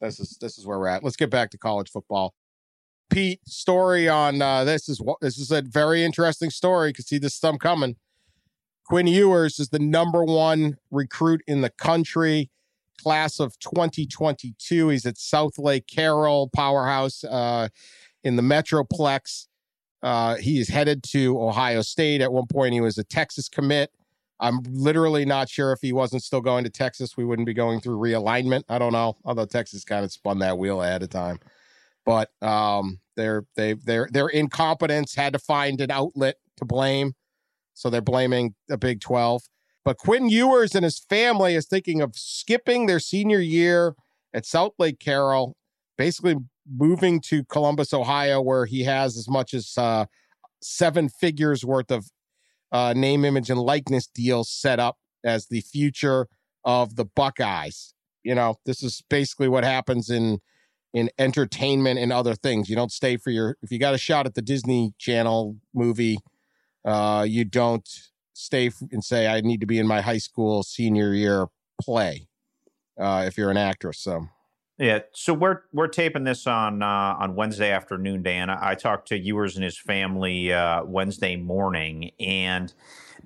this 0.00 0.18
is 0.18 0.36
this 0.40 0.58
is 0.58 0.66
where 0.66 0.78
we're 0.78 0.88
at. 0.88 1.04
Let's 1.04 1.16
get 1.16 1.30
back 1.30 1.50
to 1.50 1.58
college 1.58 1.90
football. 1.90 2.34
Pete, 3.08 3.40
story 3.46 4.08
on 4.08 4.42
uh, 4.42 4.64
this 4.64 4.88
is 4.88 5.00
what 5.00 5.18
this 5.20 5.38
is 5.38 5.52
a 5.52 5.62
very 5.62 6.04
interesting 6.04 6.50
story. 6.50 6.92
Could 6.92 7.06
see 7.06 7.18
this 7.18 7.38
thumb 7.38 7.58
coming. 7.58 7.96
Quinn 8.84 9.06
Ewers 9.06 9.60
is 9.60 9.68
the 9.68 9.78
number 9.78 10.24
one 10.24 10.76
recruit 10.90 11.42
in 11.46 11.60
the 11.60 11.70
country, 11.70 12.50
class 13.02 13.40
of 13.40 13.58
2022. 13.58 14.88
He's 14.88 15.06
at 15.06 15.16
Southlake 15.16 15.86
Carroll 15.86 16.50
Powerhouse 16.54 17.24
uh, 17.24 17.68
in 18.24 18.36
the 18.36 18.42
Metroplex. 18.42 19.46
Uh, 20.02 20.36
he 20.36 20.58
is 20.58 20.68
headed 20.68 21.02
to 21.02 21.40
Ohio 21.40 21.82
State. 21.82 22.20
At 22.20 22.32
one 22.32 22.46
point, 22.46 22.72
he 22.72 22.80
was 22.80 22.98
a 22.98 23.04
Texas 23.04 23.48
commit. 23.48 23.90
I'm 24.40 24.60
literally 24.70 25.26
not 25.26 25.50
sure 25.50 25.72
if 25.72 25.80
he 25.82 25.92
wasn't 25.92 26.22
still 26.22 26.40
going 26.40 26.64
to 26.64 26.70
Texas, 26.70 27.16
we 27.16 27.24
wouldn't 27.24 27.46
be 27.46 27.52
going 27.52 27.80
through 27.80 27.98
realignment. 27.98 28.64
I 28.68 28.78
don't 28.78 28.92
know. 28.92 29.18
Although 29.24 29.44
Texas 29.44 29.84
kind 29.84 30.04
of 30.04 30.10
spun 30.10 30.38
that 30.38 30.56
wheel 30.56 30.82
ahead 30.82 31.02
of 31.02 31.10
time, 31.10 31.38
but 32.06 32.30
um, 32.42 33.00
they're 33.16 33.44
they 33.54 33.74
their 33.74 34.08
their 34.10 34.28
incompetence 34.28 35.14
had 35.14 35.34
to 35.34 35.38
find 35.38 35.80
an 35.82 35.90
outlet 35.90 36.36
to 36.56 36.64
blame, 36.64 37.12
so 37.74 37.90
they're 37.90 38.00
blaming 38.00 38.54
the 38.68 38.78
Big 38.78 39.02
Twelve. 39.02 39.42
But 39.84 39.98
Quinn 39.98 40.28
Ewers 40.28 40.74
and 40.74 40.84
his 40.84 40.98
family 40.98 41.54
is 41.54 41.66
thinking 41.66 42.00
of 42.00 42.14
skipping 42.14 42.86
their 42.86 43.00
senior 43.00 43.40
year 43.40 43.94
at 44.34 44.44
Southlake 44.44 45.00
Carroll, 45.00 45.56
basically 45.96 46.36
moving 46.70 47.20
to 47.22 47.44
Columbus, 47.44 47.92
Ohio, 47.92 48.40
where 48.40 48.66
he 48.66 48.84
has 48.84 49.16
as 49.16 49.28
much 49.28 49.54
as 49.54 49.72
uh, 49.76 50.04
seven 50.60 51.08
figures 51.08 51.64
worth 51.64 51.90
of 51.90 52.06
uh, 52.72 52.92
name, 52.94 53.24
image, 53.24 53.50
and 53.50 53.58
likeness 53.58 54.06
deals 54.06 54.50
set 54.50 54.78
up 54.78 54.96
as 55.24 55.46
the 55.46 55.60
future 55.60 56.28
of 56.64 56.96
the 56.96 57.04
Buckeyes. 57.04 57.94
You 58.22 58.34
know, 58.34 58.56
this 58.66 58.82
is 58.82 59.02
basically 59.08 59.48
what 59.48 59.64
happens 59.64 60.10
in 60.10 60.40
in 60.92 61.08
entertainment 61.18 62.00
and 62.00 62.12
other 62.12 62.34
things. 62.34 62.68
You 62.68 62.76
don't 62.76 62.92
stay 62.92 63.16
for 63.16 63.30
your 63.30 63.56
if 63.62 63.70
you 63.70 63.78
got 63.78 63.94
a 63.94 63.98
shot 63.98 64.26
at 64.26 64.34
the 64.34 64.42
Disney 64.42 64.92
Channel 64.98 65.56
movie, 65.74 66.18
uh, 66.84 67.24
you 67.28 67.44
don't 67.44 67.88
stay 68.32 68.70
and 68.90 69.04
say 69.04 69.26
I 69.26 69.40
need 69.40 69.60
to 69.60 69.66
be 69.66 69.78
in 69.78 69.86
my 69.86 70.00
high 70.00 70.18
school 70.18 70.62
senior 70.62 71.14
year 71.14 71.46
play. 71.80 72.26
Uh, 72.98 73.24
if 73.26 73.38
you're 73.38 73.50
an 73.50 73.56
actress, 73.56 73.98
so 73.98 74.28
Yeah, 74.78 75.00
so 75.12 75.32
we're 75.34 75.62
we're 75.72 75.88
taping 75.88 76.24
this 76.24 76.46
on 76.46 76.82
uh, 76.82 77.16
on 77.18 77.34
Wednesday 77.34 77.70
afternoon, 77.70 78.22
Dan. 78.22 78.50
I, 78.50 78.70
I 78.70 78.74
talked 78.74 79.08
to 79.08 79.18
Ewers 79.18 79.56
and 79.56 79.64
his 79.64 79.78
family 79.78 80.52
uh, 80.52 80.84
Wednesday 80.84 81.36
morning, 81.36 82.10
and 82.18 82.72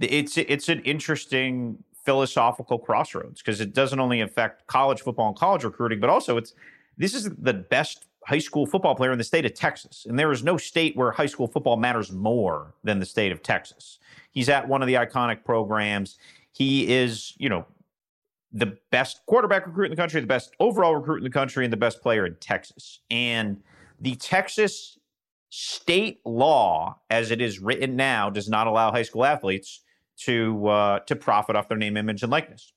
it's 0.00 0.36
it's 0.36 0.68
an 0.68 0.80
interesting 0.80 1.78
philosophical 2.04 2.78
crossroads 2.78 3.40
because 3.40 3.60
it 3.60 3.72
doesn't 3.72 3.98
only 3.98 4.20
affect 4.20 4.66
college 4.66 5.00
football 5.00 5.28
and 5.28 5.36
college 5.36 5.64
recruiting, 5.64 6.00
but 6.00 6.10
also 6.10 6.36
it's 6.36 6.54
this 6.96 7.14
is 7.14 7.30
the 7.38 7.54
best 7.54 8.06
high 8.26 8.38
school 8.38 8.66
football 8.66 8.94
player 8.94 9.12
in 9.12 9.18
the 9.18 9.24
state 9.24 9.44
of 9.44 9.54
Texas, 9.54 10.06
and 10.08 10.18
there 10.18 10.32
is 10.32 10.42
no 10.42 10.56
state 10.56 10.96
where 10.96 11.12
high 11.12 11.26
school 11.26 11.46
football 11.46 11.76
matters 11.76 12.12
more 12.12 12.74
than 12.82 12.98
the 12.98 13.06
state 13.06 13.32
of 13.32 13.42
Texas. 13.42 13.98
He's 14.34 14.48
at 14.48 14.68
one 14.68 14.82
of 14.82 14.88
the 14.88 14.94
iconic 14.94 15.44
programs. 15.44 16.18
He 16.52 16.92
is, 16.92 17.34
you 17.38 17.48
know, 17.48 17.66
the 18.52 18.76
best 18.90 19.20
quarterback 19.26 19.66
recruit 19.66 19.86
in 19.86 19.90
the 19.90 19.96
country, 19.96 20.20
the 20.20 20.26
best 20.26 20.54
overall 20.60 20.94
recruit 20.94 21.18
in 21.18 21.24
the 21.24 21.30
country, 21.30 21.64
and 21.64 21.72
the 21.72 21.78
best 21.78 22.02
player 22.02 22.26
in 22.26 22.36
Texas. 22.36 23.00
And 23.10 23.62
the 24.00 24.14
Texas 24.16 24.98
state 25.50 26.20
law, 26.24 26.98
as 27.10 27.30
it 27.30 27.40
is 27.40 27.58
written 27.60 27.96
now, 27.96 28.28
does 28.28 28.48
not 28.48 28.66
allow 28.66 28.90
high 28.90 29.02
school 29.02 29.24
athletes 29.24 29.80
to 30.16 30.66
uh, 30.68 30.98
to 31.00 31.16
profit 31.16 31.56
off 31.56 31.68
their 31.68 31.78
name, 31.78 31.96
image, 31.96 32.22
and 32.22 32.30
likeness. 32.30 32.72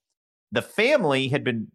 The 0.52 0.62
family 0.62 1.28
had 1.28 1.44
been 1.44 1.68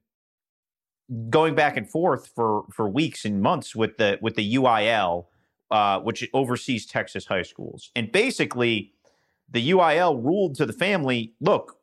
going 1.28 1.54
back 1.54 1.76
and 1.76 1.88
forth 1.88 2.30
for 2.34 2.64
for 2.72 2.88
weeks 2.88 3.24
and 3.24 3.40
months 3.40 3.74
with 3.74 3.98
the 3.98 4.18
with 4.20 4.34
the 4.34 4.54
UIL, 4.54 5.26
uh, 5.70 6.00
which 6.00 6.28
oversees 6.32 6.86
Texas 6.86 7.26
high 7.26 7.42
schools, 7.42 7.90
and 7.94 8.10
basically, 8.10 8.92
the 9.52 9.70
UIL 9.70 10.22
ruled 10.22 10.56
to 10.56 10.66
the 10.66 10.72
family, 10.72 11.34
look, 11.40 11.78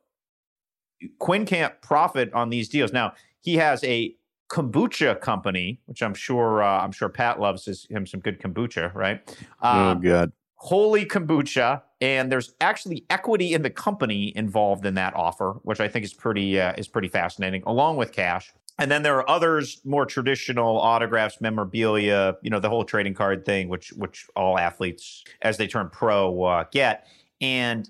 Quinn 1.18 1.46
can't 1.46 1.80
profit 1.80 2.32
on 2.34 2.50
these 2.50 2.68
deals. 2.68 2.92
Now 2.92 3.14
he 3.40 3.56
has 3.56 3.82
a 3.84 4.14
kombucha 4.50 5.20
company, 5.20 5.80
which 5.86 6.02
I'm 6.02 6.14
sure 6.14 6.62
uh, 6.62 6.82
I'm 6.82 6.92
sure 6.92 7.08
Pat 7.08 7.40
loves 7.40 7.64
his, 7.64 7.86
him 7.86 8.06
some 8.06 8.20
good 8.20 8.40
kombucha, 8.40 8.94
right? 8.94 9.22
oh 9.62 9.68
Um, 9.68 10.00
god. 10.00 10.32
Holy 10.62 11.06
Kombucha, 11.06 11.80
and 12.02 12.30
there's 12.30 12.52
actually 12.60 13.06
equity 13.08 13.54
in 13.54 13.62
the 13.62 13.70
company 13.70 14.30
involved 14.36 14.84
in 14.84 14.92
that 14.92 15.16
offer, 15.16 15.52
which 15.62 15.80
I 15.80 15.88
think 15.88 16.04
is 16.04 16.12
pretty 16.12 16.60
uh, 16.60 16.74
is 16.76 16.86
pretty 16.86 17.08
fascinating, 17.08 17.62
along 17.64 17.96
with 17.96 18.12
cash. 18.12 18.52
And 18.78 18.90
then 18.90 19.02
there 19.02 19.16
are 19.16 19.28
others 19.28 19.80
more 19.84 20.04
traditional 20.04 20.78
autographs, 20.78 21.40
memorabilia, 21.40 22.36
you 22.42 22.50
know, 22.50 22.60
the 22.60 22.68
whole 22.68 22.84
trading 22.84 23.14
card 23.14 23.46
thing, 23.46 23.70
which 23.70 23.90
which 23.94 24.26
all 24.36 24.58
athletes 24.58 25.24
as 25.40 25.56
they 25.56 25.66
turn 25.66 25.88
pro 25.88 26.42
uh, 26.42 26.64
get. 26.70 27.06
And 27.40 27.88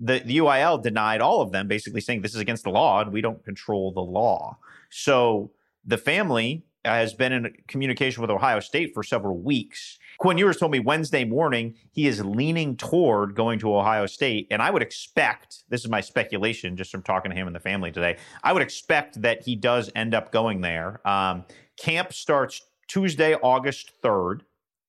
the, 0.00 0.20
the 0.20 0.38
UIL 0.38 0.82
denied 0.82 1.20
all 1.20 1.40
of 1.40 1.52
them, 1.52 1.66
basically 1.68 2.00
saying 2.00 2.22
this 2.22 2.34
is 2.34 2.40
against 2.40 2.64
the 2.64 2.70
law 2.70 3.00
and 3.00 3.12
we 3.12 3.20
don't 3.20 3.44
control 3.44 3.92
the 3.92 4.00
law. 4.00 4.58
So 4.90 5.50
the 5.84 5.98
family 5.98 6.64
has 6.84 7.12
been 7.14 7.32
in 7.32 7.52
communication 7.66 8.20
with 8.20 8.30
Ohio 8.30 8.60
State 8.60 8.94
for 8.94 9.02
several 9.02 9.38
weeks. 9.38 9.98
Quinn 10.18 10.38
Ewers 10.38 10.56
told 10.56 10.72
me 10.72 10.80
Wednesday 10.80 11.24
morning 11.24 11.74
he 11.90 12.06
is 12.06 12.24
leaning 12.24 12.76
toward 12.76 13.34
going 13.34 13.58
to 13.58 13.74
Ohio 13.74 14.06
State. 14.06 14.46
And 14.50 14.62
I 14.62 14.70
would 14.70 14.82
expect 14.82 15.64
this 15.68 15.82
is 15.82 15.90
my 15.90 16.00
speculation 16.00 16.76
just 16.76 16.90
from 16.90 17.02
talking 17.02 17.30
to 17.30 17.36
him 17.36 17.46
and 17.46 17.54
the 17.54 17.60
family 17.60 17.90
today. 17.90 18.16
I 18.42 18.52
would 18.52 18.62
expect 18.62 19.20
that 19.22 19.42
he 19.42 19.56
does 19.56 19.90
end 19.94 20.14
up 20.14 20.32
going 20.32 20.60
there. 20.60 21.06
Um, 21.06 21.44
camp 21.76 22.12
starts 22.12 22.62
Tuesday, 22.88 23.34
August 23.34 23.92
3rd. 24.02 24.40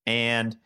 And 0.05 0.57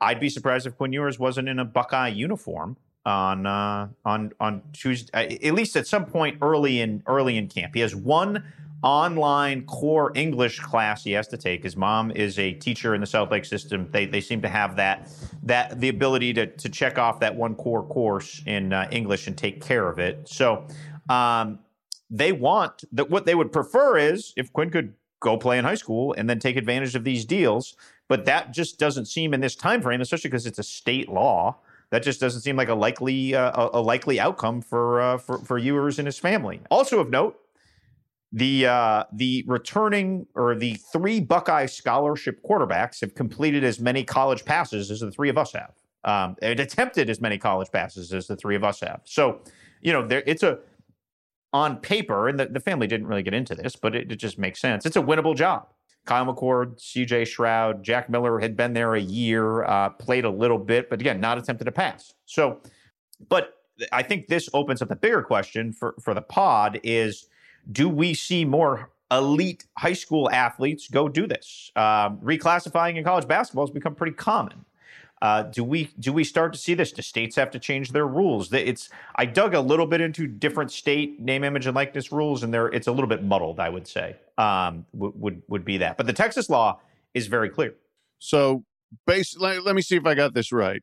I'd 0.00 0.20
be 0.20 0.28
surprised 0.28 0.66
if 0.66 0.76
Quinn 0.76 0.92
Ewers 0.92 1.18
wasn't 1.18 1.48
in 1.48 1.58
a 1.58 1.64
Buckeye 1.64 2.08
uniform 2.08 2.76
on 3.04 3.46
uh, 3.46 3.88
on 4.04 4.32
on 4.40 4.62
Tuesday, 4.72 5.10
uh, 5.14 5.48
at 5.48 5.54
least 5.54 5.76
at 5.76 5.86
some 5.86 6.06
point 6.06 6.38
early 6.42 6.80
in 6.80 7.02
early 7.06 7.36
in 7.36 7.48
camp. 7.48 7.74
He 7.74 7.80
has 7.80 7.94
one 7.94 8.44
online 8.82 9.66
core 9.66 10.10
English 10.14 10.58
class 10.60 11.04
he 11.04 11.12
has 11.12 11.28
to 11.28 11.36
take. 11.36 11.62
His 11.62 11.76
mom 11.76 12.10
is 12.10 12.38
a 12.38 12.52
teacher 12.54 12.94
in 12.94 13.00
the 13.00 13.06
Southlake 13.06 13.46
system. 13.46 13.88
They 13.90 14.06
they 14.06 14.20
seem 14.20 14.42
to 14.42 14.48
have 14.48 14.76
that 14.76 15.10
that 15.42 15.80
the 15.80 15.88
ability 15.88 16.32
to 16.34 16.46
to 16.46 16.68
check 16.68 16.98
off 16.98 17.20
that 17.20 17.34
one 17.34 17.54
core 17.54 17.82
course 17.82 18.42
in 18.46 18.72
uh, 18.72 18.88
English 18.90 19.26
and 19.26 19.36
take 19.36 19.62
care 19.62 19.88
of 19.88 19.98
it. 19.98 20.28
So 20.28 20.66
um, 21.08 21.58
they 22.08 22.32
want 22.32 22.84
that. 22.92 23.10
What 23.10 23.26
they 23.26 23.34
would 23.34 23.52
prefer 23.52 23.98
is 23.98 24.32
if 24.36 24.52
Quinn 24.52 24.70
could 24.70 24.94
go 25.20 25.36
play 25.36 25.58
in 25.58 25.64
high 25.64 25.74
school 25.74 26.14
and 26.16 26.28
then 26.28 26.38
take 26.38 26.56
advantage 26.56 26.94
of 26.94 27.04
these 27.04 27.24
deals. 27.24 27.76
But 28.10 28.24
that 28.24 28.50
just 28.50 28.80
doesn't 28.80 29.06
seem 29.06 29.32
in 29.32 29.40
this 29.40 29.54
time 29.54 29.80
frame, 29.80 30.00
especially 30.00 30.30
because 30.30 30.44
it's 30.44 30.58
a 30.58 30.64
state 30.64 31.08
law. 31.08 31.58
That 31.90 32.02
just 32.02 32.18
doesn't 32.18 32.40
seem 32.40 32.56
like 32.56 32.68
a 32.68 32.74
likely 32.74 33.36
uh, 33.36 33.68
a, 33.72 33.80
likely 33.80 34.18
outcome 34.18 34.62
for 34.62 35.00
uh, 35.00 35.16
for 35.16 35.38
for 35.38 35.58
Ewers 35.58 36.00
and 36.00 36.06
his 36.06 36.18
family. 36.18 36.60
Also 36.72 36.98
of 36.98 37.08
note, 37.08 37.38
the 38.32 38.66
uh, 38.66 39.04
the 39.12 39.44
returning 39.46 40.26
or 40.34 40.56
the 40.56 40.74
three 40.74 41.20
Buckeye 41.20 41.66
scholarship 41.66 42.42
quarterbacks 42.42 43.00
have 43.00 43.14
completed 43.14 43.62
as 43.62 43.78
many 43.78 44.02
college 44.02 44.44
passes 44.44 44.90
as 44.90 44.98
the 44.98 45.12
three 45.12 45.28
of 45.28 45.38
us 45.38 45.52
have. 45.52 45.72
Um, 46.02 46.34
and 46.42 46.58
attempted 46.58 47.08
as 47.10 47.20
many 47.20 47.38
college 47.38 47.70
passes 47.70 48.12
as 48.12 48.26
the 48.26 48.34
three 48.34 48.56
of 48.56 48.64
us 48.64 48.80
have. 48.80 49.02
So, 49.04 49.40
you 49.82 49.92
know, 49.92 50.04
there 50.04 50.24
it's 50.26 50.42
a 50.42 50.58
on 51.52 51.76
paper, 51.76 52.28
and 52.28 52.40
the, 52.40 52.46
the 52.46 52.60
family 52.60 52.88
didn't 52.88 53.06
really 53.06 53.22
get 53.22 53.34
into 53.34 53.54
this, 53.54 53.76
but 53.76 53.94
it, 53.94 54.10
it 54.10 54.16
just 54.16 54.36
makes 54.36 54.60
sense. 54.60 54.84
It's 54.84 54.96
a 54.96 55.02
winnable 55.02 55.36
job. 55.36 55.68
Kyle 56.10 56.26
McCord, 56.26 56.76
CJ 56.80 57.28
Stroud, 57.28 57.84
Jack 57.84 58.10
Miller 58.10 58.40
had 58.40 58.56
been 58.56 58.72
there 58.72 58.96
a 58.96 59.00
year, 59.00 59.62
uh, 59.62 59.90
played 59.90 60.24
a 60.24 60.30
little 60.30 60.58
bit, 60.58 60.90
but 60.90 61.00
again, 61.00 61.20
not 61.20 61.38
attempted 61.38 61.68
a 61.68 61.70
pass. 61.70 62.14
So, 62.26 62.58
but 63.28 63.58
I 63.92 64.02
think 64.02 64.26
this 64.26 64.48
opens 64.52 64.82
up 64.82 64.88
the 64.88 64.96
bigger 64.96 65.22
question 65.22 65.72
for, 65.72 65.94
for 66.00 66.12
the 66.12 66.20
pod 66.20 66.80
is 66.82 67.28
do 67.70 67.88
we 67.88 68.14
see 68.14 68.44
more 68.44 68.90
elite 69.12 69.66
high 69.78 69.92
school 69.92 70.28
athletes 70.32 70.88
go 70.88 71.08
do 71.08 71.28
this? 71.28 71.70
Um, 71.76 72.18
reclassifying 72.18 72.96
in 72.96 73.04
college 73.04 73.28
basketball 73.28 73.68
has 73.68 73.72
become 73.72 73.94
pretty 73.94 74.16
common. 74.16 74.64
Uh, 75.22 75.42
do 75.42 75.62
we 75.62 75.90
do 76.00 76.12
we 76.12 76.24
start 76.24 76.52
to 76.54 76.58
see 76.58 76.74
this? 76.74 76.90
Do 76.92 77.02
states 77.02 77.36
have 77.36 77.50
to 77.50 77.58
change 77.58 77.92
their 77.92 78.06
rules? 78.06 78.52
It's 78.52 78.88
I 79.16 79.26
dug 79.26 79.54
a 79.54 79.60
little 79.60 79.86
bit 79.86 80.00
into 80.00 80.26
different 80.26 80.72
state 80.72 81.20
name, 81.20 81.44
image, 81.44 81.66
and 81.66 81.76
likeness 81.76 82.10
rules, 82.10 82.42
and 82.42 82.52
there 82.52 82.68
it's 82.68 82.86
a 82.86 82.92
little 82.92 83.06
bit 83.06 83.22
muddled. 83.22 83.60
I 83.60 83.68
would 83.68 83.86
say 83.86 84.16
um, 84.40 84.86
would 84.92 85.12
would 85.20 85.42
would 85.48 85.64
be 85.64 85.78
that, 85.78 85.96
but 85.96 86.06
the 86.06 86.12
Texas 86.12 86.48
law 86.48 86.80
is 87.12 87.26
very 87.26 87.50
clear. 87.50 87.74
So, 88.18 88.64
base. 89.06 89.36
Let, 89.36 89.64
let 89.64 89.74
me 89.74 89.82
see 89.82 89.96
if 89.96 90.06
I 90.06 90.14
got 90.14 90.32
this 90.32 90.50
right. 90.50 90.82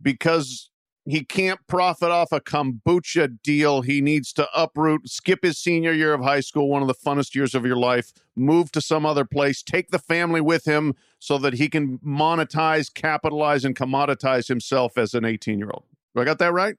Because 0.00 0.70
he 1.04 1.24
can't 1.24 1.60
profit 1.66 2.10
off 2.10 2.32
a 2.32 2.40
kombucha 2.40 3.38
deal, 3.42 3.82
he 3.82 4.00
needs 4.00 4.32
to 4.34 4.48
uproot, 4.54 5.08
skip 5.08 5.40
his 5.42 5.58
senior 5.58 5.92
year 5.92 6.14
of 6.14 6.22
high 6.22 6.40
school, 6.40 6.68
one 6.68 6.80
of 6.82 6.88
the 6.88 6.94
funnest 6.94 7.34
years 7.34 7.54
of 7.54 7.66
your 7.66 7.76
life, 7.76 8.12
move 8.36 8.70
to 8.72 8.80
some 8.80 9.04
other 9.04 9.24
place, 9.24 9.62
take 9.62 9.90
the 9.90 9.98
family 9.98 10.40
with 10.40 10.64
him 10.64 10.94
so 11.18 11.38
that 11.38 11.54
he 11.54 11.68
can 11.68 11.98
monetize, 11.98 12.92
capitalize, 12.92 13.64
and 13.64 13.74
commoditize 13.74 14.48
himself 14.48 14.96
as 14.96 15.12
an 15.14 15.24
18 15.24 15.58
year 15.58 15.70
old. 15.72 15.84
I 16.16 16.24
got 16.24 16.38
that 16.38 16.52
right? 16.52 16.76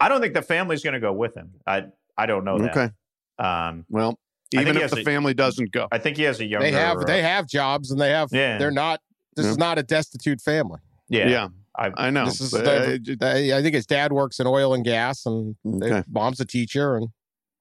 I 0.00 0.08
don't 0.08 0.20
think 0.20 0.34
the 0.34 0.42
family's 0.42 0.82
going 0.82 0.94
to 0.94 1.00
go 1.00 1.12
with 1.12 1.34
him. 1.34 1.52
I 1.66 1.86
I 2.16 2.26
don't 2.26 2.44
know 2.44 2.58
that. 2.58 2.76
Okay. 2.76 2.90
Um, 3.38 3.86
Well, 3.88 4.18
even 4.52 4.76
if 4.76 4.90
the 4.90 5.00
a- 5.00 5.04
family 5.04 5.34
doesn't 5.34 5.70
go. 5.72 5.88
I 5.92 5.98
think 5.98 6.16
he 6.16 6.22
has 6.24 6.40
a 6.40 6.44
younger. 6.46 6.66
They 6.66 6.72
have 6.72 6.98
uh, 6.98 7.04
they 7.04 7.22
have 7.22 7.46
jobs 7.46 7.90
and 7.90 8.00
they 8.00 8.10
have 8.10 8.28
Yeah. 8.32 8.58
they're 8.58 8.70
not 8.70 9.00
this 9.36 9.44
Yeah. 9.46 9.50
is 9.52 9.58
not 9.58 9.78
a 9.78 9.82
destitute 9.82 10.40
family. 10.40 10.80
yeah. 11.08 11.28
yeah, 11.28 11.48
I, 11.76 11.90
I 12.06 12.10
know. 12.10 12.24
This 12.26 12.40
is 12.40 12.50
but, 12.50 12.64
the- 12.64 13.18
uh, 13.22 13.34
it- 13.36 13.52
I 13.52 13.62
think 13.62 13.74
his 13.74 13.86
dad 13.86 14.12
works 14.12 14.40
in 14.40 14.46
oil 14.46 14.74
and 14.74 14.84
gas 14.84 15.24
and 15.26 15.56
Okay. 15.66 15.96
his 15.96 16.04
mom's 16.08 16.40
a 16.40 16.44
teacher 16.44 16.96
and 16.96 17.08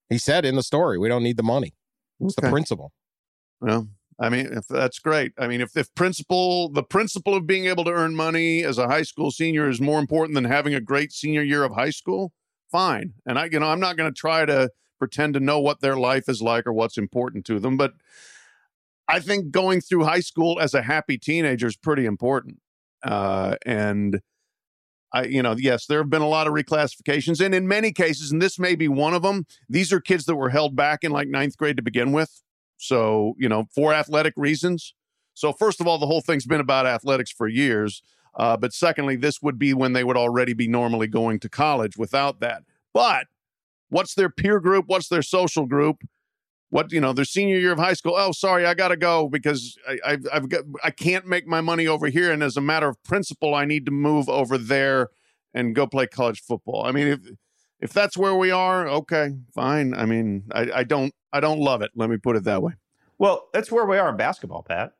he 0.10 0.18
said 0.18 0.46
in 0.46 0.56
the 0.56 0.64
story, 0.64 0.98
we 0.98 1.08
don't 1.08 1.22
need 1.24 1.38
the 1.38 1.44
money. 1.44 1.74
It's 2.20 2.36
the 2.36 2.42
Okay. 2.44 2.50
principle. 2.52 2.92
Well, 3.62 3.88
I 4.20 4.30
mean, 4.30 4.48
if 4.52 4.68
that's 4.68 5.00
great. 5.00 5.32
I 5.38 5.48
mean, 5.48 5.62
if 5.62 5.78
if 5.78 5.94
principle, 5.96 6.70
the 6.70 6.84
principle 6.84 7.36
of 7.36 7.46
being 7.48 7.68
able 7.68 7.86
to 7.86 7.92
earn 7.92 8.16
money 8.16 8.64
as 8.64 8.78
a 8.78 8.88
high 8.88 9.04
school 9.04 9.32
senior 9.32 9.70
is 9.70 9.80
more 9.80 10.00
important 10.00 10.34
than 10.36 10.44
having 10.46 10.74
a 10.74 10.82
great 10.82 11.12
senior 11.14 11.42
year 11.44 11.64
of 11.64 11.74
high 11.74 11.92
school, 11.92 12.34
fine. 12.72 13.14
And 13.26 13.38
I, 13.40 13.46
you 13.46 13.60
know, 13.60 13.68
I'm 13.68 13.80
not 13.80 13.96
going 13.96 14.12
to 14.12 14.18
try 14.20 14.46
to 14.46 14.70
pretend 15.00 15.34
to 15.34 15.40
know 15.40 15.60
what 15.60 15.82
their 15.82 15.98
life 15.98 16.30
is 16.30 16.42
like 16.42 16.68
or 16.68 16.74
what's 16.74 16.98
important 16.98 17.46
to 17.46 17.60
them, 17.60 17.78
but 17.78 17.94
I 19.08 19.20
think 19.20 19.50
going 19.50 19.82
through 19.82 20.04
high 20.04 20.20
school 20.20 20.60
as 20.60 20.76
a 20.76 20.84
happy 20.84 21.18
teenager 21.18 21.66
is 21.66 21.76
pretty 21.76 22.06
important. 22.06 22.60
Uh, 23.04 23.56
and 23.66 24.22
I, 25.12 25.24
you 25.24 25.42
know, 25.42 25.56
yes, 25.58 25.88
there 25.88 25.98
have 25.98 26.12
been 26.12 26.22
a 26.22 26.28
lot 26.28 26.46
of 26.46 26.54
reclassifications, 26.54 27.44
and 27.44 27.56
in 27.56 27.68
many 27.68 27.92
cases, 27.92 28.32
and 28.32 28.40
this 28.40 28.60
may 28.60 28.76
be 28.76 28.88
one 28.88 29.16
of 29.16 29.24
them. 29.24 29.46
These 29.68 29.92
are 29.92 30.00
kids 30.00 30.26
that 30.26 30.36
were 30.36 30.50
held 30.50 30.76
back 30.76 31.04
in 31.04 31.12
like 31.12 31.28
ninth 31.28 31.58
grade 31.58 31.78
to 31.78 31.84
begin 31.84 32.12
with. 32.12 32.44
So, 32.78 33.34
you 33.38 33.50
know, 33.50 33.66
for 33.74 33.94
athletic 33.94 34.34
reasons. 34.38 34.94
So, 35.34 35.54
first 35.54 35.82
of 35.82 35.88
all, 35.88 35.98
the 35.98 36.06
whole 36.06 36.22
thing's 36.22 36.46
been 36.46 36.60
about 36.60 36.86
athletics 36.86 37.32
for 37.32 37.48
years. 37.48 38.04
Uh, 38.36 38.58
but 38.58 38.74
secondly, 38.74 39.16
this 39.16 39.42
would 39.42 39.58
be 39.58 39.74
when 39.74 39.94
they 39.94 40.04
would 40.04 40.18
already 40.18 40.54
be 40.54 40.68
normally 40.68 41.08
going 41.08 41.40
to 41.40 41.50
college 41.50 41.98
without 41.98 42.40
that. 42.42 42.64
But 42.94 43.26
what's 43.90 44.14
their 44.14 44.30
peer 44.30 44.60
group? 44.60 44.86
What's 44.88 45.08
their 45.10 45.22
social 45.22 45.66
group? 45.66 45.98
What 46.72 46.92
you 46.92 47.02
know, 47.02 47.14
their 47.14 47.26
senior 47.26 47.58
year 47.58 47.72
of 47.72 47.80
high 47.80 47.94
school. 47.94 48.14
Oh, 48.16 48.32
sorry, 48.32 48.66
I 48.66 48.76
got 48.76 48.90
to 48.90 48.98
go 48.98 49.28
because 49.28 49.76
I, 49.88 49.98
I've, 50.06 50.28
I've 50.32 50.50
got 50.50 50.64
I 50.84 50.92
can't 50.92 51.26
make 51.26 51.48
my 51.48 51.62
money 51.62 51.88
over 51.88 52.08
here, 52.08 52.32
and 52.32 52.44
as 52.44 52.58
a 52.58 52.62
matter 52.62 52.88
of 52.88 53.02
principle, 53.04 53.56
I 53.56 53.66
need 53.66 53.86
to 53.88 53.92
move 53.92 54.30
over 54.30 54.58
there 54.58 55.10
and 55.54 55.74
go 55.74 55.88
play 55.88 56.06
college 56.06 56.42
football. 56.42 56.86
I 56.86 56.92
mean, 56.92 57.08
if 57.08 57.20
if 57.80 57.92
that's 57.94 58.16
where 58.16 58.36
we 58.36 58.52
are, 58.52 58.88
okay, 58.88 59.32
fine. 59.56 59.96
I 59.96 60.06
mean, 60.06 60.44
I, 60.54 60.72
I 60.76 60.84
don't 60.84 61.12
I 61.34 61.40
don't 61.40 61.60
love 61.60 61.82
it. 61.82 61.90
Let 61.96 62.10
me 62.12 62.18
put 62.18 62.36
it 62.36 62.44
that 62.44 62.62
way. 62.62 62.74
well, 63.18 63.48
that's 63.52 63.72
where 63.72 63.86
we 63.88 63.98
are 63.98 64.10
in 64.10 64.18
basketball, 64.18 64.62
Pat. 64.62 64.92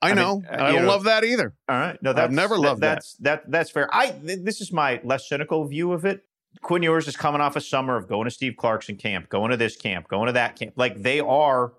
I, 0.00 0.10
I 0.10 0.14
mean, 0.14 0.22
know. 0.24 0.42
uh, 0.48 0.52
I 0.62 0.72
don't 0.72 0.82
know- 0.82 0.88
love 0.88 1.04
that 1.04 1.24
either. 1.24 1.54
All 1.68 1.76
right. 1.76 2.00
No, 2.00 2.12
that's 2.12 2.26
I've 2.26 2.32
never 2.32 2.56
loved 2.56 2.82
that. 2.82 2.94
that's 2.96 3.14
that. 3.16 3.50
That's 3.50 3.70
fair. 3.72 3.88
I 3.92 4.10
th- 4.10 4.44
this 4.44 4.60
is 4.60 4.72
my 4.72 5.00
less 5.02 5.28
cynical 5.28 5.64
view 5.66 5.90
of 5.90 6.04
it. 6.04 6.22
Quinn 6.62 6.82
Ewers 6.82 7.08
is 7.08 7.16
coming 7.16 7.40
off 7.40 7.56
a 7.56 7.60
summer 7.60 7.96
of 7.96 8.08
going 8.08 8.24
to 8.24 8.30
Steve 8.30 8.54
Clarkson 8.56 8.96
camp, 8.96 9.28
going 9.28 9.50
to 9.50 9.56
this 9.56 9.76
camp, 9.76 10.08
going 10.08 10.26
to 10.26 10.32
that 10.32 10.56
camp. 10.56 10.74
Like 10.76 11.02
they 11.02 11.20
are 11.20 11.72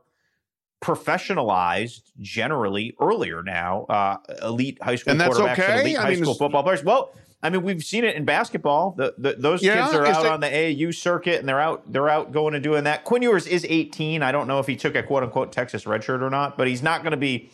professionalized 0.82 2.02
generally 2.20 2.96
earlier 3.02 3.44
now. 3.44 3.84
Uh, 3.86 4.18
elite 4.44 4.82
high 4.82 4.96
school 4.96 5.12
And 5.12 5.22
that's 5.22 5.38
quarterbacks 5.38 5.60
okay? 5.60 5.82
elite 5.82 5.98
I 5.98 6.02
high 6.02 6.10
mean, 6.12 6.24
school 6.24 6.36
football 6.36 6.64
players. 6.64 6.84
Well, 6.84 7.14
I 7.42 7.50
mean, 7.50 7.64
we've 7.64 7.84
seen 7.84 8.04
it 8.04 8.16
in 8.16 8.26
basketball. 8.26 8.94
The, 8.98 9.14
the 9.18 9.34
those 9.38 9.64
Yeah, 9.64 9.84
kids 9.86 9.96
are 9.96 10.06
out 10.06 10.26
on 10.26 10.40
the 10.42 10.48
AAU 10.48 10.94
circuit 10.94 11.40
and 11.40 11.48
they're 11.48 11.60
out 11.60 11.92
they're 11.92 12.10
out 12.10 12.32
going 12.32 12.54
and 12.54 12.64
doing 12.64 12.84
that. 12.86 13.04
Quinn 13.06 13.22
Ewers 13.22 13.48
is 13.48 13.66
18. 13.70 14.24
I 14.24 14.32
don't 14.32 14.48
know 14.48 14.60
if 14.60 14.68
he 14.68 14.76
took 14.76 14.96
a 14.96 15.04
quote 15.04 15.24
unquote 15.24 15.52
Texas 15.52 15.86
redshirt 15.86 16.22
or 16.22 16.30
not, 16.30 16.58
but 16.58 16.68
he's 16.68 16.84
not 16.84 17.02
going 17.02 17.12
to 17.12 17.18
be 17.18 17.50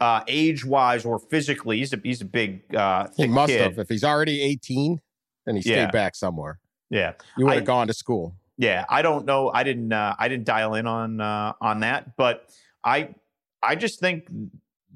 uh, 0.00 0.22
age 0.28 0.64
wise 0.64 1.04
or 1.04 1.18
physically. 1.18 1.78
He's 1.78 1.92
a 1.92 2.00
he's 2.02 2.20
a 2.22 2.24
big 2.26 2.74
uh, 2.74 3.08
He 3.16 3.26
must 3.26 3.50
kid. 3.50 3.60
have. 3.60 3.78
If 3.78 3.88
he's 3.88 4.04
already 4.04 4.40
18, 4.40 5.00
then 5.48 5.56
he 5.56 5.62
stayed 5.62 5.74
Yeah. 5.76 5.90
back 5.90 6.14
somewhere. 6.14 6.58
Yeah, 6.90 7.12
You 7.36 7.46
would 7.46 7.54
have 7.54 7.64
gone 7.64 7.86
to 7.88 7.92
school. 7.94 8.34
Yeah, 8.56 8.84
I 8.88 9.02
don't 9.02 9.24
know. 9.26 9.50
I 9.52 9.62
didn't. 9.62 9.92
Uh, 9.92 10.14
I 10.18 10.28
didn't 10.28 10.44
dial 10.44 10.74
in 10.74 10.86
on 10.86 11.20
uh, 11.20 11.52
on 11.60 11.80
that, 11.80 12.16
but 12.16 12.48
I 12.84 13.14
I 13.62 13.74
just 13.76 14.00
think 14.00 14.26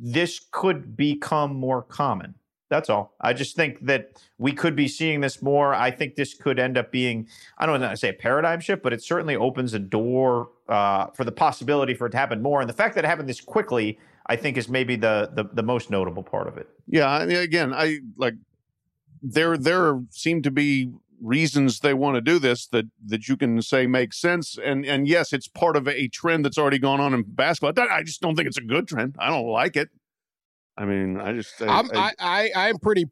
this 0.01 0.41
could 0.51 0.97
become 0.97 1.55
more 1.55 1.83
common. 1.83 2.35
That's 2.71 2.89
all. 2.89 3.15
I 3.21 3.35
just 3.35 3.55
think 3.55 3.85
that 3.87 4.23
we 4.39 4.53
could 4.53 4.75
be 4.75 4.89
seeing 4.89 5.21
this 5.21 5.43
more. 5.43 5.75
I 5.75 5.91
think 5.91 6.15
this 6.17 6.33
could 6.35 6.59
end 6.59 6.79
up 6.79 6.91
being. 6.91 7.29
I 7.59 7.67
don't 7.67 7.79
want 7.81 7.93
to 7.93 7.97
say 7.97 8.09
a 8.09 8.15
paradigm 8.15 8.61
shift, 8.61 8.83
but 8.83 8.93
it 8.95 9.03
certainly 9.03 9.37
opens 9.37 9.75
a 9.75 9.79
door 9.79 10.49
uh, 10.69 11.09
for 11.09 11.25
the 11.25 11.33
possibility 11.33 11.93
for 11.95 12.07
it 12.07 12.11
to 12.11 12.17
happen 12.17 12.41
more. 12.43 12.63
And 12.63 12.69
the 12.71 12.75
fact 12.75 12.95
that 12.95 13.05
it 13.05 13.09
happened 13.09 13.29
this 13.29 13.43
quickly, 13.43 13.99
I 14.27 14.37
think, 14.37 14.57
is 14.57 14.69
maybe 14.71 14.97
the 14.97 15.31
the, 15.35 15.45
the 15.53 15.63
most 15.63 15.91
notable 15.91 16.23
part 16.23 16.49
of 16.49 16.57
it. 16.57 16.67
Yeah, 16.89 17.09
I 17.09 17.27
mean, 17.27 17.37
again, 17.37 17.75
I 17.75 17.99
like 18.17 18.35
there 19.23 19.57
there 19.57 20.01
seem 20.11 20.43
to 20.43 20.51
be 20.51 20.91
reasons 21.21 21.79
they 21.81 21.95
want 21.95 22.17
to 22.17 22.21
do 22.21 22.39
this 22.41 22.67
that 22.67 22.87
that 23.07 23.29
you 23.29 23.37
can 23.37 23.63
say 23.63 23.87
make 23.87 24.13
sense 24.13 24.59
and 24.63 24.85
and 24.85 25.07
yes 25.07 25.33
it's 25.33 25.47
part 25.47 25.77
of 25.77 25.87
a 25.87 26.09
trend 26.09 26.45
that's 26.45 26.59
already 26.59 26.81
gone 26.81 27.01
on 27.01 27.15
in 27.15 27.23
basketball 27.25 27.73
i 27.91 28.03
just 28.03 28.21
don't 28.21 28.35
think 28.35 28.49
it's 28.49 28.59
a 28.59 28.63
good 28.63 28.89
trend 28.89 29.15
i 29.21 29.29
don't 29.31 29.47
like 29.47 29.77
it 29.77 29.89
i 30.77 30.85
mean 30.85 31.21
i 31.21 31.33
just 31.33 31.63
I, 31.63 31.67
I'm, 31.79 31.91
I- 31.95 32.13
I, 32.19 32.51
I, 32.57 32.69
I'm 32.69 32.79
pretty 32.79 33.07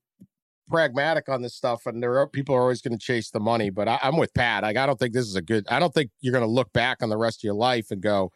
pragmatic 0.68 1.28
on 1.28 1.42
this 1.42 1.54
stuff, 1.54 1.84
and 1.86 2.00
there 2.02 2.16
are 2.18 2.28
people 2.28 2.54
are 2.54 2.61
always 2.61 2.80
going 2.80 2.96
to 2.96 3.04
chase 3.04 3.30
the 3.30 3.40
money. 3.40 3.70
But 3.70 3.88
I, 3.88 3.98
I'm 4.04 4.16
with 4.16 4.32
Pat. 4.34 4.62
Like, 4.62 4.76
I 4.76 4.86
don't 4.86 4.98
think 5.00 5.12
this 5.12 5.26
is 5.26 5.34
a 5.34 5.42
good. 5.42 5.66
I 5.68 5.80
don't 5.80 5.92
think 5.92 6.11
you're 6.20 6.32
going 6.32 6.44
to 6.44 6.50
look 6.50 6.72
back 6.72 6.98
on 7.02 7.08
the 7.08 7.16
rest 7.16 7.40
of 7.40 7.44
your 7.44 7.54
life 7.54 7.90
and 7.90 8.00
go, 8.00 8.30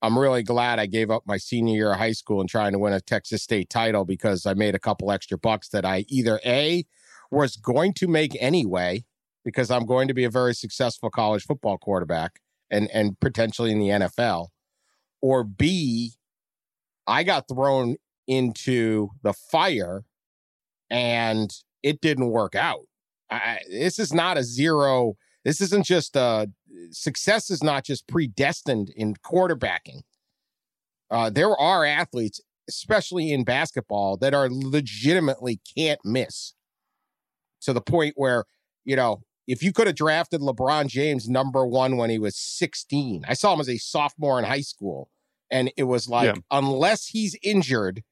"I'm 0.00 0.16
really 0.16 0.44
glad 0.44 0.78
I 0.78 0.86
gave 0.86 1.10
up 1.10 1.24
my 1.26 1.36
senior 1.38 1.74
year 1.74 1.92
of 1.92 1.98
high 1.98 2.12
school 2.12 2.40
and 2.40 2.48
trying 2.48 2.70
to 2.72 2.78
win 2.78 2.92
a 2.92 3.00
Texas 3.00 3.42
State 3.42 3.68
title 3.68 4.04
because 4.04 4.46
I 4.46 4.54
made 4.54 4.76
a 4.76 4.78
couple 4.78 5.10
extra 5.10 5.36
bucks 5.38 5.68
that 5.70 5.84
I 5.84 6.04
either 6.08 6.38
a 6.46 6.84
was 7.32 7.56
going 7.56 7.94
to 7.94 8.06
make 8.06 8.36
anyway 8.40 9.04
because 9.44 9.70
I'm 9.70 9.86
going 9.86 10.06
to 10.08 10.14
be 10.14 10.24
a 10.24 10.30
very 10.30 10.54
successful 10.54 11.10
college 11.10 11.44
football 11.44 11.78
quarterback 11.78 12.40
and 12.70 12.88
and 12.92 13.18
potentially 13.18 13.72
in 13.72 13.80
the 13.80 13.88
NFL, 13.88 14.48
or 15.20 15.42
b 15.42 16.12
I 17.06 17.24
got 17.24 17.48
thrown 17.48 17.96
into 18.28 19.10
the 19.22 19.32
fire 19.32 20.04
and 20.90 21.52
it 21.82 22.00
didn't 22.00 22.28
work 22.28 22.54
out. 22.54 22.86
I, 23.28 23.58
this 23.68 23.98
is 23.98 24.12
not 24.12 24.38
a 24.38 24.44
zero. 24.44 25.14
This 25.44 25.60
isn't 25.60 25.86
just 25.86 26.16
uh 26.16 26.46
success 26.90 27.50
is 27.50 27.62
not 27.62 27.84
just 27.84 28.06
predestined 28.06 28.90
in 28.94 29.14
quarterbacking. 29.14 30.02
Uh, 31.10 31.28
there 31.28 31.54
are 31.58 31.84
athletes, 31.84 32.40
especially 32.68 33.32
in 33.32 33.44
basketball, 33.44 34.16
that 34.18 34.32
are 34.32 34.48
legitimately 34.50 35.60
can't 35.76 36.00
miss 36.04 36.54
to 37.62 37.72
the 37.72 37.80
point 37.80 38.14
where, 38.16 38.44
you 38.84 38.96
know, 38.96 39.22
if 39.46 39.62
you 39.62 39.72
could 39.72 39.86
have 39.86 39.96
drafted 39.96 40.40
LeBron 40.40 40.86
James 40.86 41.28
number 41.28 41.66
one 41.66 41.96
when 41.96 42.10
he 42.10 42.18
was 42.18 42.36
16, 42.36 43.24
I 43.28 43.34
saw 43.34 43.54
him 43.54 43.60
as 43.60 43.68
a 43.68 43.76
sophomore 43.78 44.38
in 44.38 44.44
high 44.44 44.60
school. 44.60 45.10
And 45.50 45.70
it 45.76 45.84
was 45.84 46.08
like, 46.08 46.34
Yeah. 46.34 46.40
unless 46.50 47.06
he's 47.08 47.36
injured, 47.42 48.02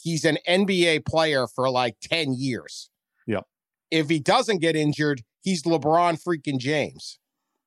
he's 0.00 0.24
an 0.24 0.38
NBA 0.46 1.04
player 1.06 1.46
for 1.46 1.70
like 1.70 1.96
10 2.02 2.34
years. 2.34 2.90
Yep. 3.26 3.44
If 3.90 4.08
he 4.08 4.18
doesn't 4.18 4.58
get 4.58 4.76
injured, 4.76 5.22
he's 5.40 5.62
LeBron 5.62 6.20
freaking 6.22 6.58
James. 6.58 7.18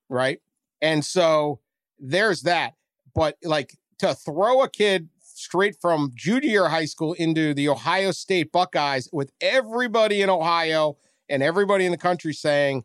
Right. 0.09 0.39
And 0.81 1.03
so 1.03 1.61
there's 1.97 2.41
that. 2.43 2.73
But 3.15 3.37
like 3.43 3.75
to 3.99 4.13
throw 4.13 4.61
a 4.61 4.69
kid 4.69 5.09
straight 5.21 5.75
from 5.81 6.11
junior 6.15 6.65
high 6.65 6.85
school 6.85 7.13
into 7.13 7.53
the 7.53 7.69
Ohio 7.69 8.11
State 8.11 8.51
Buckeyes 8.51 9.09
with 9.11 9.31
everybody 9.41 10.21
in 10.21 10.29
Ohio 10.29 10.97
and 11.29 11.43
everybody 11.43 11.85
in 11.85 11.91
the 11.91 11.97
country 11.97 12.33
saying, 12.33 12.83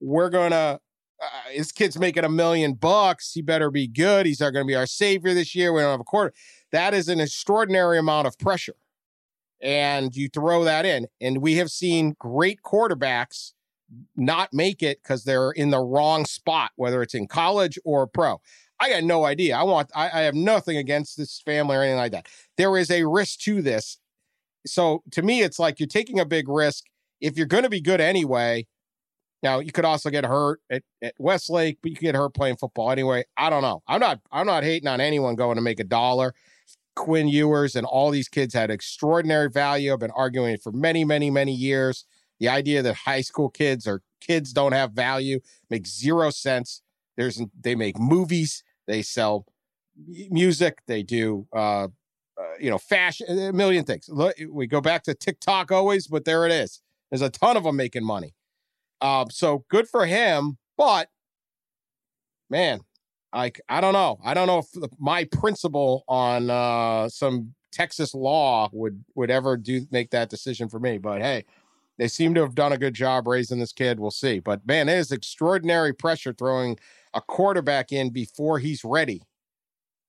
we're 0.00 0.30
going 0.30 0.50
to, 0.50 0.80
uh, 1.22 1.28
this 1.56 1.72
kid's 1.72 1.98
making 1.98 2.24
a 2.24 2.28
million 2.28 2.74
bucks. 2.74 3.32
He 3.32 3.42
better 3.42 3.70
be 3.70 3.86
good. 3.86 4.26
He's 4.26 4.40
not 4.40 4.50
going 4.50 4.64
to 4.64 4.68
be 4.68 4.76
our 4.76 4.86
savior 4.86 5.32
this 5.34 5.54
year. 5.54 5.72
We 5.72 5.80
don't 5.80 5.90
have 5.90 6.00
a 6.00 6.04
quarter. 6.04 6.34
That 6.72 6.94
is 6.94 7.08
an 7.08 7.20
extraordinary 7.20 7.98
amount 7.98 8.26
of 8.26 8.38
pressure. 8.38 8.76
And 9.62 10.14
you 10.14 10.28
throw 10.28 10.64
that 10.64 10.84
in. 10.84 11.06
And 11.20 11.38
we 11.38 11.54
have 11.54 11.70
seen 11.70 12.14
great 12.18 12.60
quarterbacks 12.62 13.52
not 14.16 14.52
make 14.52 14.82
it 14.82 15.02
because 15.02 15.24
they're 15.24 15.52
in 15.52 15.70
the 15.70 15.80
wrong 15.80 16.26
spot, 16.26 16.72
whether 16.76 17.02
it's 17.02 17.14
in 17.14 17.26
college 17.26 17.78
or 17.84 18.06
pro. 18.06 18.40
I 18.78 18.90
got 18.90 19.04
no 19.04 19.24
idea. 19.24 19.56
I 19.56 19.62
want, 19.62 19.90
I, 19.94 20.10
I 20.12 20.20
have 20.22 20.34
nothing 20.34 20.76
against 20.76 21.16
this 21.16 21.40
family 21.40 21.76
or 21.76 21.82
anything 21.82 21.96
like 21.96 22.12
that. 22.12 22.26
There 22.58 22.76
is 22.76 22.90
a 22.90 23.04
risk 23.04 23.38
to 23.40 23.62
this. 23.62 23.98
So 24.66 25.02
to 25.12 25.22
me, 25.22 25.42
it's 25.42 25.58
like 25.58 25.80
you're 25.80 25.86
taking 25.86 26.20
a 26.20 26.26
big 26.26 26.48
risk. 26.48 26.84
If 27.20 27.36
you're 27.36 27.46
going 27.46 27.62
to 27.62 27.70
be 27.70 27.80
good 27.80 28.00
anyway, 28.00 28.66
now 29.42 29.60
you 29.60 29.72
could 29.72 29.84
also 29.84 30.10
get 30.10 30.24
hurt 30.24 30.60
at, 30.70 30.82
at 31.02 31.14
Westlake, 31.18 31.78
but 31.82 31.90
you 31.90 31.96
could 31.96 32.04
get 32.04 32.14
hurt 32.14 32.34
playing 32.34 32.56
football 32.56 32.90
anyway. 32.90 33.24
I 33.36 33.50
don't 33.50 33.62
know. 33.62 33.82
I'm 33.86 34.00
not, 34.00 34.20
I'm 34.32 34.46
not 34.46 34.64
hating 34.64 34.88
on 34.88 35.00
anyone 35.00 35.34
going 35.34 35.56
to 35.56 35.62
make 35.62 35.80
a 35.80 35.84
dollar. 35.84 36.34
Quinn 36.96 37.28
Ewers 37.28 37.76
and 37.76 37.86
all 37.86 38.10
these 38.10 38.28
kids 38.28 38.54
had 38.54 38.70
extraordinary 38.70 39.50
value. 39.50 39.92
I've 39.92 40.00
been 40.00 40.10
arguing 40.12 40.54
it 40.54 40.62
for 40.62 40.72
many, 40.72 41.04
many, 41.04 41.30
many 41.30 41.52
years. 41.52 42.06
The 42.40 42.48
idea 42.48 42.82
that 42.82 42.94
high 42.94 43.20
school 43.20 43.48
kids 43.48 43.86
or 43.86 44.02
kids 44.20 44.52
don't 44.52 44.72
have 44.72 44.92
value 44.92 45.40
makes 45.70 45.96
zero 45.96 46.30
sense. 46.30 46.82
There's 47.16 47.40
they 47.58 47.74
make 47.74 47.98
movies, 47.98 48.62
they 48.86 49.02
sell 49.02 49.46
music, 50.30 50.82
they 50.86 51.02
do 51.02 51.46
uh, 51.54 51.84
uh 51.84 51.88
you 52.60 52.68
know 52.70 52.78
fashion, 52.78 53.26
a 53.38 53.52
million 53.52 53.84
things. 53.84 54.08
Look, 54.08 54.34
we 54.50 54.66
go 54.66 54.80
back 54.80 55.02
to 55.04 55.14
TikTok 55.14 55.72
always, 55.72 56.06
but 56.06 56.24
there 56.24 56.44
it 56.44 56.52
is. 56.52 56.82
There's 57.10 57.22
a 57.22 57.30
ton 57.30 57.56
of 57.56 57.64
them 57.64 57.76
making 57.76 58.04
money. 58.04 58.34
Um, 59.00 59.30
so 59.30 59.64
good 59.68 59.88
for 59.88 60.06
him, 60.06 60.58
but 60.76 61.08
man, 62.50 62.80
like 63.34 63.60
I 63.68 63.80
don't 63.80 63.92
know. 63.92 64.18
I 64.24 64.34
don't 64.34 64.46
know 64.46 64.58
if 64.58 64.70
the, 64.72 64.88
my 64.98 65.24
principle 65.24 66.04
on 66.08 66.50
uh 66.50 67.08
some 67.08 67.54
Texas 67.72 68.14
law 68.14 68.70
would 68.72 69.04
would 69.14 69.30
ever 69.30 69.56
do 69.56 69.86
make 69.90 70.10
that 70.10 70.30
decision 70.30 70.68
for 70.68 70.80
me. 70.80 70.98
But 70.98 71.20
hey, 71.20 71.44
they 71.98 72.08
seem 72.08 72.34
to 72.34 72.40
have 72.42 72.54
done 72.54 72.72
a 72.72 72.78
good 72.78 72.94
job 72.94 73.26
raising 73.26 73.58
this 73.58 73.72
kid. 73.72 74.00
We'll 74.00 74.10
see. 74.10 74.40
But 74.40 74.66
man, 74.66 74.88
it 74.88 74.98
is 74.98 75.12
extraordinary 75.12 75.92
pressure 75.92 76.32
throwing 76.32 76.78
a 77.14 77.20
quarterback 77.20 77.92
in 77.92 78.10
before 78.10 78.58
he's 78.58 78.84
ready. 78.84 79.22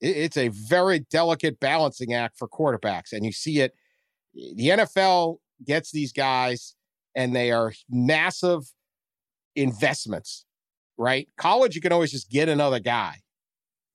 It- 0.01 0.17
it's 0.17 0.37
a 0.37 0.49
very 0.49 0.99
delicate 0.99 1.59
balancing 1.59 2.13
act 2.13 2.37
for 2.37 2.47
quarterbacks, 2.47 3.13
and 3.13 3.25
you 3.25 3.31
see 3.31 3.59
it. 3.61 3.73
The 4.33 4.71
NFL 4.71 5.39
gets 5.65 5.91
these 5.91 6.13
guys, 6.13 6.75
and 7.17 7.35
they 7.35 7.51
are 7.51 7.73
massive 7.89 8.71
investments. 9.57 10.45
Right? 10.97 11.27
College, 11.37 11.75
you 11.75 11.81
can 11.81 11.91
always 11.91 12.11
just 12.11 12.31
get 12.31 12.49
another 12.49 12.79
guy, 12.79 13.17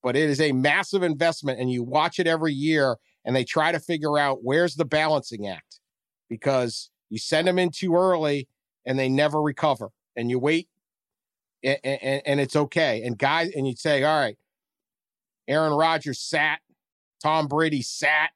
but 0.02 0.14
it 0.14 0.28
is 0.28 0.40
a 0.40 0.52
massive 0.52 1.02
investment, 1.02 1.58
and 1.58 1.70
you 1.70 1.82
watch 1.82 2.20
it 2.20 2.26
every 2.26 2.52
year, 2.52 2.96
and 3.24 3.34
they 3.34 3.44
try 3.44 3.72
to 3.72 3.80
figure 3.80 4.18
out 4.18 4.40
where's 4.42 4.76
the 4.76 4.84
balancing 4.84 5.48
act 5.48 5.80
because 6.28 6.90
you 7.10 7.18
send 7.18 7.46
them 7.46 7.58
in 7.58 7.70
too 7.70 7.94
early 7.94 8.48
and 8.86 8.98
they 8.98 9.08
never 9.08 9.40
recover 9.40 9.90
and 10.16 10.30
you 10.30 10.38
wait 10.38 10.68
and, 11.62 11.78
and, 11.84 12.22
and 12.24 12.40
it's 12.40 12.56
okay 12.56 13.02
and 13.04 13.18
guys 13.18 13.50
and 13.54 13.66
you 13.68 13.76
say 13.76 14.02
all 14.02 14.18
right 14.18 14.38
aaron 15.46 15.72
rodgers 15.72 16.18
sat 16.18 16.60
tom 17.22 17.46
brady 17.46 17.82
sat 17.82 18.30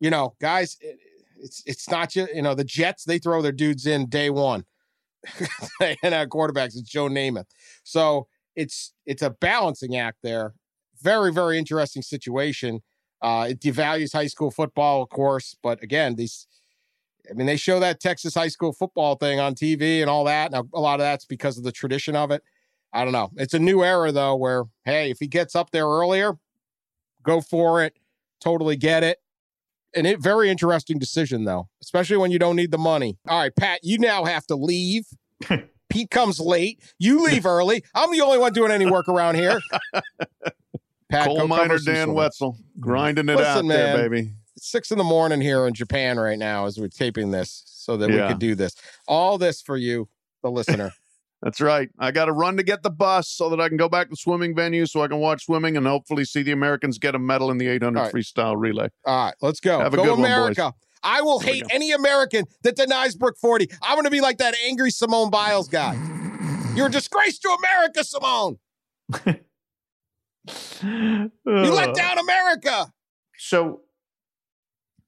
you 0.00 0.10
know 0.10 0.34
guys 0.40 0.76
it's 1.42 1.62
it's 1.66 1.88
not 1.90 2.10
just 2.10 2.34
you 2.34 2.42
know 2.42 2.54
the 2.54 2.64
jets 2.64 3.04
they 3.04 3.18
throw 3.18 3.42
their 3.42 3.52
dudes 3.52 3.86
in 3.86 4.08
day 4.08 4.30
one 4.30 4.64
and 5.80 6.14
our 6.14 6.26
quarterbacks 6.26 6.76
it's 6.76 6.82
joe 6.82 7.08
namath 7.08 7.46
so 7.84 8.26
it's 8.56 8.92
it's 9.06 9.22
a 9.22 9.30
balancing 9.30 9.96
act 9.96 10.18
there 10.22 10.54
very 11.02 11.32
very 11.32 11.58
interesting 11.58 12.02
situation 12.02 12.80
uh 13.22 13.46
it 13.48 13.60
devalues 13.60 14.12
high 14.12 14.26
school 14.26 14.50
football 14.50 15.02
of 15.02 15.08
course 15.08 15.56
but 15.62 15.82
again 15.82 16.14
these 16.16 16.46
I 17.28 17.34
mean, 17.34 17.46
they 17.46 17.56
show 17.56 17.78
that 17.80 18.00
Texas 18.00 18.34
high 18.34 18.48
school 18.48 18.72
football 18.72 19.14
thing 19.14 19.38
on 19.38 19.54
TV 19.54 20.00
and 20.00 20.10
all 20.10 20.24
that. 20.24 20.50
Now, 20.50 20.64
a 20.74 20.80
lot 20.80 21.00
of 21.00 21.04
that's 21.04 21.24
because 21.24 21.58
of 21.58 21.64
the 21.64 21.72
tradition 21.72 22.16
of 22.16 22.30
it. 22.30 22.42
I 22.92 23.04
don't 23.04 23.12
know. 23.12 23.30
It's 23.36 23.54
a 23.54 23.58
new 23.58 23.84
era, 23.84 24.10
though, 24.10 24.34
where, 24.34 24.64
hey, 24.84 25.10
if 25.10 25.18
he 25.20 25.28
gets 25.28 25.54
up 25.54 25.70
there 25.70 25.86
earlier, 25.86 26.38
go 27.22 27.40
for 27.40 27.84
it. 27.84 27.94
Totally 28.40 28.76
get 28.76 29.04
it. 29.04 29.18
And 29.94 30.06
it 30.06 30.20
very 30.20 30.50
interesting 30.50 30.98
decision, 30.98 31.44
though, 31.44 31.68
especially 31.82 32.16
when 32.16 32.30
you 32.30 32.38
don't 32.38 32.56
need 32.56 32.70
the 32.70 32.78
money. 32.78 33.18
All 33.28 33.40
right, 33.40 33.54
Pat, 33.54 33.80
you 33.82 33.98
now 33.98 34.24
have 34.24 34.46
to 34.46 34.54
leave. 34.56 35.06
Pete 35.90 36.10
comes 36.10 36.38
late. 36.38 36.80
You 36.98 37.24
leave 37.24 37.44
early. 37.44 37.82
I'm 37.94 38.12
the 38.12 38.20
only 38.20 38.38
one 38.38 38.52
doing 38.52 38.70
any 38.70 38.86
work 38.88 39.08
around 39.08 39.34
here. 39.34 39.58
Pat, 41.10 41.26
coal 41.26 41.48
miner 41.48 41.78
Dan. 41.78 42.12
Wetzel 42.14 42.56
grinding 42.78 43.28
it 43.28 43.36
Listen, 43.36 43.46
out 43.58 43.64
man. 43.64 43.96
there, 43.96 44.08
baby. 44.08 44.32
six 44.56 44.92
in 44.92 44.98
the 44.98 45.04
morning 45.04 45.40
here 45.40 45.66
in 45.66 45.74
Japan 45.74 46.18
right 46.20 46.38
now 46.38 46.66
as 46.66 46.78
we're 46.78 46.86
taping 46.88 47.32
this, 47.32 47.62
so 47.66 47.96
that 47.96 48.10
Yeah. 48.10 48.22
we 48.26 48.28
could 48.32 48.38
do 48.38 48.54
this. 48.54 48.74
All 49.08 49.36
this 49.36 49.60
for 49.60 49.76
you, 49.76 50.08
the 50.42 50.50
listener. 50.50 50.92
That's 51.42 51.60
right. 51.60 51.88
I 51.98 52.10
got 52.10 52.26
to 52.26 52.32
run 52.32 52.58
to 52.58 52.62
get 52.62 52.82
the 52.82 52.90
bus 52.90 53.28
so 53.28 53.48
that 53.48 53.60
I 53.60 53.68
can 53.68 53.78
go 53.78 53.88
back 53.88 54.08
to 54.08 54.10
the 54.10 54.16
swimming 54.16 54.54
venue 54.54 54.84
so 54.84 55.02
I 55.02 55.08
can 55.08 55.18
watch 55.18 55.46
swimming 55.46 55.76
and 55.76 55.86
hopefully 55.86 56.24
see 56.24 56.42
the 56.42 56.52
Americans 56.52 56.98
get 56.98 57.14
a 57.14 57.18
medal 57.18 57.50
in 57.50 57.56
the 57.58 57.66
800 57.66 57.98
All 57.98 58.04
right. 58.04 58.14
freestyle 58.14 58.56
relay. 58.58 58.88
All 59.06 59.24
right, 59.26 59.34
let's 59.40 59.60
go. 59.60 59.80
Have 59.80 59.94
a 59.94 59.96
go 59.96 60.02
good 60.04 60.10
one, 60.10 60.20
boys. 60.20 60.26
America. 60.26 60.74
I 61.02 61.22
will 61.22 61.40
Here 61.40 61.54
hate 61.54 61.66
any 61.70 61.92
American 61.92 62.44
that 62.62 62.76
denies 62.76 63.16
Brooke 63.16 63.38
Forde. 63.42 63.72
I'm 63.82 63.94
going 63.94 64.04
to 64.04 64.10
be 64.10 64.20
like 64.20 64.36
that 64.38 64.54
angry 64.66 64.90
Simone 64.90 65.30
Biles 65.30 65.68
guy. 65.68 65.94
You're 66.74 66.88
a 66.88 66.90
disgrace 66.90 67.38
to 67.38 67.48
America, 67.48 68.04
Simone. 68.04 68.58
You 70.82 71.30
let 71.44 71.90
uh. 71.90 71.92
down 71.92 72.18
America. 72.18 72.92
So 73.36 73.82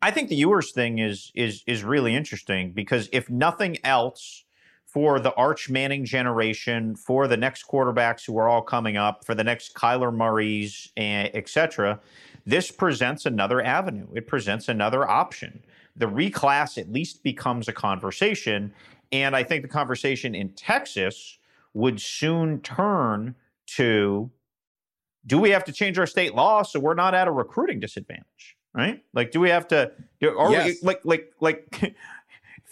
I 0.00 0.10
think 0.10 0.28
the 0.28 0.36
Ewers 0.36 0.72
thing 0.72 0.98
is 0.98 1.32
is 1.34 1.62
is 1.66 1.84
really 1.84 2.14
interesting 2.14 2.72
because 2.72 3.08
if 3.12 3.30
nothing 3.30 3.78
else 3.84 4.44
for 4.92 5.18
the 5.18 5.32
Arch 5.34 5.70
Manning 5.70 6.04
generation, 6.04 6.94
for 6.96 7.26
the 7.26 7.36
next 7.36 7.66
quarterbacks 7.66 8.26
who 8.26 8.36
are 8.36 8.46
all 8.48 8.60
coming 8.60 8.96
up, 8.98 9.24
for 9.24 9.34
the 9.34 9.42
next 9.44 9.74
Kyler 9.74 10.14
Murray's, 10.14 10.90
eh, 10.98 11.30
et 11.32 11.48
cetera, 11.48 11.98
this 12.44 12.70
presents 12.70 13.24
another 13.24 13.62
avenue. 13.62 14.06
It 14.14 14.26
presents 14.26 14.68
another 14.68 15.08
option. 15.08 15.62
The 15.96 16.06
reclass 16.06 16.76
at 16.76 16.92
least 16.92 17.22
becomes 17.22 17.68
a 17.68 17.72
conversation. 17.72 18.74
And 19.12 19.34
I 19.34 19.44
think 19.44 19.62
the 19.62 19.68
conversation 19.68 20.34
in 20.34 20.50
Texas 20.50 21.38
would 21.72 21.98
soon 22.00 22.60
turn 22.60 23.34
to 23.68 24.30
do 25.24 25.38
we 25.38 25.50
have 25.50 25.64
to 25.64 25.72
change 25.72 25.98
our 25.98 26.06
state 26.06 26.34
law 26.34 26.62
so 26.62 26.78
we're 26.80 26.94
not 26.94 27.14
at 27.14 27.28
a 27.28 27.30
recruiting 27.30 27.78
disadvantage 27.78 28.56
right 28.74 29.02
like 29.14 29.30
do 29.30 29.38
we 29.40 29.48
have 29.48 29.66
to 29.68 29.90
do, 30.20 30.36
are 30.36 30.48
we, 30.48 30.54
Yes. 30.56 30.82
like 30.82 31.00
like 31.04 31.32
like 31.40 31.94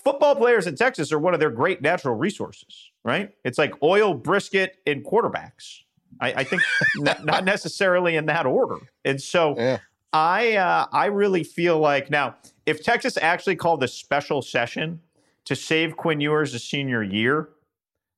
football 0.05 0.35
players 0.37 0.67
in 0.67 0.75
texas 0.77 1.13
are 1.13 1.19
one 1.19 1.35
of 1.35 1.41
their 1.41 1.51
great 1.51 1.81
natural 1.83 2.15
resources 2.15 2.91
right 3.05 3.31
it's 3.45 3.59
like 3.59 3.73
oil 3.83 4.15
brisket 4.15 4.77
and 4.87 5.05
quarterbacks 5.05 5.81
i, 6.21 6.33
I 6.33 6.45
think 6.45 6.63
not, 6.97 7.25
not 7.33 7.45
necessarily 7.45 8.17
in 8.17 8.27
that 8.27 8.47
order 8.47 8.77
and 9.05 9.21
so 9.21 9.55
Yeah. 9.57 9.79
i 10.13 10.57
uh, 10.57 10.87
i 10.93 11.07
really 11.07 11.45
feel 11.45 11.79
like 11.79 12.11
now 12.11 12.37
if 12.67 12.83
texas 12.83 13.17
actually 13.21 13.57
called 13.57 13.83
a 13.83 13.89
special 13.89 14.43
session 14.43 15.01
to 15.47 15.57
save 15.57 15.97
quinn 15.97 16.21
ewers' 16.21 16.55
a 16.55 16.59
senior 16.59 17.03
year 17.03 17.49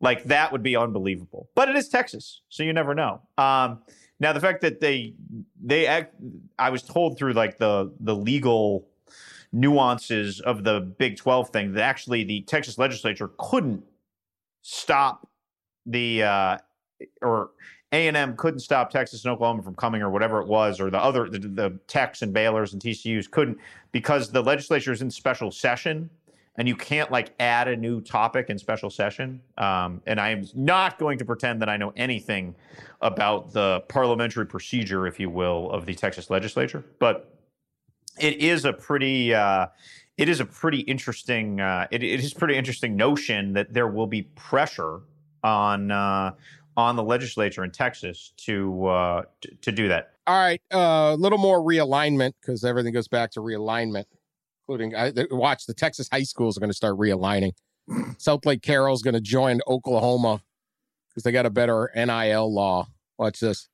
like 0.01 0.25
that 0.25 0.51
would 0.51 0.65
be 0.65 0.75
unbelievable. 0.75 1.49
But 1.55 1.69
it 1.69 1.77
is 1.77 1.89
Texas, 1.89 2.41
so 2.49 2.65
you 2.65 2.73
never 2.73 2.93
know. 2.93 3.21
Um, 3.39 3.79
now 4.19 4.33
the 4.33 4.41
fact 4.41 4.61
that 4.63 4.81
they 4.81 5.15
they 5.63 5.87
act, 5.87 6.17
I 6.59 6.71
was 6.71 6.83
told 6.83 7.17
through 7.17 7.35
like 7.35 7.59
the 7.59 7.93
the 8.01 8.15
legal 8.17 8.89
nuances 9.53 10.41
of 10.41 10.65
the 10.65 10.81
Big 10.81 11.17
12 11.17 11.51
thing 11.51 11.73
that 11.73 11.83
actually 11.83 12.25
the 12.25 12.43
Texas 12.43 12.79
legislature 12.79 13.31
couldn't 13.39 13.83
stop 14.63 15.29
the 15.87 16.23
uh, 16.23 16.59
or 17.21 17.51
A&M 17.91 18.37
couldn't 18.37 18.61
stop 18.61 18.91
Texas 18.91 19.25
and 19.25 19.33
Oklahoma 19.33 19.63
from 19.63 19.75
coming 19.75 20.01
or 20.01 20.11
whatever 20.11 20.41
it 20.41 20.47
was 20.47 20.81
or 20.81 20.91
the 20.91 20.99
other 20.99 21.29
the, 21.29 21.39
the 21.39 21.79
Techs 21.87 22.23
and 22.23 22.33
Baylor's 22.33 22.73
and 22.73 22.81
TCU's 22.81 23.29
couldn't 23.29 23.59
because 23.91 24.31
the 24.31 24.43
legislature 24.43 24.93
is 24.93 25.03
in 25.03 25.11
special 25.11 25.51
session 25.51 26.09
and 26.57 26.69
you 26.69 26.77
can't 26.77 27.11
like 27.11 27.35
add 27.41 27.69
a 27.69 27.77
new 27.77 28.01
topic 28.01 28.51
in 28.51 28.59
special 28.59 28.91
session. 28.91 29.41
Um, 29.57 30.03
and 30.07 30.21
I 30.21 30.31
am 30.31 30.45
not 30.55 30.99
going 30.99 31.19
to 31.19 31.25
pretend 31.25 31.63
that 31.63 31.69
I 31.69 31.77
know 31.77 31.93
anything 31.97 32.55
about 33.01 33.53
the 33.53 33.83
parliamentary 33.89 34.47
procedure, 34.47 35.07
if 35.07 35.19
you 35.19 35.31
will, 35.31 35.71
of 35.71 35.87
the 35.87 35.95
Texas 35.95 36.29
legislature. 36.29 36.85
But 36.99 37.35
it 38.19 38.39
is 38.39 38.65
a 38.65 38.73
pretty, 38.73 39.35
uh, 39.35 39.67
it 40.17 40.29
is 40.29 40.41
a 40.41 40.45
pretty 40.45 40.81
interesting, 40.81 41.61
uh, 41.61 41.87
it, 41.91 42.03
it 42.03 42.21
is 42.21 42.35
pretty 42.35 42.57
interesting 42.57 42.97
notion 42.97 43.53
that 43.55 43.73
there 43.73 43.89
will 43.89 44.07
be 44.07 44.23
pressure 44.23 45.01
on 45.43 45.91
uh, 45.91 46.33
on 46.77 46.97
the 46.97 47.03
legislature 47.03 47.65
in 47.65 47.71
Texas 47.71 48.33
to 48.39 48.87
uh, 48.87 49.23
to, 49.41 49.55
to 49.63 49.73
do 49.73 49.89
that. 49.89 50.13
All 50.27 50.41
right, 50.41 50.63
a 50.71 50.79
uh, 50.79 51.15
little 51.17 51.39
more 51.39 51.61
realignment 51.61 52.33
because 52.41 52.65
everything 52.65 52.93
goes 52.93 53.09
back 53.09 53.33
to 53.33 53.41
realignment, 53.41 54.05
including 54.63 54.95
I, 54.95 55.13
watch 55.31 55.67
the 55.67 55.75
Texas 55.75 56.09
high 56.11 56.23
schools 56.23 56.57
are 56.57 56.61
going 56.61 56.71
to 56.71 56.77
start 56.77 56.97
realigning. 56.97 57.53
Southlake 57.91 58.63
Carroll's 58.63 59.03
going 59.03 59.15
to 59.15 59.21
join 59.21 59.61
Oklahoma 59.67 60.43
because 61.09 61.25
they 61.25 61.33
got 61.33 61.47
a 61.47 61.51
better 61.51 61.91
NIL 61.95 62.53
law. 62.53 62.87
Watch 63.19 63.41
this. 63.41 63.69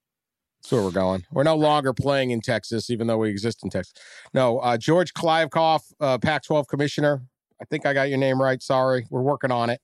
That's 0.58 0.72
where 0.72 0.82
we're 0.82 0.90
going. 0.90 1.24
We're 1.32 1.44
no 1.44 1.56
longer 1.56 1.92
playing 1.92 2.30
in 2.30 2.40
Texas, 2.40 2.90
even 2.90 3.06
though 3.06 3.18
we 3.18 3.30
exist 3.30 3.62
in 3.62 3.70
Texas. 3.70 3.94
No, 4.34 4.58
uh, 4.58 4.76
George 4.76 5.14
Kliavkoff, 5.14 5.80
uh, 6.00 6.18
Pac-12 6.18 6.66
commissioner. 6.68 7.22
I 7.60 7.64
think 7.64 7.86
I 7.86 7.94
got 7.94 8.08
your 8.08 8.18
name 8.18 8.40
right. 8.40 8.62
Sorry, 8.62 9.06
we're 9.10 9.22
working 9.22 9.50
on 9.50 9.70
it. 9.70 9.80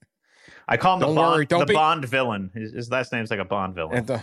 I 0.69 0.77
call 0.77 0.95
him 0.95 1.01
Don't 1.01 1.15
the 1.15 1.21
Bond, 1.21 1.33
worry, 1.33 1.47
don't 1.47 1.61
the 1.61 1.67
be- 1.67 1.75
Bond 1.75 2.05
villain. 2.05 2.51
His, 2.55 2.73
his 2.73 2.91
last 2.91 3.13
name's 3.13 3.31
like 3.31 3.41
a 3.41 3.45
Bond 3.45 3.75
villain. 3.75 3.97
And 3.99 4.11
uh, 4.11 4.19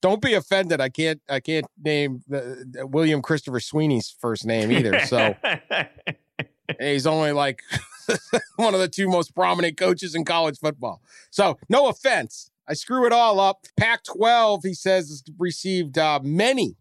don't 0.00 0.22
be 0.22 0.34
offended. 0.34 0.80
I 0.80 0.88
can't. 0.88 1.20
I 1.28 1.40
can't 1.40 1.66
name 1.82 2.22
the, 2.28 2.64
the 2.70 2.86
William 2.86 3.22
Christopher 3.22 3.60
Swinney's 3.60 4.14
first 4.20 4.46
name 4.46 4.70
either. 4.70 5.00
So. 5.00 5.34
he's 6.80 7.06
only 7.06 7.32
like 7.32 7.62
one 8.56 8.74
of 8.74 8.80
the 8.80 8.88
two 8.88 9.08
most 9.08 9.34
prominent 9.34 9.76
coaches 9.76 10.14
in 10.14 10.24
college 10.24 10.58
football. 10.58 11.00
So, 11.30 11.58
no 11.68 11.88
offense. 11.88 12.50
I 12.68 12.74
screw 12.74 13.06
it 13.06 13.12
all 13.12 13.38
up. 13.38 13.66
Pac 13.76 14.04
12, 14.04 14.62
he 14.64 14.74
says, 14.74 15.08
has 15.08 15.22
received 15.38 15.98
uh, 15.98 16.20
many 16.22 16.76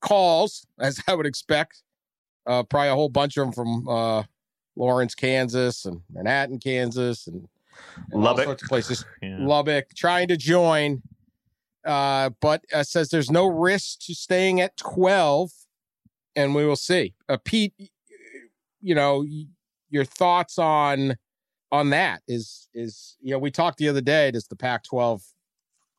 calls, 0.00 0.66
as 0.80 1.00
I 1.06 1.14
would 1.14 1.26
expect. 1.26 1.82
Uh, 2.46 2.62
probably 2.62 2.88
a 2.88 2.94
whole 2.94 3.10
bunch 3.10 3.36
of 3.36 3.44
them 3.44 3.52
from 3.52 3.88
uh, 3.88 4.22
Lawrence, 4.74 5.14
Kansas, 5.14 5.84
and 5.84 6.00
Manhattan, 6.10 6.58
Kansas, 6.58 7.26
and, 7.26 7.46
and 8.10 8.14
all 8.14 8.20
Lubbock. 8.20 8.44
sorts 8.44 8.62
of 8.62 8.68
places. 8.68 9.04
Yeah. 9.22 9.36
Lubbock 9.40 9.94
trying 9.94 10.28
to 10.28 10.36
join, 10.36 11.02
uh, 11.84 12.30
but 12.40 12.64
uh, 12.72 12.84
says 12.84 13.10
there's 13.10 13.30
no 13.30 13.46
risk 13.46 14.00
to 14.06 14.14
staying 14.14 14.60
at 14.60 14.76
12, 14.76 15.50
and 16.36 16.54
we 16.54 16.64
will 16.64 16.76
see. 16.76 17.14
Uh, 17.28 17.36
Pete, 17.44 17.74
you 18.80 18.94
know, 18.94 19.24
your 19.90 20.04
thoughts 20.04 20.58
on 20.58 21.16
on 21.70 21.90
that 21.90 22.22
is 22.26 22.68
is 22.74 23.16
you 23.20 23.32
know 23.32 23.38
we 23.38 23.50
talked 23.50 23.78
the 23.78 23.88
other 23.88 24.00
day. 24.00 24.30
Does 24.30 24.46
the 24.46 24.56
Pac-12 24.56 25.22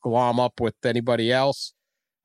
glom 0.01 0.39
up 0.39 0.59
with 0.59 0.75
anybody 0.83 1.31
else? 1.31 1.73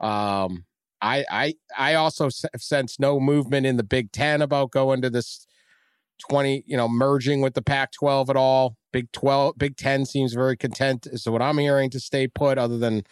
Um, 0.01 0.65
I 1.01 1.25
I 1.31 1.55
I 1.77 1.95
also 1.95 2.29
sense 2.31 2.99
no 2.99 3.21
movement 3.21 3.67
in 3.67 3.77
the 3.77 3.83
Big 3.83 4.13
Ten 4.13 4.43
about 4.43 4.71
going 4.71 5.03
to 5.03 5.11
this 5.11 5.47
20, 6.29 6.65
you 6.67 6.77
know, 6.77 6.89
merging 6.89 7.41
with 7.41 7.55
the 7.55 7.63
Pac 7.63 7.93
12 7.93 8.31
at 8.31 8.37
all. 8.37 8.77
Big 8.93 9.11
12, 9.13 9.59
Big 9.59 9.77
10 9.77 10.07
seems 10.07 10.33
very 10.33 10.57
content. 10.57 11.07
So, 11.17 11.33
what 11.33 11.43
I'm 11.43 11.59
hearing 11.59 11.91
to 11.91 12.01
stay 12.01 12.29
put, 12.29 12.59
other 12.59 12.79
than 12.79 13.03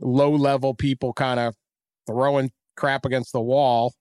low 0.00 0.30
level 0.30 0.74
people 0.74 1.12
kind 1.12 1.40
of 1.40 1.54
throwing 2.06 2.52
crap 2.76 3.04
against 3.04 3.32
the 3.32 3.40
wall. 3.40 3.94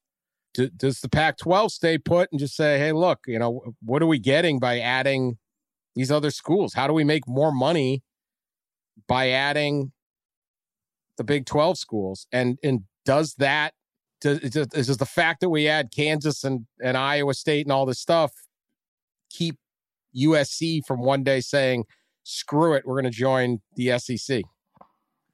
Does 0.54 1.02
the 1.02 1.10
Pac 1.10 1.38
12 1.38 1.72
stay 1.72 1.98
put 2.00 2.30
and 2.32 2.40
just 2.40 2.56
say, 2.56 2.80
hey, 2.80 2.92
look, 2.92 3.20
you 3.28 3.38
know, 3.38 3.76
what 3.84 4.02
are 4.02 4.08
we 4.08 4.18
getting 4.18 4.58
by 4.58 4.80
adding 4.80 5.38
these 5.98 6.12
other 6.12 6.32
schools? 6.32 6.74
How 6.76 6.88
do 6.88 6.94
we 6.94 7.04
make 7.04 7.28
more 7.28 7.52
money 7.52 8.04
by 9.08 9.32
adding 9.32 9.92
the 11.18 11.24
Big 11.24 11.46
12 11.46 11.78
schools? 11.78 12.28
And, 12.32 12.60
and 12.64 12.82
does 13.04 13.34
that 13.40 13.74
does, 14.22 14.40
is 14.40 14.98
the 14.98 15.06
fact 15.06 15.42
that 15.42 15.50
we 15.50 15.68
add 15.68 15.90
Kansas 15.96 16.44
and, 16.44 16.68
and 16.82 16.96
Iowa 16.96 17.34
State 17.34 17.66
and 17.66 17.72
all 17.72 17.86
this 17.86 18.00
stuff 18.00 18.32
keep 19.30 19.58
USC 20.16 20.82
from 20.86 21.02
one 21.02 21.24
day 21.24 21.42
saying, 21.42 21.86
screw 22.24 22.74
it, 22.74 22.86
we're 22.86 23.00
going 23.00 23.12
to 23.12 23.18
join 23.18 23.62
the 23.76 23.98
SEC 23.98 24.44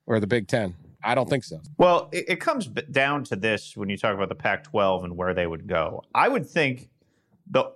or 0.05 0.19
the 0.19 0.27
Big 0.27 0.47
Ten? 0.47 0.75
I 1.03 1.15
don't 1.15 1.29
think 1.29 1.43
so. 1.43 1.59
Well, 1.77 2.07
it, 2.13 2.25
it 2.29 2.35
comes 2.39 2.67
down 2.67 3.25
to 3.25 3.35
this 3.35 3.75
when 3.75 3.89
you 3.89 3.97
talk 3.97 4.15
about 4.15 4.29
the 4.29 4.35
Pac 4.35 4.63
12 4.63 5.03
and 5.03 5.17
where 5.17 5.33
they 5.33 5.45
would 5.45 5.67
go. 5.67 6.03
I 6.15 6.29
would 6.29 6.49
think 6.49 6.89
the 7.49 7.72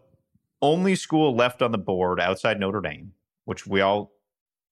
only 0.61 0.95
school 0.95 1.35
left 1.35 1.61
on 1.61 1.71
the 1.71 1.77
board 1.77 2.19
outside 2.19 2.59
Notre 2.59 2.81
Dame, 2.81 3.13
which 3.45 3.67
we 3.67 3.81
all 3.81 4.11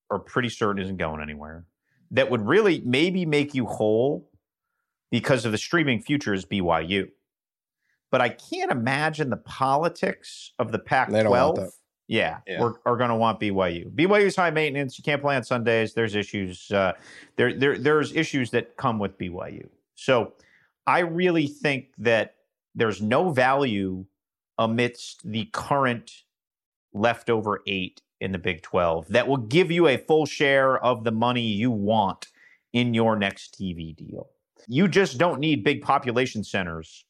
are 0.10 0.20
pretty 0.20 0.50
certain 0.50 0.82
isn't 0.82 0.98
going 0.98 1.22
anywhere, 1.22 1.66
that 2.12 2.30
would 2.30 2.46
really 2.46 2.82
maybe 2.86 3.26
make 3.26 3.54
you 3.54 3.66
whole 3.66 4.30
because 5.12 5.46
of 5.46 5.52
the 5.52 5.58
streaming 5.58 6.02
future 6.02 6.34
is 6.34 6.46
BYU. 6.46 7.10
But 8.12 8.22
I 8.22 8.30
can't 8.30 8.72
imagine 8.72 9.30
the 9.30 9.38
politics 9.38 10.54
of 10.60 10.72
the 10.72 10.80
Pac 10.80 11.10
They 11.10 11.24
don't 11.24 11.32
want 11.32 11.56
12. 11.56 11.74
Yeah, 12.08 12.38
Yeah. 12.48 12.62
We're, 12.62 12.74
are 12.86 12.98
going 12.98 13.10
to 13.10 13.16
want 13.16 13.40
BYU. 13.40 13.90
BYU's 13.92 14.36
high 14.36 14.52
maintenance. 14.52 14.98
You 14.98 15.04
can't 15.04 15.22
play 15.22 15.36
on 15.36 15.44
Sundays. 15.44 15.94
There's 15.94 16.16
issues. 16.16 16.70
Uh, 16.72 16.94
there, 17.36 17.54
there, 17.54 17.78
there's 17.78 18.16
issues 18.16 18.52
that 18.52 18.78
come 18.78 19.00
with 19.00 19.18
BYU. 19.18 19.68
So 19.96 20.34
I 20.86 21.00
really 21.00 21.48
think 21.48 21.88
that 21.98 22.36
there's 22.76 23.02
no 23.02 23.32
value 23.32 24.06
amidst 24.58 25.22
the 25.30 25.46
current 25.52 26.12
leftover 26.94 27.62
eight 27.68 28.02
in 28.22 28.32
the 28.32 28.38
Big 28.38 28.62
12 28.62 29.10
that 29.10 29.28
will 29.28 29.38
give 29.38 29.72
you 29.72 29.88
a 29.88 29.98
full 29.98 30.26
share 30.26 30.78
of 30.84 31.04
the 31.04 31.12
money 31.12 31.42
you 31.42 31.70
want 31.72 32.28
in 32.74 32.94
your 32.94 33.16
next 33.16 33.60
TV 33.60 33.96
deal. 33.96 34.30
You 34.68 34.88
just 34.88 35.18
don't 35.18 35.40
need 35.40 35.64
big 35.64 35.82
population 35.82 36.44
centers 36.44 37.06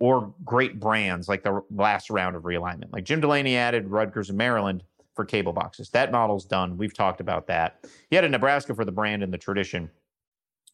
or 0.00 0.34
great 0.44 0.80
brands 0.80 1.28
like 1.28 1.44
the 1.44 1.62
last 1.70 2.10
round 2.10 2.34
of 2.34 2.42
realignment. 2.42 2.92
Like 2.92 3.04
Jim 3.04 3.20
Delaney 3.20 3.56
added 3.56 3.88
Rutgers 3.88 4.28
and 4.28 4.38
Maryland 4.38 4.82
for 5.14 5.24
cable 5.24 5.52
boxes. 5.52 5.90
That 5.90 6.10
model's 6.10 6.44
done. 6.44 6.76
We've 6.76 6.94
talked 6.94 7.20
about 7.20 7.46
that. 7.46 7.86
He 8.10 8.16
had 8.16 8.24
a 8.24 8.28
Nebraska 8.28 8.74
for 8.74 8.84
the 8.84 8.92
brand 8.92 9.22
and 9.22 9.32
the 9.32 9.38
tradition. 9.38 9.90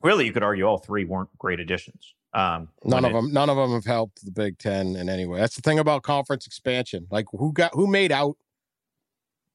Really, 0.02 0.26
you 0.26 0.32
could 0.32 0.42
argue 0.42 0.64
all 0.64 0.78
three 0.78 1.04
weren't 1.04 1.36
great 1.38 1.60
additions. 1.60 2.14
Um, 2.34 2.68
None 2.84 3.04
of 3.04 3.10
it, 3.10 3.14
them, 3.14 3.32
none 3.32 3.50
of 3.50 3.56
them 3.56 3.72
have 3.72 3.84
helped 3.84 4.24
the 4.24 4.30
Big 4.30 4.58
Ten 4.58 4.94
in 4.96 5.08
any 5.08 5.26
way. 5.26 5.40
That's 5.40 5.56
the 5.56 5.62
thing 5.62 5.78
about 5.78 6.02
conference 6.02 6.46
expansion. 6.46 7.06
Like 7.10 7.26
who 7.32 7.52
got 7.52 7.72
who 7.74 7.86
made 7.86 8.12
out? 8.12 8.36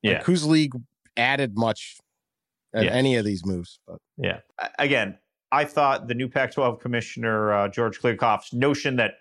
Like, 0.03 0.13
Yeah. 0.13 0.23
whose 0.23 0.45
league 0.45 0.73
added 1.15 1.55
much 1.55 1.97
in 2.73 2.83
Yeah. 2.85 2.91
any 2.91 3.15
of 3.15 3.25
these 3.25 3.45
moves? 3.45 3.79
But 3.87 3.99
Yeah. 4.17 4.39
Again, 4.79 5.17
I 5.51 5.65
thought 5.65 6.07
the 6.07 6.15
new 6.15 6.27
Pac 6.27 6.51
12 6.51 6.79
commissioner, 6.79 7.53
uh, 7.53 7.67
George 7.69 8.01
Kliavkoff's 8.01 8.53
notion 8.53 8.95
that 8.97 9.19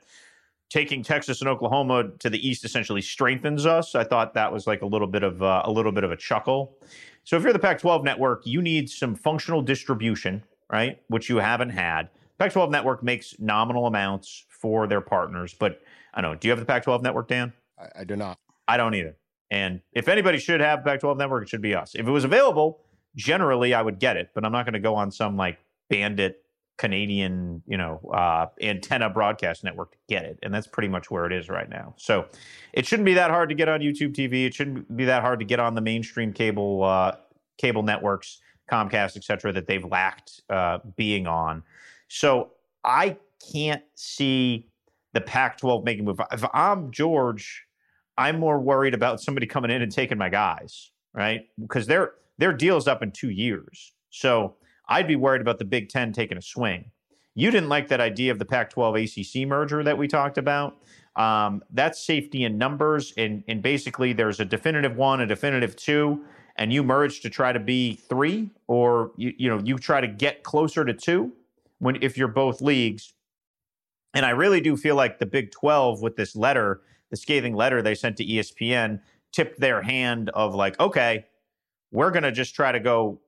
taking 0.70 1.02
Texas 1.02 1.40
and 1.42 1.48
Oklahoma 1.50 2.10
to 2.20 2.30
the 2.30 2.48
east 2.48 2.64
essentially 2.64 3.02
strengthens 3.02 3.66
us, 3.66 3.94
I 3.94 4.02
thought 4.04 4.32
that 4.32 4.50
was 4.50 4.66
like 4.66 4.80
a 4.80 4.86
little 4.86 5.06
bit 5.06 5.22
of 5.22 5.42
uh, 5.42 5.60
a 5.66 5.70
little 5.70 5.92
bit 5.92 6.02
of 6.04 6.10
a 6.10 6.16
chuckle. 6.16 6.78
So 7.24 7.36
if 7.36 7.42
you're 7.44 7.52
the 7.52 7.58
Pac 7.58 7.78
12 7.78 8.02
network, 8.02 8.46
you 8.46 8.62
need 8.62 8.88
some 8.90 9.14
functional 9.14 9.60
distribution, 9.60 10.42
right? 10.72 11.00
Which 11.08 11.28
you 11.28 11.36
haven't 11.36 11.70
had. 11.70 12.08
Pac 12.38 12.52
12 12.52 12.70
network 12.70 13.02
makes 13.02 13.36
nominal 13.38 13.86
amounts 13.86 14.46
for 14.48 14.86
their 14.86 15.00
partners, 15.00 15.54
but 15.56 15.82
I 16.14 16.20
don't 16.20 16.32
know. 16.32 16.38
Do 16.38 16.48
you 16.48 16.52
have 16.52 16.58
the 16.58 16.66
Pac 16.66 16.82
12 16.82 17.02
network, 17.02 17.28
Dan? 17.28 17.52
I, 17.78 18.00
I 18.00 18.04
do 18.04 18.16
not. 18.16 18.38
I 18.66 18.76
don't 18.76 18.94
either. 18.94 19.16
And 19.50 19.80
if 19.92 20.08
anybody 20.08 20.38
should 20.38 20.60
have 20.60 20.82
Pac 20.82 21.00
12 21.00 21.18
network, 21.18 21.44
it 21.44 21.48
should 21.50 21.62
be 21.62 21.74
us. 21.74 21.94
If 21.94 22.06
it 22.08 22.10
was 22.10 22.24
available, 22.24 22.80
generally 23.14 23.74
I 23.74 23.82
would 23.82 23.98
get 24.00 24.16
it, 24.16 24.30
but 24.34 24.44
I'm 24.44 24.52
not 24.52 24.64
going 24.64 24.72
to 24.72 24.80
go 24.80 24.94
on 24.94 25.10
some 25.12 25.36
like 25.36 25.58
bandit 25.90 26.42
Canadian, 26.78 27.62
you 27.66 27.76
know, 27.76 28.00
uh, 28.12 28.46
antenna 28.62 29.10
broadcast 29.10 29.62
network 29.62 29.92
to 29.92 29.98
get 30.08 30.24
it. 30.24 30.38
And 30.42 30.52
that's 30.52 30.66
pretty 30.66 30.88
much 30.88 31.10
where 31.10 31.26
it 31.26 31.32
is 31.32 31.48
right 31.48 31.68
now. 31.68 31.94
So 31.98 32.26
it 32.72 32.86
shouldn't 32.86 33.06
be 33.06 33.14
that 33.14 33.30
hard 33.30 33.50
to 33.50 33.54
get 33.54 33.68
on 33.68 33.80
YouTube 33.80 34.14
TV. 34.14 34.46
It 34.46 34.54
shouldn't 34.54 34.96
be 34.96 35.04
that 35.04 35.22
hard 35.22 35.38
to 35.40 35.44
get 35.44 35.60
on 35.60 35.74
the 35.74 35.80
mainstream 35.80 36.32
cable 36.32 36.82
uh, 36.82 37.16
cable 37.58 37.82
networks, 37.82 38.40
Comcast, 38.72 39.16
et 39.16 39.24
cetera, 39.24 39.52
that 39.52 39.66
they've 39.66 39.84
lacked 39.84 40.42
uh, 40.48 40.78
being 40.96 41.26
on. 41.26 41.62
So 42.08 42.52
I 42.84 43.16
can't 43.52 43.82
see 43.94 44.68
the 45.12 45.20
Pac 45.20 45.58
12 45.58 45.84
making 45.84 46.00
a 46.00 46.04
move. 46.04 46.20
If 46.32 46.44
I'm 46.54 46.90
George, 46.90 47.64
I'm 48.16 48.38
more 48.38 48.58
worried 48.58 48.94
about 48.94 49.20
somebody 49.20 49.46
coming 49.46 49.70
in 49.70 49.82
and 49.82 49.92
taking 49.92 50.18
my 50.18 50.28
guys, 50.28 50.90
right? 51.14 51.42
Because 51.60 51.86
their 51.86 52.12
their 52.38 52.52
deal's 52.52 52.88
up 52.88 53.02
in 53.02 53.12
two 53.12 53.30
years. 53.30 53.92
So 54.10 54.56
I'd 54.88 55.06
be 55.06 55.16
worried 55.16 55.42
about 55.42 55.58
the 55.58 55.64
Big 55.64 55.88
Ten 55.88 56.12
taking 56.12 56.38
a 56.38 56.42
swing. 56.42 56.90
You 57.34 57.50
didn't 57.50 57.68
like 57.68 57.88
that 57.88 58.00
idea 58.00 58.30
of 58.32 58.38
the 58.38 58.44
Pac-12 58.44 59.42
ACC 59.42 59.48
merger 59.48 59.82
that 59.82 59.96
we 59.96 60.06
talked 60.06 60.38
about. 60.38 60.76
Um, 61.16 61.62
that's 61.70 62.04
safety 62.04 62.44
in 62.44 62.58
numbers, 62.58 63.12
and 63.16 63.44
and 63.48 63.62
basically 63.62 64.12
there's 64.12 64.40
a 64.40 64.44
definitive 64.44 64.96
one, 64.96 65.20
a 65.20 65.26
definitive 65.26 65.76
two, 65.76 66.24
and 66.56 66.72
you 66.72 66.82
merge 66.82 67.20
to 67.20 67.30
try 67.30 67.52
to 67.52 67.60
be 67.60 67.94
three, 67.94 68.50
or 68.66 69.12
you 69.16 69.32
you 69.36 69.48
know 69.48 69.60
you 69.62 69.78
try 69.78 70.00
to 70.00 70.08
get 70.08 70.42
closer 70.42 70.84
to 70.84 70.92
two 70.92 71.32
when 71.78 71.98
if 72.02 72.16
you're 72.16 72.28
both 72.28 72.60
leagues. 72.60 73.14
And 74.14 74.26
I 74.26 74.30
really 74.30 74.60
do 74.60 74.76
feel 74.76 74.94
like 74.94 75.18
the 75.18 75.26
Big 75.26 75.50
12 75.52 76.02
with 76.02 76.16
this 76.16 76.36
letter, 76.36 76.82
the 77.10 77.16
scathing 77.16 77.54
letter 77.54 77.80
they 77.80 77.94
sent 77.94 78.18
to 78.18 78.26
ESPN, 78.26 79.00
tipped 79.32 79.58
their 79.58 79.80
hand 79.80 80.28
of 80.30 80.54
like, 80.54 80.78
okay, 80.78 81.24
we're 81.92 82.10
going 82.10 82.22
to 82.22 82.32
just 82.32 82.54
try 82.54 82.72
to 82.72 82.80
go 82.80 83.20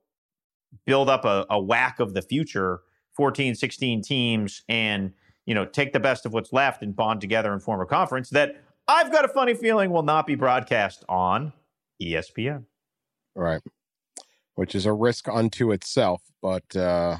build 0.85 1.09
up 1.09 1.25
a, 1.25 1.45
a 1.49 1.59
WAC 1.59 1.99
of 1.99 2.13
the 2.13 2.21
future, 2.21 2.81
14, 3.13 3.55
16 3.55 4.03
teams, 4.03 4.61
and 4.69 5.11
you 5.45 5.53
know, 5.53 5.65
take 5.65 5.93
the 5.93 5.99
best 5.99 6.25
of 6.25 6.33
what's 6.33 6.51
left 6.53 6.81
and 6.81 6.95
bond 6.95 7.21
together 7.21 7.53
and 7.53 7.61
form 7.61 7.81
a 7.81 7.85
conference 7.85 8.29
that 8.31 8.63
I've 8.87 9.11
got 9.11 9.25
a 9.25 9.27
funny 9.27 9.53
feeling 9.53 9.91
will 9.91 10.03
not 10.03 10.27
be 10.27 10.35
broadcast 10.35 11.03
on 11.09 11.53
ESPN. 12.01 12.65
Right. 13.35 13.61
Which 14.55 14.75
is 14.75 14.85
a 14.85 14.93
risk 14.93 15.27
unto 15.27 15.71
itself, 15.71 16.21
but 16.41 16.75
uh 16.75 17.17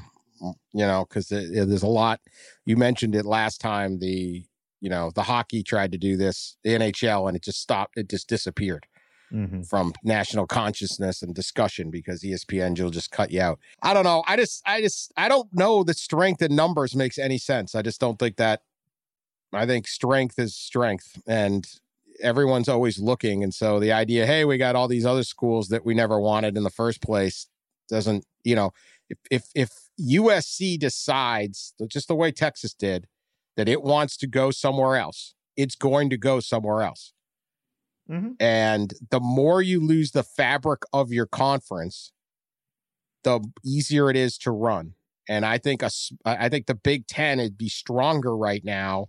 you 0.72 0.86
know, 0.86 1.06
because 1.08 1.28
there's 1.28 1.82
a 1.82 1.86
lot. 1.86 2.20
You 2.66 2.76
mentioned 2.76 3.14
it 3.14 3.24
last 3.24 3.60
time. 3.60 3.98
The 3.98 4.44
you 4.80 4.90
know 4.90 5.10
the 5.14 5.22
hockey 5.22 5.62
tried 5.62 5.92
to 5.92 5.98
do 5.98 6.16
this, 6.16 6.56
the 6.62 6.70
NHL, 6.70 7.28
and 7.28 7.36
it 7.36 7.42
just 7.42 7.60
stopped. 7.60 7.96
It 7.96 8.08
just 8.08 8.28
disappeared 8.28 8.86
from 9.64 9.92
national 10.04 10.46
consciousness 10.46 11.22
and 11.22 11.34
discussion 11.34 11.90
because 11.90 12.22
ESPN 12.22 12.80
will 12.80 12.90
just 12.90 13.10
cut 13.10 13.30
you 13.32 13.40
out. 13.40 13.58
I 13.82 13.92
don't 13.92 14.04
know. 14.04 14.22
I 14.26 14.36
just, 14.36 14.62
I 14.64 14.80
just, 14.80 15.12
I 15.16 15.28
don't 15.28 15.48
know 15.52 15.82
that 15.82 15.96
strength 15.96 16.42
in 16.42 16.54
numbers 16.54 16.94
makes 16.94 17.18
any 17.18 17.38
sense. 17.38 17.74
I 17.74 17.82
just 17.82 18.00
don't 18.00 18.18
think 18.18 18.36
that. 18.36 18.60
I 19.52 19.66
think 19.66 19.88
strength 19.88 20.38
is 20.38 20.54
strength, 20.54 21.20
and 21.26 21.66
everyone's 22.20 22.68
always 22.68 22.98
looking. 22.98 23.42
And 23.42 23.52
so 23.54 23.78
the 23.80 23.92
idea, 23.92 24.26
hey, 24.26 24.44
we 24.44 24.58
got 24.58 24.76
all 24.76 24.88
these 24.88 25.06
other 25.06 25.24
schools 25.24 25.68
that 25.68 25.84
we 25.84 25.94
never 25.94 26.20
wanted 26.20 26.56
in 26.56 26.62
the 26.62 26.70
first 26.70 27.02
place, 27.02 27.48
doesn't, 27.88 28.24
you 28.44 28.54
know, 28.54 28.72
if 29.08 29.18
if 29.30 29.44
if 29.54 29.70
USC 30.00 30.78
decides 30.78 31.74
just 31.88 32.08
the 32.08 32.14
way 32.14 32.32
Texas 32.32 32.74
did 32.74 33.06
that 33.56 33.68
it 33.68 33.82
wants 33.82 34.16
to 34.18 34.26
go 34.26 34.50
somewhere 34.50 34.96
else, 34.96 35.34
it's 35.56 35.74
going 35.76 36.10
to 36.10 36.16
go 36.16 36.40
somewhere 36.40 36.82
else. 36.82 37.12
Mhm. 38.10 38.36
And 38.38 38.92
the 39.10 39.20
more 39.20 39.62
you 39.62 39.80
lose 39.80 40.12
the 40.12 40.22
fabric 40.22 40.82
of 40.92 41.12
your 41.12 41.26
conference, 41.26 42.12
the 43.24 43.40
easier 43.64 44.10
it 44.10 44.16
is 44.16 44.38
to 44.38 44.50
run. 44.50 44.94
And 45.28 45.44
I 45.44 45.58
think 45.58 45.82
a, 45.82 45.90
I 46.24 46.48
think 46.48 46.66
the 46.66 46.74
Big 46.74 47.06
Ten 47.06 47.38
would 47.38 47.58
be 47.58 47.68
stronger 47.68 48.36
right 48.36 48.64
now 48.64 49.08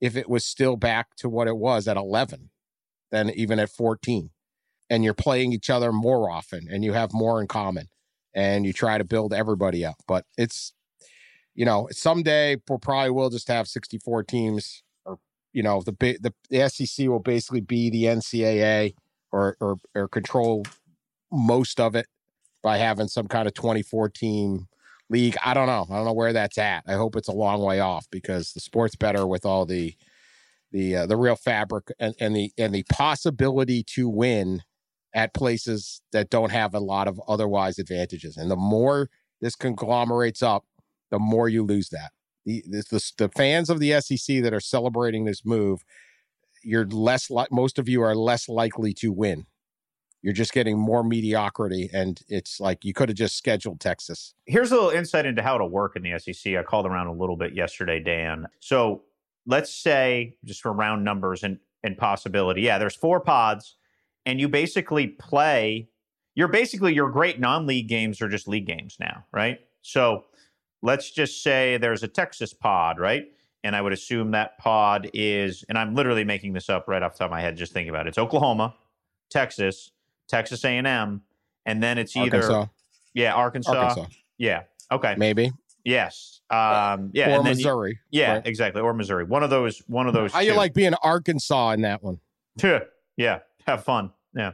if 0.00 0.16
it 0.16 0.28
was 0.28 0.44
still 0.44 0.76
back 0.76 1.14
to 1.16 1.28
what 1.28 1.48
it 1.48 1.56
was 1.56 1.88
at 1.88 1.96
11 1.96 2.50
than 3.10 3.30
even 3.30 3.58
at 3.58 3.70
14. 3.70 4.30
And 4.90 5.04
you're 5.04 5.14
playing 5.14 5.52
each 5.52 5.70
other 5.70 5.92
more 5.92 6.30
often 6.30 6.66
and 6.70 6.84
you 6.84 6.92
have 6.92 7.12
more 7.12 7.40
in 7.40 7.46
common 7.46 7.88
and 8.34 8.64
you 8.64 8.72
try 8.72 8.98
to 8.98 9.04
build 9.04 9.34
everybody 9.34 9.84
up. 9.84 9.96
But 10.06 10.24
it's, 10.36 10.72
you 11.54 11.64
know, 11.64 11.88
someday 11.90 12.56
we'll 12.68 12.78
probably 12.78 13.10
will 13.10 13.30
just 13.30 13.48
have 13.48 13.68
64 13.68 14.22
teams 14.24 14.82
or, 15.04 15.18
you 15.52 15.62
know, 15.62 15.82
the, 15.82 15.92
the, 16.20 16.32
the 16.48 16.68
SEC 16.68 17.06
will 17.08 17.18
basically 17.18 17.60
be 17.60 17.90
the 17.90 18.04
NCAA 18.04 18.94
or, 19.32 19.56
or, 19.60 19.76
or 19.94 20.08
control 20.08 20.64
most 21.30 21.80
of 21.80 21.94
it 21.94 22.06
by 22.62 22.78
having 22.78 23.08
some 23.08 23.28
kind 23.28 23.46
of 23.46 23.54
24 23.54 24.08
team 24.08 24.67
league. 25.10 25.36
I 25.44 25.54
don't 25.54 25.66
know. 25.66 25.86
I 25.90 25.96
don't 25.96 26.04
know 26.04 26.12
where 26.12 26.32
that's 26.32 26.58
at. 26.58 26.84
I 26.86 26.94
hope 26.94 27.16
it's 27.16 27.28
a 27.28 27.32
long 27.32 27.62
way 27.62 27.80
off 27.80 28.06
because 28.10 28.52
the 28.52 28.60
sport's 28.60 28.96
better 28.96 29.26
with 29.26 29.44
all 29.44 29.66
the 29.66 29.94
the 30.70 30.96
uh, 30.96 31.06
the 31.06 31.16
real 31.16 31.36
fabric 31.36 31.90
and, 31.98 32.14
and 32.20 32.36
the 32.36 32.52
and 32.58 32.74
the 32.74 32.84
possibility 32.90 33.82
to 33.94 34.08
win 34.08 34.62
at 35.14 35.34
places 35.34 36.02
that 36.12 36.30
don't 36.30 36.52
have 36.52 36.74
a 36.74 36.80
lot 36.80 37.08
of 37.08 37.20
otherwise 37.26 37.78
advantages. 37.78 38.36
And 38.36 38.50
the 38.50 38.56
more 38.56 39.08
this 39.40 39.56
conglomerates 39.56 40.42
up, 40.42 40.64
the 41.10 41.18
more 41.18 41.48
you 41.48 41.64
lose 41.64 41.88
that. 41.90 42.10
The 42.44 42.62
the, 42.66 43.12
the, 43.18 43.28
fans 43.30 43.70
of 43.70 43.80
the 43.80 44.00
SEC 44.00 44.42
that 44.42 44.52
are 44.54 44.60
celebrating 44.60 45.24
this 45.24 45.44
move, 45.44 45.82
you're 46.62 46.86
less 46.86 47.30
like 47.30 47.50
most 47.50 47.78
of 47.78 47.88
you 47.88 48.02
are 48.02 48.14
less 48.14 48.48
likely 48.48 48.92
to 48.94 49.12
win. 49.12 49.46
You're 50.22 50.32
just 50.32 50.52
getting 50.52 50.76
more 50.76 51.04
mediocrity, 51.04 51.90
and 51.92 52.20
it's 52.28 52.58
like 52.58 52.84
you 52.84 52.92
could 52.92 53.08
have 53.08 53.16
just 53.16 53.36
scheduled 53.36 53.80
Texas. 53.80 54.34
Here's 54.46 54.72
a 54.72 54.74
little 54.74 54.90
insight 54.90 55.26
into 55.26 55.42
how 55.42 55.54
it'll 55.54 55.70
work 55.70 55.94
in 55.94 56.02
the 56.02 56.18
SEC. 56.18 56.54
I 56.56 56.62
called 56.64 56.86
around 56.86 57.06
a 57.06 57.12
little 57.12 57.36
bit 57.36 57.54
yesterday, 57.54 58.00
Dan. 58.00 58.48
So 58.58 59.02
let's 59.46 59.72
say, 59.72 60.34
just 60.44 60.60
for 60.60 60.72
round 60.72 61.04
numbers 61.04 61.44
and, 61.44 61.58
and 61.84 61.96
possibility, 61.96 62.62
yeah, 62.62 62.78
there's 62.78 62.96
four 62.96 63.20
pods, 63.20 63.76
and 64.26 64.40
you 64.40 64.48
basically 64.48 65.06
play. 65.06 65.88
You're 66.34 66.48
basically 66.48 66.94
your 66.94 67.10
great 67.10 67.38
non-league 67.38 67.88
games 67.88 68.20
are 68.20 68.28
just 68.28 68.48
league 68.48 68.66
games 68.66 68.96
now, 69.00 69.24
right? 69.32 69.58
So 69.82 70.24
let's 70.82 71.10
just 71.10 71.42
say 71.42 71.76
there's 71.76 72.02
a 72.02 72.08
Texas 72.08 72.52
pod, 72.52 72.98
right? 72.98 73.26
And 73.64 73.74
I 73.74 73.82
would 73.82 73.92
assume 73.92 74.32
that 74.32 74.58
pod 74.58 75.10
is, 75.14 75.64
and 75.68 75.76
I'm 75.76 75.94
literally 75.94 76.24
making 76.24 76.52
this 76.52 76.68
up 76.68 76.86
right 76.86 77.02
off 77.02 77.14
the 77.14 77.18
top 77.18 77.26
of 77.26 77.30
my 77.32 77.40
head, 77.40 77.56
just 77.56 77.72
thinking 77.72 77.90
about 77.90 78.06
it. 78.06 78.10
It's 78.10 78.18
Oklahoma, 78.18 78.74
Texas, 79.30 79.90
Texas 80.28 80.64
A&M, 80.64 81.22
and 81.66 81.82
then 81.82 81.98
it's 81.98 82.16
either 82.16 82.38
Arkansas, 82.42 82.66
yeah, 83.14 83.34
Arkansas. 83.34 83.72
Arkansas, 83.72 84.10
Yeah. 84.38 84.62
Okay. 84.90 85.14
maybe, 85.18 85.52
Yes. 85.84 86.40
Um, 86.50 87.10
yeah. 87.12 87.30
or 87.30 87.36
and 87.38 87.46
then 87.46 87.52
you- 87.58 87.64
Missouri. 87.64 87.98
yeah. 88.10 88.34
right? 88.34 88.46
Exactly. 88.46 88.80
Or 88.80 88.92
Missouri. 88.94 89.24
One 89.24 89.42
of 89.42 89.50
those. 89.50 89.80
One 89.86 90.06
of 90.06 90.14
those. 90.14 90.32
How 90.32 90.40
you 90.40 90.54
like 90.54 90.72
being 90.74 90.94
Arkansas 91.02 91.72
in 91.72 91.82
that 91.82 92.02
one? 92.02 92.20
yeah. 93.16 93.38
Have 93.66 93.84
fun. 93.84 94.12
Yeah. 94.34 94.52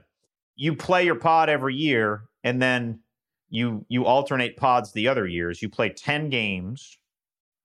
You 0.56 0.74
play 0.76 1.04
your 1.04 1.14
pod 1.16 1.48
every 1.48 1.74
year, 1.74 2.24
and 2.42 2.60
then 2.60 3.00
you 3.48 3.84
you 3.88 4.04
alternate 4.06 4.56
pods 4.56 4.92
the 4.92 5.06
other 5.08 5.26
years. 5.26 5.62
You 5.62 5.68
play 5.68 5.88
ten 5.90 6.30
games 6.30 6.98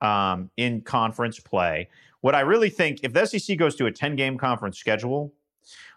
um, 0.01 0.49
in 0.57 0.82
conference 0.82 1.39
play. 1.39 1.89
What 2.22 2.36
I 2.36 2.41
really 2.41 2.70
think, 2.70 2.99
if 3.03 3.14
the 3.14 3.26
SEC 3.26 3.57
goes 3.57 3.76
to 3.76 3.86
a 3.88 3.91
ten 3.91 4.16
game 4.16 4.38
conference 4.38 4.78
schedule, 4.78 5.34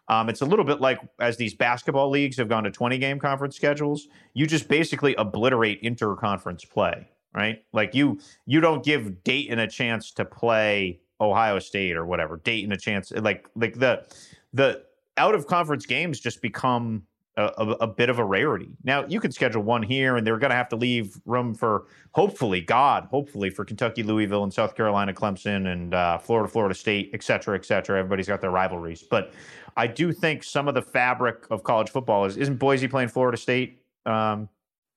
um, 0.09 0.29
it's 0.29 0.41
a 0.41 0.45
little 0.45 0.65
bit 0.65 0.81
like 0.81 0.99
as 1.21 1.37
these 1.37 1.55
basketball 1.55 2.11
leagues 2.11 2.37
have 2.37 2.49
gone 2.49 2.65
to 2.65 2.71
20 2.71 2.99
game 2.99 3.19
conference 3.19 3.57
schedules, 3.57 4.09
you 4.35 4.47
just 4.47 4.69
basically 4.69 5.15
obliterate 5.15 5.83
interconference 5.83 6.69
play, 6.69 7.09
right? 7.35 7.65
Like 7.73 7.95
you 7.95 8.21
you 8.47 8.61
don't 8.61 8.85
give 8.85 9.23
Dayton 9.25 9.59
a 9.59 9.69
chance 9.69 10.11
to 10.13 10.25
play 10.25 11.01
Ohio 11.21 11.59
State 11.59 11.97
or 11.97 12.05
whatever, 12.05 12.39
Dayton 12.39 12.73
a 12.73 12.77
chance. 12.77 13.13
Like 13.13 13.49
like 13.55 13.79
the 13.79 14.05
the 14.53 14.83
out 15.17 15.35
of 15.35 15.47
conference 15.47 15.87
games 15.87 16.19
just 16.19 16.43
become 16.43 17.05
a, 17.37 17.45
a, 17.45 17.67
a, 17.81 17.87
bit 17.87 18.11
of 18.11 18.19
a 18.19 18.25
rarity. 18.25 18.77
Now 18.85 19.07
you 19.07 19.19
could 19.21 19.33
schedule 19.33 19.63
one 19.63 19.83
here, 19.83 20.17
and 20.17 20.27
they're 20.27 20.39
going 20.39 20.51
to 20.51 20.57
have 20.57 20.69
to 20.71 20.77
leave 20.77 21.21
room 21.25 21.55
for 21.55 21.87
hopefully, 22.13 22.61
God, 22.61 23.09
hopefully 23.11 23.49
for 23.49 23.65
Kentucky, 23.65 24.03
Louisville, 24.03 24.43
and 24.43 24.53
South 24.53 24.75
Carolina, 24.75 25.13
Clemson, 25.15 25.73
and 25.73 25.95
uh, 25.95 26.19
Florida, 26.19 26.49
Florida 26.49 26.75
State, 26.75 27.11
et 27.15 27.23
cetera, 27.23 27.57
et 27.57 27.65
cetera. 27.65 27.99
Everybody's 27.99 28.29
got 28.29 28.41
their 28.41 28.51
rivalries, 28.51 29.03
but 29.03 29.33
I 29.77 29.87
do 29.87 30.13
think 30.13 30.45
some 30.45 30.69
of 30.69 30.75
the 30.75 30.83
fabric 30.83 31.47
of 31.51 31.63
college 31.63 31.91
football 31.91 32.25
is 32.25 32.37
isn't 32.37 32.57
Boise 32.57 32.89
playing 32.89 33.09
Florida 33.09 33.39
State 33.39 33.81
um, 34.05 34.49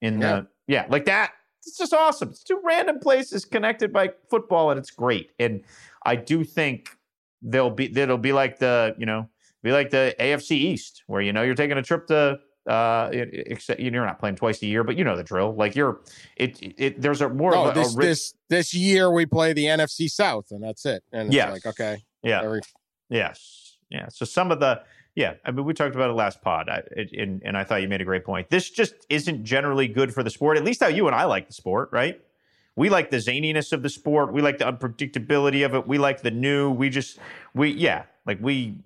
in 0.02 0.20
yeah. 0.20 0.28
the 0.28 0.48
yeah 0.68 0.86
like 0.90 1.06
that. 1.06 1.34
It's 1.66 1.78
just 1.78 1.94
awesome. 1.94 2.30
It's 2.30 2.44
two 2.44 2.62
random 2.64 3.00
places 3.00 3.46
connected 3.46 3.92
by 3.92 4.12
football, 4.30 4.72
and 4.72 4.80
it's 4.80 4.92
great. 4.92 5.32
And 5.40 5.64
I 6.06 6.16
do 6.16 6.44
think 6.44 6.90
they'll 7.42 7.72
be 7.72 7.88
that'll 7.88 8.18
be 8.18 8.34
like 8.34 8.60
the 8.60 8.96
you 8.98 9.06
know 9.06 9.30
be 9.66 9.72
like 9.72 9.90
the 9.90 10.16
AFC 10.20 10.52
East, 10.52 11.04
where 11.08 11.22
you 11.22 11.34
know 11.34 11.42
you're 11.42 11.56
taking 11.56 11.78
a 11.78 11.84
trip 11.84 12.08
to. 12.08 12.40
Uh, 12.68 13.12
except 13.12 13.80
you're 13.80 13.92
not 14.04 14.18
playing 14.18 14.36
twice 14.36 14.60
a 14.64 14.66
year, 14.66 14.84
but 14.84 14.98
you 14.98 15.04
know 15.04 15.16
the 15.16 15.24
drill. 15.24 15.54
Like 15.54 15.76
you're, 15.76 16.00
it, 16.36 16.58
it. 16.80 17.00
There's 17.00 17.22
a 17.22 17.30
more 17.30 17.52
no, 17.52 17.66
of 17.66 17.78
a, 17.78 17.80
this, 17.80 17.94
a 17.94 17.98
rich... 17.98 18.06
this 18.08 18.34
this 18.50 18.74
year 18.74 19.12
we 19.12 19.28
play 19.28 19.54
the 19.54 19.66
NFC 19.66 20.10
South, 20.10 20.48
and 20.50 20.64
that's 20.64 20.84
it. 20.84 21.04
And 21.12 21.32
yeah, 21.32 21.52
like 21.52 21.68
okay, 21.68 22.04
yeah, 22.24 22.42
every... 22.42 22.62
yes, 23.08 23.78
yeah. 23.92 24.08
So 24.10 24.26
some 24.26 24.52
of 24.52 24.60
the, 24.60 24.82
yeah. 25.14 25.36
I 25.46 25.52
mean, 25.52 25.64
we 25.64 25.76
talked 25.76 25.94
about 25.94 26.10
it 26.10 26.14
last 26.14 26.42
pod, 26.42 26.68
I, 26.68 26.82
it, 26.90 27.12
and 27.14 27.40
and 27.46 27.56
I 27.56 27.64
thought 27.64 27.84
you 27.84 27.88
made 27.88 28.02
a 28.02 28.06
great 28.06 28.26
point. 28.26 28.50
This 28.50 28.72
just 28.72 28.96
isn't 29.10 29.44
generally 29.44 29.88
good 29.88 30.12
for 30.12 30.24
the 30.24 30.32
sport. 30.32 30.58
At 30.58 30.64
least 30.64 30.82
how 30.82 30.88
you 30.88 31.06
and 31.06 31.16
I 31.16 31.26
like 31.26 31.46
the 31.46 31.54
sport, 31.54 31.90
right? 31.92 32.20
We 32.76 32.90
like 32.90 33.12
the 33.12 33.18
zaniness 33.18 33.74
of 33.74 33.84
the 33.84 33.90
sport. 33.90 34.34
We 34.34 34.42
like 34.42 34.58
the 34.58 34.66
unpredictability 34.66 35.64
of 35.64 35.76
it. 35.76 35.88
We 35.88 36.00
like 36.00 36.24
the 36.24 36.32
new. 36.32 36.72
We 36.72 36.90
just 36.90 37.20
we 37.54 37.70
yeah, 37.70 38.06
like 38.26 38.40
we 38.42 38.80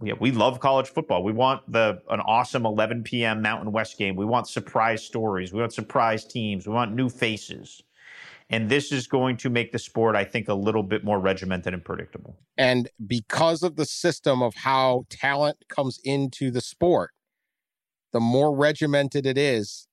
we, 0.00 0.12
we 0.14 0.30
love 0.32 0.60
college 0.60 0.88
football. 0.88 1.22
We 1.22 1.32
want 1.32 1.70
the 1.70 2.00
an 2.10 2.20
awesome 2.20 2.66
11 2.66 3.04
p.m. 3.04 3.42
Mountain 3.42 3.72
West 3.72 3.98
game. 3.98 4.16
We 4.16 4.24
want 4.24 4.48
surprise 4.48 5.02
stories. 5.02 5.52
We 5.52 5.60
want 5.60 5.72
surprise 5.72 6.24
teams. 6.24 6.66
We 6.66 6.72
want 6.72 6.94
new 6.94 7.08
faces. 7.08 7.82
And 8.50 8.70
this 8.70 8.92
is 8.92 9.06
going 9.06 9.36
to 9.38 9.50
make 9.50 9.72
the 9.72 9.78
sport, 9.78 10.16
I 10.16 10.24
think, 10.24 10.48
a 10.48 10.54
little 10.54 10.82
bit 10.82 11.04
more 11.04 11.20
regimented 11.20 11.74
and 11.74 11.84
predictable. 11.84 12.38
And 12.56 12.88
because 13.06 13.62
of 13.62 13.76
the 13.76 13.84
system 13.84 14.42
of 14.42 14.54
how 14.54 15.04
talent 15.10 15.64
comes 15.68 16.00
into 16.02 16.50
the 16.50 16.62
sport, 16.62 17.10
the 18.12 18.20
more 18.20 18.56
regimented 18.56 19.26
it 19.26 19.36
is, 19.36 19.86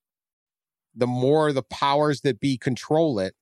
the 0.96 1.08
more 1.08 1.52
the 1.52 1.64
powers 1.64 2.22
that 2.22 2.40
be 2.40 2.58
control 2.58 3.20
it, 3.20 3.36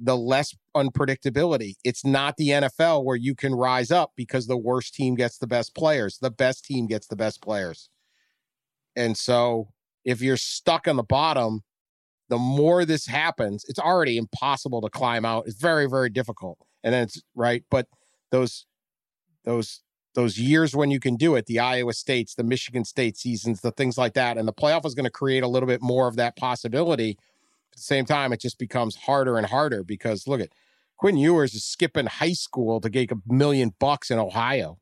the 0.00 0.16
less 0.16 0.56
unpredictability. 0.76 1.74
It's 1.84 2.04
not 2.04 2.36
the 2.36 2.48
NFL 2.48 3.04
where 3.04 3.16
you 3.16 3.34
can 3.34 3.54
rise 3.54 3.90
up 3.90 4.12
because 4.16 4.46
the 4.46 4.56
worst 4.56 4.94
team 4.94 5.14
gets 5.14 5.38
the 5.38 5.46
best 5.46 5.74
players. 5.74 6.18
The 6.18 6.30
best 6.30 6.64
team 6.64 6.86
gets 6.86 7.06
the 7.06 7.16
best 7.16 7.42
players. 7.42 7.88
And 8.96 9.16
so 9.16 9.68
if 10.04 10.20
you're 10.20 10.36
stuck 10.36 10.88
on 10.88 10.96
the 10.96 11.02
bottom, 11.02 11.62
the 12.28 12.38
more 12.38 12.84
this 12.84 13.06
happens, 13.06 13.64
it's 13.68 13.78
already 13.78 14.16
impossible 14.16 14.80
to 14.82 14.88
climb 14.88 15.24
out. 15.24 15.46
It's 15.46 15.60
very, 15.60 15.88
very 15.88 16.10
difficult. 16.10 16.58
And 16.82 16.94
then 16.94 17.04
it's 17.04 17.20
right. 17.34 17.64
But 17.70 17.88
those, 18.30 18.66
those, 19.44 19.82
those 20.14 20.38
years 20.38 20.74
when 20.74 20.90
you 20.90 21.00
can 21.00 21.16
do 21.16 21.34
it, 21.34 21.46
the 21.46 21.58
Iowa 21.58 21.92
States, 21.92 22.34
the 22.34 22.44
Michigan 22.44 22.84
State 22.84 23.16
seasons, 23.16 23.60
the 23.60 23.72
things 23.72 23.98
like 23.98 24.14
that. 24.14 24.38
And 24.38 24.46
the 24.46 24.52
playoff 24.52 24.86
is 24.86 24.94
going 24.94 25.04
to 25.04 25.10
create 25.10 25.42
a 25.42 25.48
little 25.48 25.66
bit 25.66 25.82
more 25.82 26.08
of 26.08 26.16
that 26.16 26.36
possibility 26.36 27.18
the 27.80 27.84
same 27.84 28.04
time, 28.04 28.32
it 28.32 28.40
just 28.40 28.58
becomes 28.58 28.96
harder 28.96 29.36
and 29.36 29.46
harder 29.46 29.82
because 29.82 30.26
look 30.26 30.40
at 30.40 30.50
Quinn 30.98 31.16
Ewers 31.16 31.54
is 31.54 31.64
skipping 31.64 32.06
high 32.06 32.34
school 32.34 32.80
to 32.80 32.90
get 32.90 33.10
a 33.10 33.16
million 33.26 33.72
bucks 33.80 34.10
in 34.10 34.18
Ohio, 34.18 34.78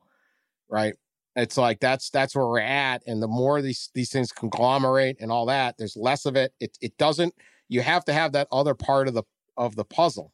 right? 0.69 0.95
It's 1.37 1.57
like 1.57 1.79
that's 1.79 2.11
that's 2.11 2.35
where 2.35 2.47
we're 2.47 2.59
at, 2.59 3.05
and 3.07 3.23
the 3.23 3.29
more 3.29 3.63
these 3.63 3.91
these 3.95 4.11
things 4.11 4.33
conglomerate 4.33 5.17
and 5.21 5.31
all 5.31 5.47
that, 5.47 5.77
there's 5.79 5.97
less 5.97 6.27
of 6.27 6.35
it. 6.35 6.53
It 6.59 6.77
it 6.81 6.99
doesn't. 6.99 7.35
You 7.69 7.83
have 7.83 8.05
to 8.07 8.13
have 8.13 8.33
that 8.33 8.49
other 8.51 8.75
part 8.75 9.07
of 9.07 9.15
the 9.15 9.23
of 9.57 9.77
the 9.77 9.85
puzzle, 9.85 10.33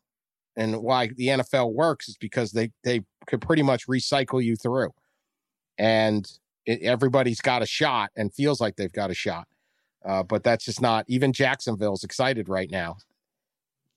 and 0.56 0.82
why 0.82 1.08
the 1.08 1.28
NFL 1.28 1.74
works 1.74 2.08
is 2.08 2.16
because 2.16 2.52
they 2.52 2.70
they 2.84 3.02
could 3.26 3.42
pretty 3.42 3.62
much 3.62 3.86
recycle 3.86 4.42
you 4.42 4.56
through, 4.56 4.94
and 5.76 6.26
it, 6.64 6.80
everybody's 6.80 7.42
got 7.42 7.60
a 7.60 7.66
shot 7.66 8.10
and 8.16 8.32
feels 8.32 8.58
like 8.58 8.76
they've 8.76 8.90
got 8.90 9.10
a 9.10 9.14
shot. 9.14 9.46
Uh, 10.04 10.22
but 10.22 10.44
that's 10.44 10.64
just 10.64 10.80
not 10.80 11.04
even 11.08 11.32
Jacksonville's 11.32 12.04
excited 12.04 12.48
right 12.48 12.70
now. 12.70 12.96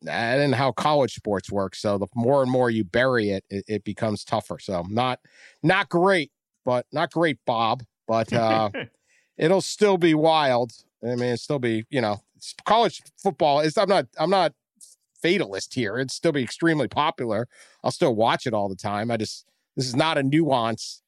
And 0.08 0.54
how 0.54 0.72
college 0.72 1.16
sports 1.16 1.52
work. 1.52 1.76
So 1.76 1.98
the 1.98 2.08
more 2.16 2.44
and 2.44 2.52
more 2.52 2.70
you 2.70 2.84
bury 2.84 3.32
it, 3.32 3.44
it, 3.50 3.66
it 3.68 3.84
becomes 3.84 4.24
tougher. 4.24 4.60
So 4.60 4.86
not 4.90 5.20
not 5.64 5.90
great, 5.90 6.32
but 6.64 6.86
not 6.92 7.12
great, 7.12 7.40
Bob. 7.46 7.84
But 8.08 8.32
uh, 8.32 8.70
it'll 9.38 9.62
still 9.62 9.98
be 9.98 10.14
wild. 10.14 10.72
I 11.04 11.08
mean, 11.08 11.22
it'll 11.22 11.38
still 11.38 11.60
be 11.60 11.86
you 11.90 12.02
know 12.02 12.22
college 12.66 13.02
football 13.18 13.60
is. 13.62 13.76
I'm 13.76 13.90
not 13.90 14.06
I'm 14.20 14.30
not 14.30 14.54
fatalist 15.20 15.74
here. 15.74 15.98
It'd 15.98 16.12
still 16.12 16.32
be 16.32 16.44
extremely 16.44 16.88
popular. 16.88 17.48
I'll 17.84 17.92
still 17.92 18.16
watch 18.16 18.46
it 18.46 18.54
all 18.54 18.70
the 18.70 18.76
time. 18.76 19.10
I 19.10 19.18
just 19.18 19.46
this 19.76 19.88
is 19.88 19.96
not 19.96 20.18
a 20.18 20.24
nuance. 20.24 21.02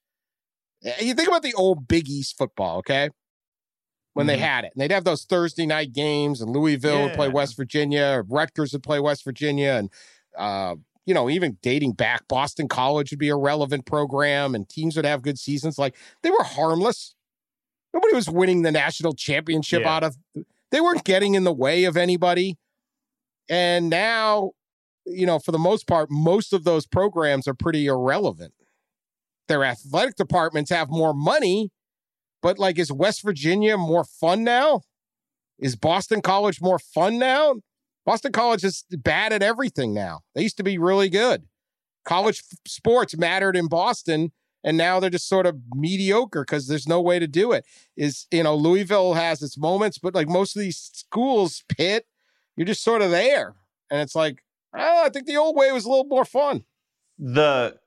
You 0.99 1.13
think 1.13 1.27
about 1.27 1.43
the 1.43 1.53
old 1.53 1.87
Big 1.87 2.09
East 2.09 2.37
football, 2.37 2.77
okay? 2.77 3.09
When 4.19 4.27
mm-hmm. 4.27 4.35
they 4.35 4.45
had 4.45 4.65
it. 4.65 4.73
And 4.73 4.81
they'd 4.81 4.93
have 4.93 5.05
those 5.05 5.23
Thursday 5.23 5.65
night 5.65 5.93
games, 5.93 6.41
and 6.41 6.51
Louisville 6.51 6.97
yeah. 6.97 7.05
would 7.05 7.13
play 7.13 7.29
West 7.29 7.55
Virginia, 7.55 8.15
or 8.15 8.23
Rutgers 8.23 8.73
would 8.73 8.83
play 8.83 8.99
West 8.99 9.23
Virginia, 9.23 9.71
and 9.71 9.89
uh, 10.37 10.75
you 11.05 11.13
know, 11.13 11.29
even 11.29 11.57
dating 11.61 11.93
back, 11.93 12.27
Boston 12.27 12.67
College 12.67 13.11
would 13.11 13.19
be 13.19 13.29
a 13.29 13.35
relevant 13.35 13.85
program, 13.85 14.53
and 14.55 14.67
teams 14.67 14.97
would 14.97 15.05
have 15.05 15.21
good 15.21 15.39
seasons. 15.39 15.79
Like 15.79 15.95
they 16.21 16.29
were 16.29 16.43
harmless. 16.43 17.15
Nobody 17.93 18.13
was 18.13 18.29
winning 18.29 18.63
the 18.63 18.71
national 18.71 19.13
championship 19.13 19.83
yeah. 19.83 19.95
out 19.95 20.03
of. 20.03 20.17
They 20.71 20.81
weren't 20.81 21.05
getting 21.05 21.35
in 21.35 21.45
the 21.45 21.53
way 21.53 21.85
of 21.85 21.95
anybody. 21.95 22.57
And 23.49 23.89
now, 23.89 24.51
you 25.05 25.25
know, 25.25 25.39
for 25.39 25.51
the 25.53 25.57
most 25.57 25.87
part, 25.87 26.11
most 26.11 26.51
of 26.51 26.65
those 26.65 26.85
programs 26.85 27.47
are 27.47 27.55
pretty 27.55 27.87
irrelevant. 27.87 28.53
Their 29.47 29.63
athletic 29.63 30.15
departments 30.15 30.69
have 30.69 30.89
more 30.89 31.15
money, 31.15 31.71
but 32.41 32.59
like, 32.59 32.79
is 32.79 32.91
West 32.91 33.23
Virginia 33.23 33.77
more 33.77 34.03
fun 34.03 34.43
now? 34.43 34.81
Is 35.57 35.75
Boston 35.75 36.21
College 36.21 36.61
more 36.61 36.79
fun 36.79 37.19
now? 37.19 37.55
Boston 38.05 38.31
College 38.31 38.63
is 38.63 38.85
bad 38.89 39.33
at 39.33 39.43
everything 39.43 39.93
now. 39.93 40.21
They 40.33 40.41
used 40.41 40.57
to 40.57 40.63
be 40.63 40.77
really 40.77 41.09
good. 41.09 41.43
College 42.05 42.41
f- 42.51 42.57
sports 42.65 43.17
mattered 43.17 43.55
in 43.55 43.67
Boston, 43.67 44.31
and 44.63 44.77
now 44.77 44.99
they're 44.99 45.09
just 45.09 45.27
sort 45.27 45.45
of 45.45 45.59
mediocre 45.75 46.41
because 46.41 46.67
there's 46.67 46.87
no 46.87 47.01
way 47.01 47.19
to 47.19 47.27
do 47.27 47.51
it. 47.51 47.65
Is 47.95 48.25
you 48.31 48.43
know 48.43 48.55
Louisville 48.55 49.13
has 49.13 49.41
its 49.43 49.57
moments, 49.57 49.97
but 49.97 50.15
like 50.15 50.29
most 50.29 50.55
of 50.55 50.61
these 50.61 50.89
schools, 50.93 51.63
Pitt, 51.67 52.05
you're 52.55 52.65
just 52.65 52.83
sort 52.83 53.01
of 53.01 53.11
there, 53.11 53.55
and 53.91 54.01
it's 54.01 54.15
like, 54.15 54.43
oh, 54.73 55.03
I 55.05 55.09
think 55.09 55.27
the 55.27 55.37
old 55.37 55.55
way 55.55 55.71
was 55.71 55.85
a 55.85 55.89
little 55.89 56.05
more 56.05 56.25
fun. 56.25 56.63
The 57.17 57.77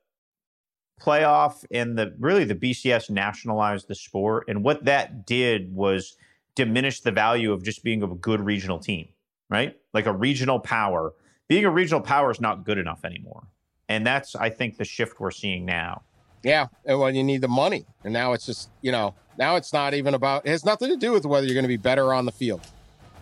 playoff 1.03 1.65
and 1.71 1.99
the 1.99 2.15
really 2.19 2.45
the 2.45 2.55
BCS 2.55 3.11
nationalized 3.11 3.89
the 3.89 3.95
sport. 3.95 4.45
And 4.49 4.63
what 4.63 4.85
that 4.85 5.27
did 5.27 5.75
was 5.75 6.17
diminish 6.55 7.01
the 7.01 7.11
value 7.11 7.53
of 7.53 7.63
just 7.63 7.83
being 7.83 8.03
a 8.03 8.07
good 8.07 8.41
regional 8.41 8.79
team, 8.79 9.09
right? 9.49 9.77
Like 9.93 10.07
a 10.07 10.13
regional 10.13 10.61
power. 10.61 11.15
Being 11.49 11.65
a 11.65 11.71
regional 11.71 12.01
power 12.01 12.31
is 12.31 12.41
not 12.41 12.65
good 12.65 12.79
enough 12.79 13.05
anymore. 13.05 13.45
And 13.89 14.07
that's, 14.07 14.35
I 14.35 14.49
think, 14.49 14.79
the 14.79 14.85
shift 14.85 15.21
we're 15.21 15.31
seeing 15.31 15.67
now. 15.67 16.03
Yeah. 16.43 16.69
And 16.85 16.99
when 16.99 17.15
you 17.15 17.25
need 17.25 17.41
the 17.41 17.49
money. 17.49 17.85
And 18.05 18.13
now 18.13 18.33
it's 18.33 18.47
just, 18.47 18.71
you 18.81 18.93
know, 18.93 19.15
now 19.39 19.57
it's 19.57 19.73
not 19.73 19.95
even 19.95 20.15
about, 20.15 20.47
it 20.47 20.51
has 20.51 20.65
nothing 20.65 20.89
to 20.89 20.97
do 20.97 21.13
with 21.13 21.27
whether 21.27 21.47
you're 21.47 21.55
going 21.55 21.65
to 21.65 21.69
be 21.69 21.77
better 21.77 22.13
on 22.13 22.25
the 22.25 22.33
field. 22.33 22.61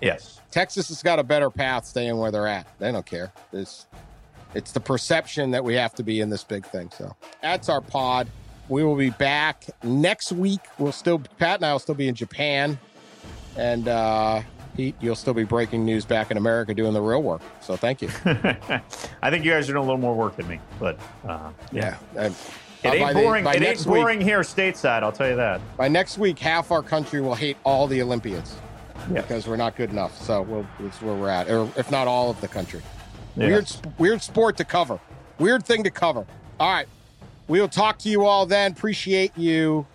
Yes. 0.01 0.41
Texas 0.51 0.89
has 0.89 1.03
got 1.03 1.19
a 1.19 1.23
better 1.23 1.51
path 1.51 1.87
staying 1.87 2.17
where 2.19 2.31
they're 2.31 2.47
at. 2.47 2.67
They 2.79 2.91
don't 2.91 3.05
care. 3.05 3.33
It's 3.53 3.87
it's 4.55 4.73
the 4.73 4.81
perception 4.81 5.51
that 5.53 5.65
we 5.65 5.75
have 5.75 5.95
to 5.95 6.03
be 6.03 6.21
in 6.21 6.31
this 6.31 6.45
big 6.45 6.67
thing. 6.67 6.91
So 6.97 7.15
that's 7.43 7.69
our 7.69 7.81
pod. 7.81 8.29
We 8.69 8.85
will 8.85 8.97
be 8.97 9.11
back 9.11 9.65
next 9.83 10.33
week. 10.33 10.61
We'll 10.79 10.93
still 10.93 11.19
Pat 11.39 11.57
and 11.57 11.67
I 11.67 11.73
will 11.73 11.81
still 11.81 11.95
be 11.95 12.09
in 12.09 12.15
Japan, 12.15 12.79
and 13.57 13.89
uh, 13.89 14.43
Pete, 14.77 14.95
you'll 15.01 15.17
still 15.17 15.35
be 15.35 15.45
breaking 15.45 15.85
news 15.85 16.05
back 16.05 16.31
in 16.31 16.37
America 16.37 16.73
doing 16.73 16.93
the 16.93 17.03
real 17.03 17.23
work. 17.23 17.43
So 17.61 17.77
thank 17.77 18.01
you. 18.03 18.09
I 19.23 19.31
think 19.31 19.45
you 19.45 19.51
guys 19.51 19.69
are 19.69 19.73
doing 19.73 19.85
a 19.85 19.87
little 19.87 19.99
more 19.99 20.15
work 20.15 20.37
than 20.37 20.49
me, 20.49 20.61
but 20.79 20.99
uh, 21.27 21.51
yeah. 21.73 21.97
yeah. 22.15 22.33
It 22.83 22.95
ain't 22.95 23.13
boring. 23.15 23.47
It 23.47 23.63
ain't 23.63 23.85
boring 23.85 24.19
week, 24.19 24.27
here 24.27 24.41
stateside. 24.41 25.03
I'll 25.03 25.13
tell 25.13 25.29
you 25.29 25.37
that. 25.37 25.61
By 25.77 25.89
next 25.89 26.17
week, 26.17 26.39
half 26.39 26.71
our 26.71 26.83
country 26.83 27.21
will 27.21 27.35
hate 27.35 27.59
all 27.65 27.87
the 27.87 28.01
Olympians 28.01 28.57
because 29.13 29.47
we're 29.47 29.57
not 29.57 29.77
good 29.77 29.91
enough. 29.91 30.17
So 30.17 30.43
we'll, 30.43 30.67
that's 30.79 31.03
where 31.03 31.15
we're 31.15 31.29
at, 31.29 31.51
or 31.51 31.71
if 31.77 31.91
not 31.91 32.07
all 32.07 32.31
of 32.31 32.41
the 32.41 32.49
country. 32.49 32.81
Weird, 33.37 33.71
weird 33.99 34.23
sport 34.23 34.57
to 34.59 34.65
cover. 34.65 35.01
Weird 35.39 35.65
thing 35.65 35.85
to 35.85 35.91
cover. 35.91 36.27
All 36.59 36.73
right. 36.73 36.87
We'll 37.49 37.69
talk 37.69 37.99
to 38.01 38.09
you 38.09 38.25
all 38.25 38.47
then. 38.47 38.73
Appreciate 38.73 39.37
you 39.37 39.87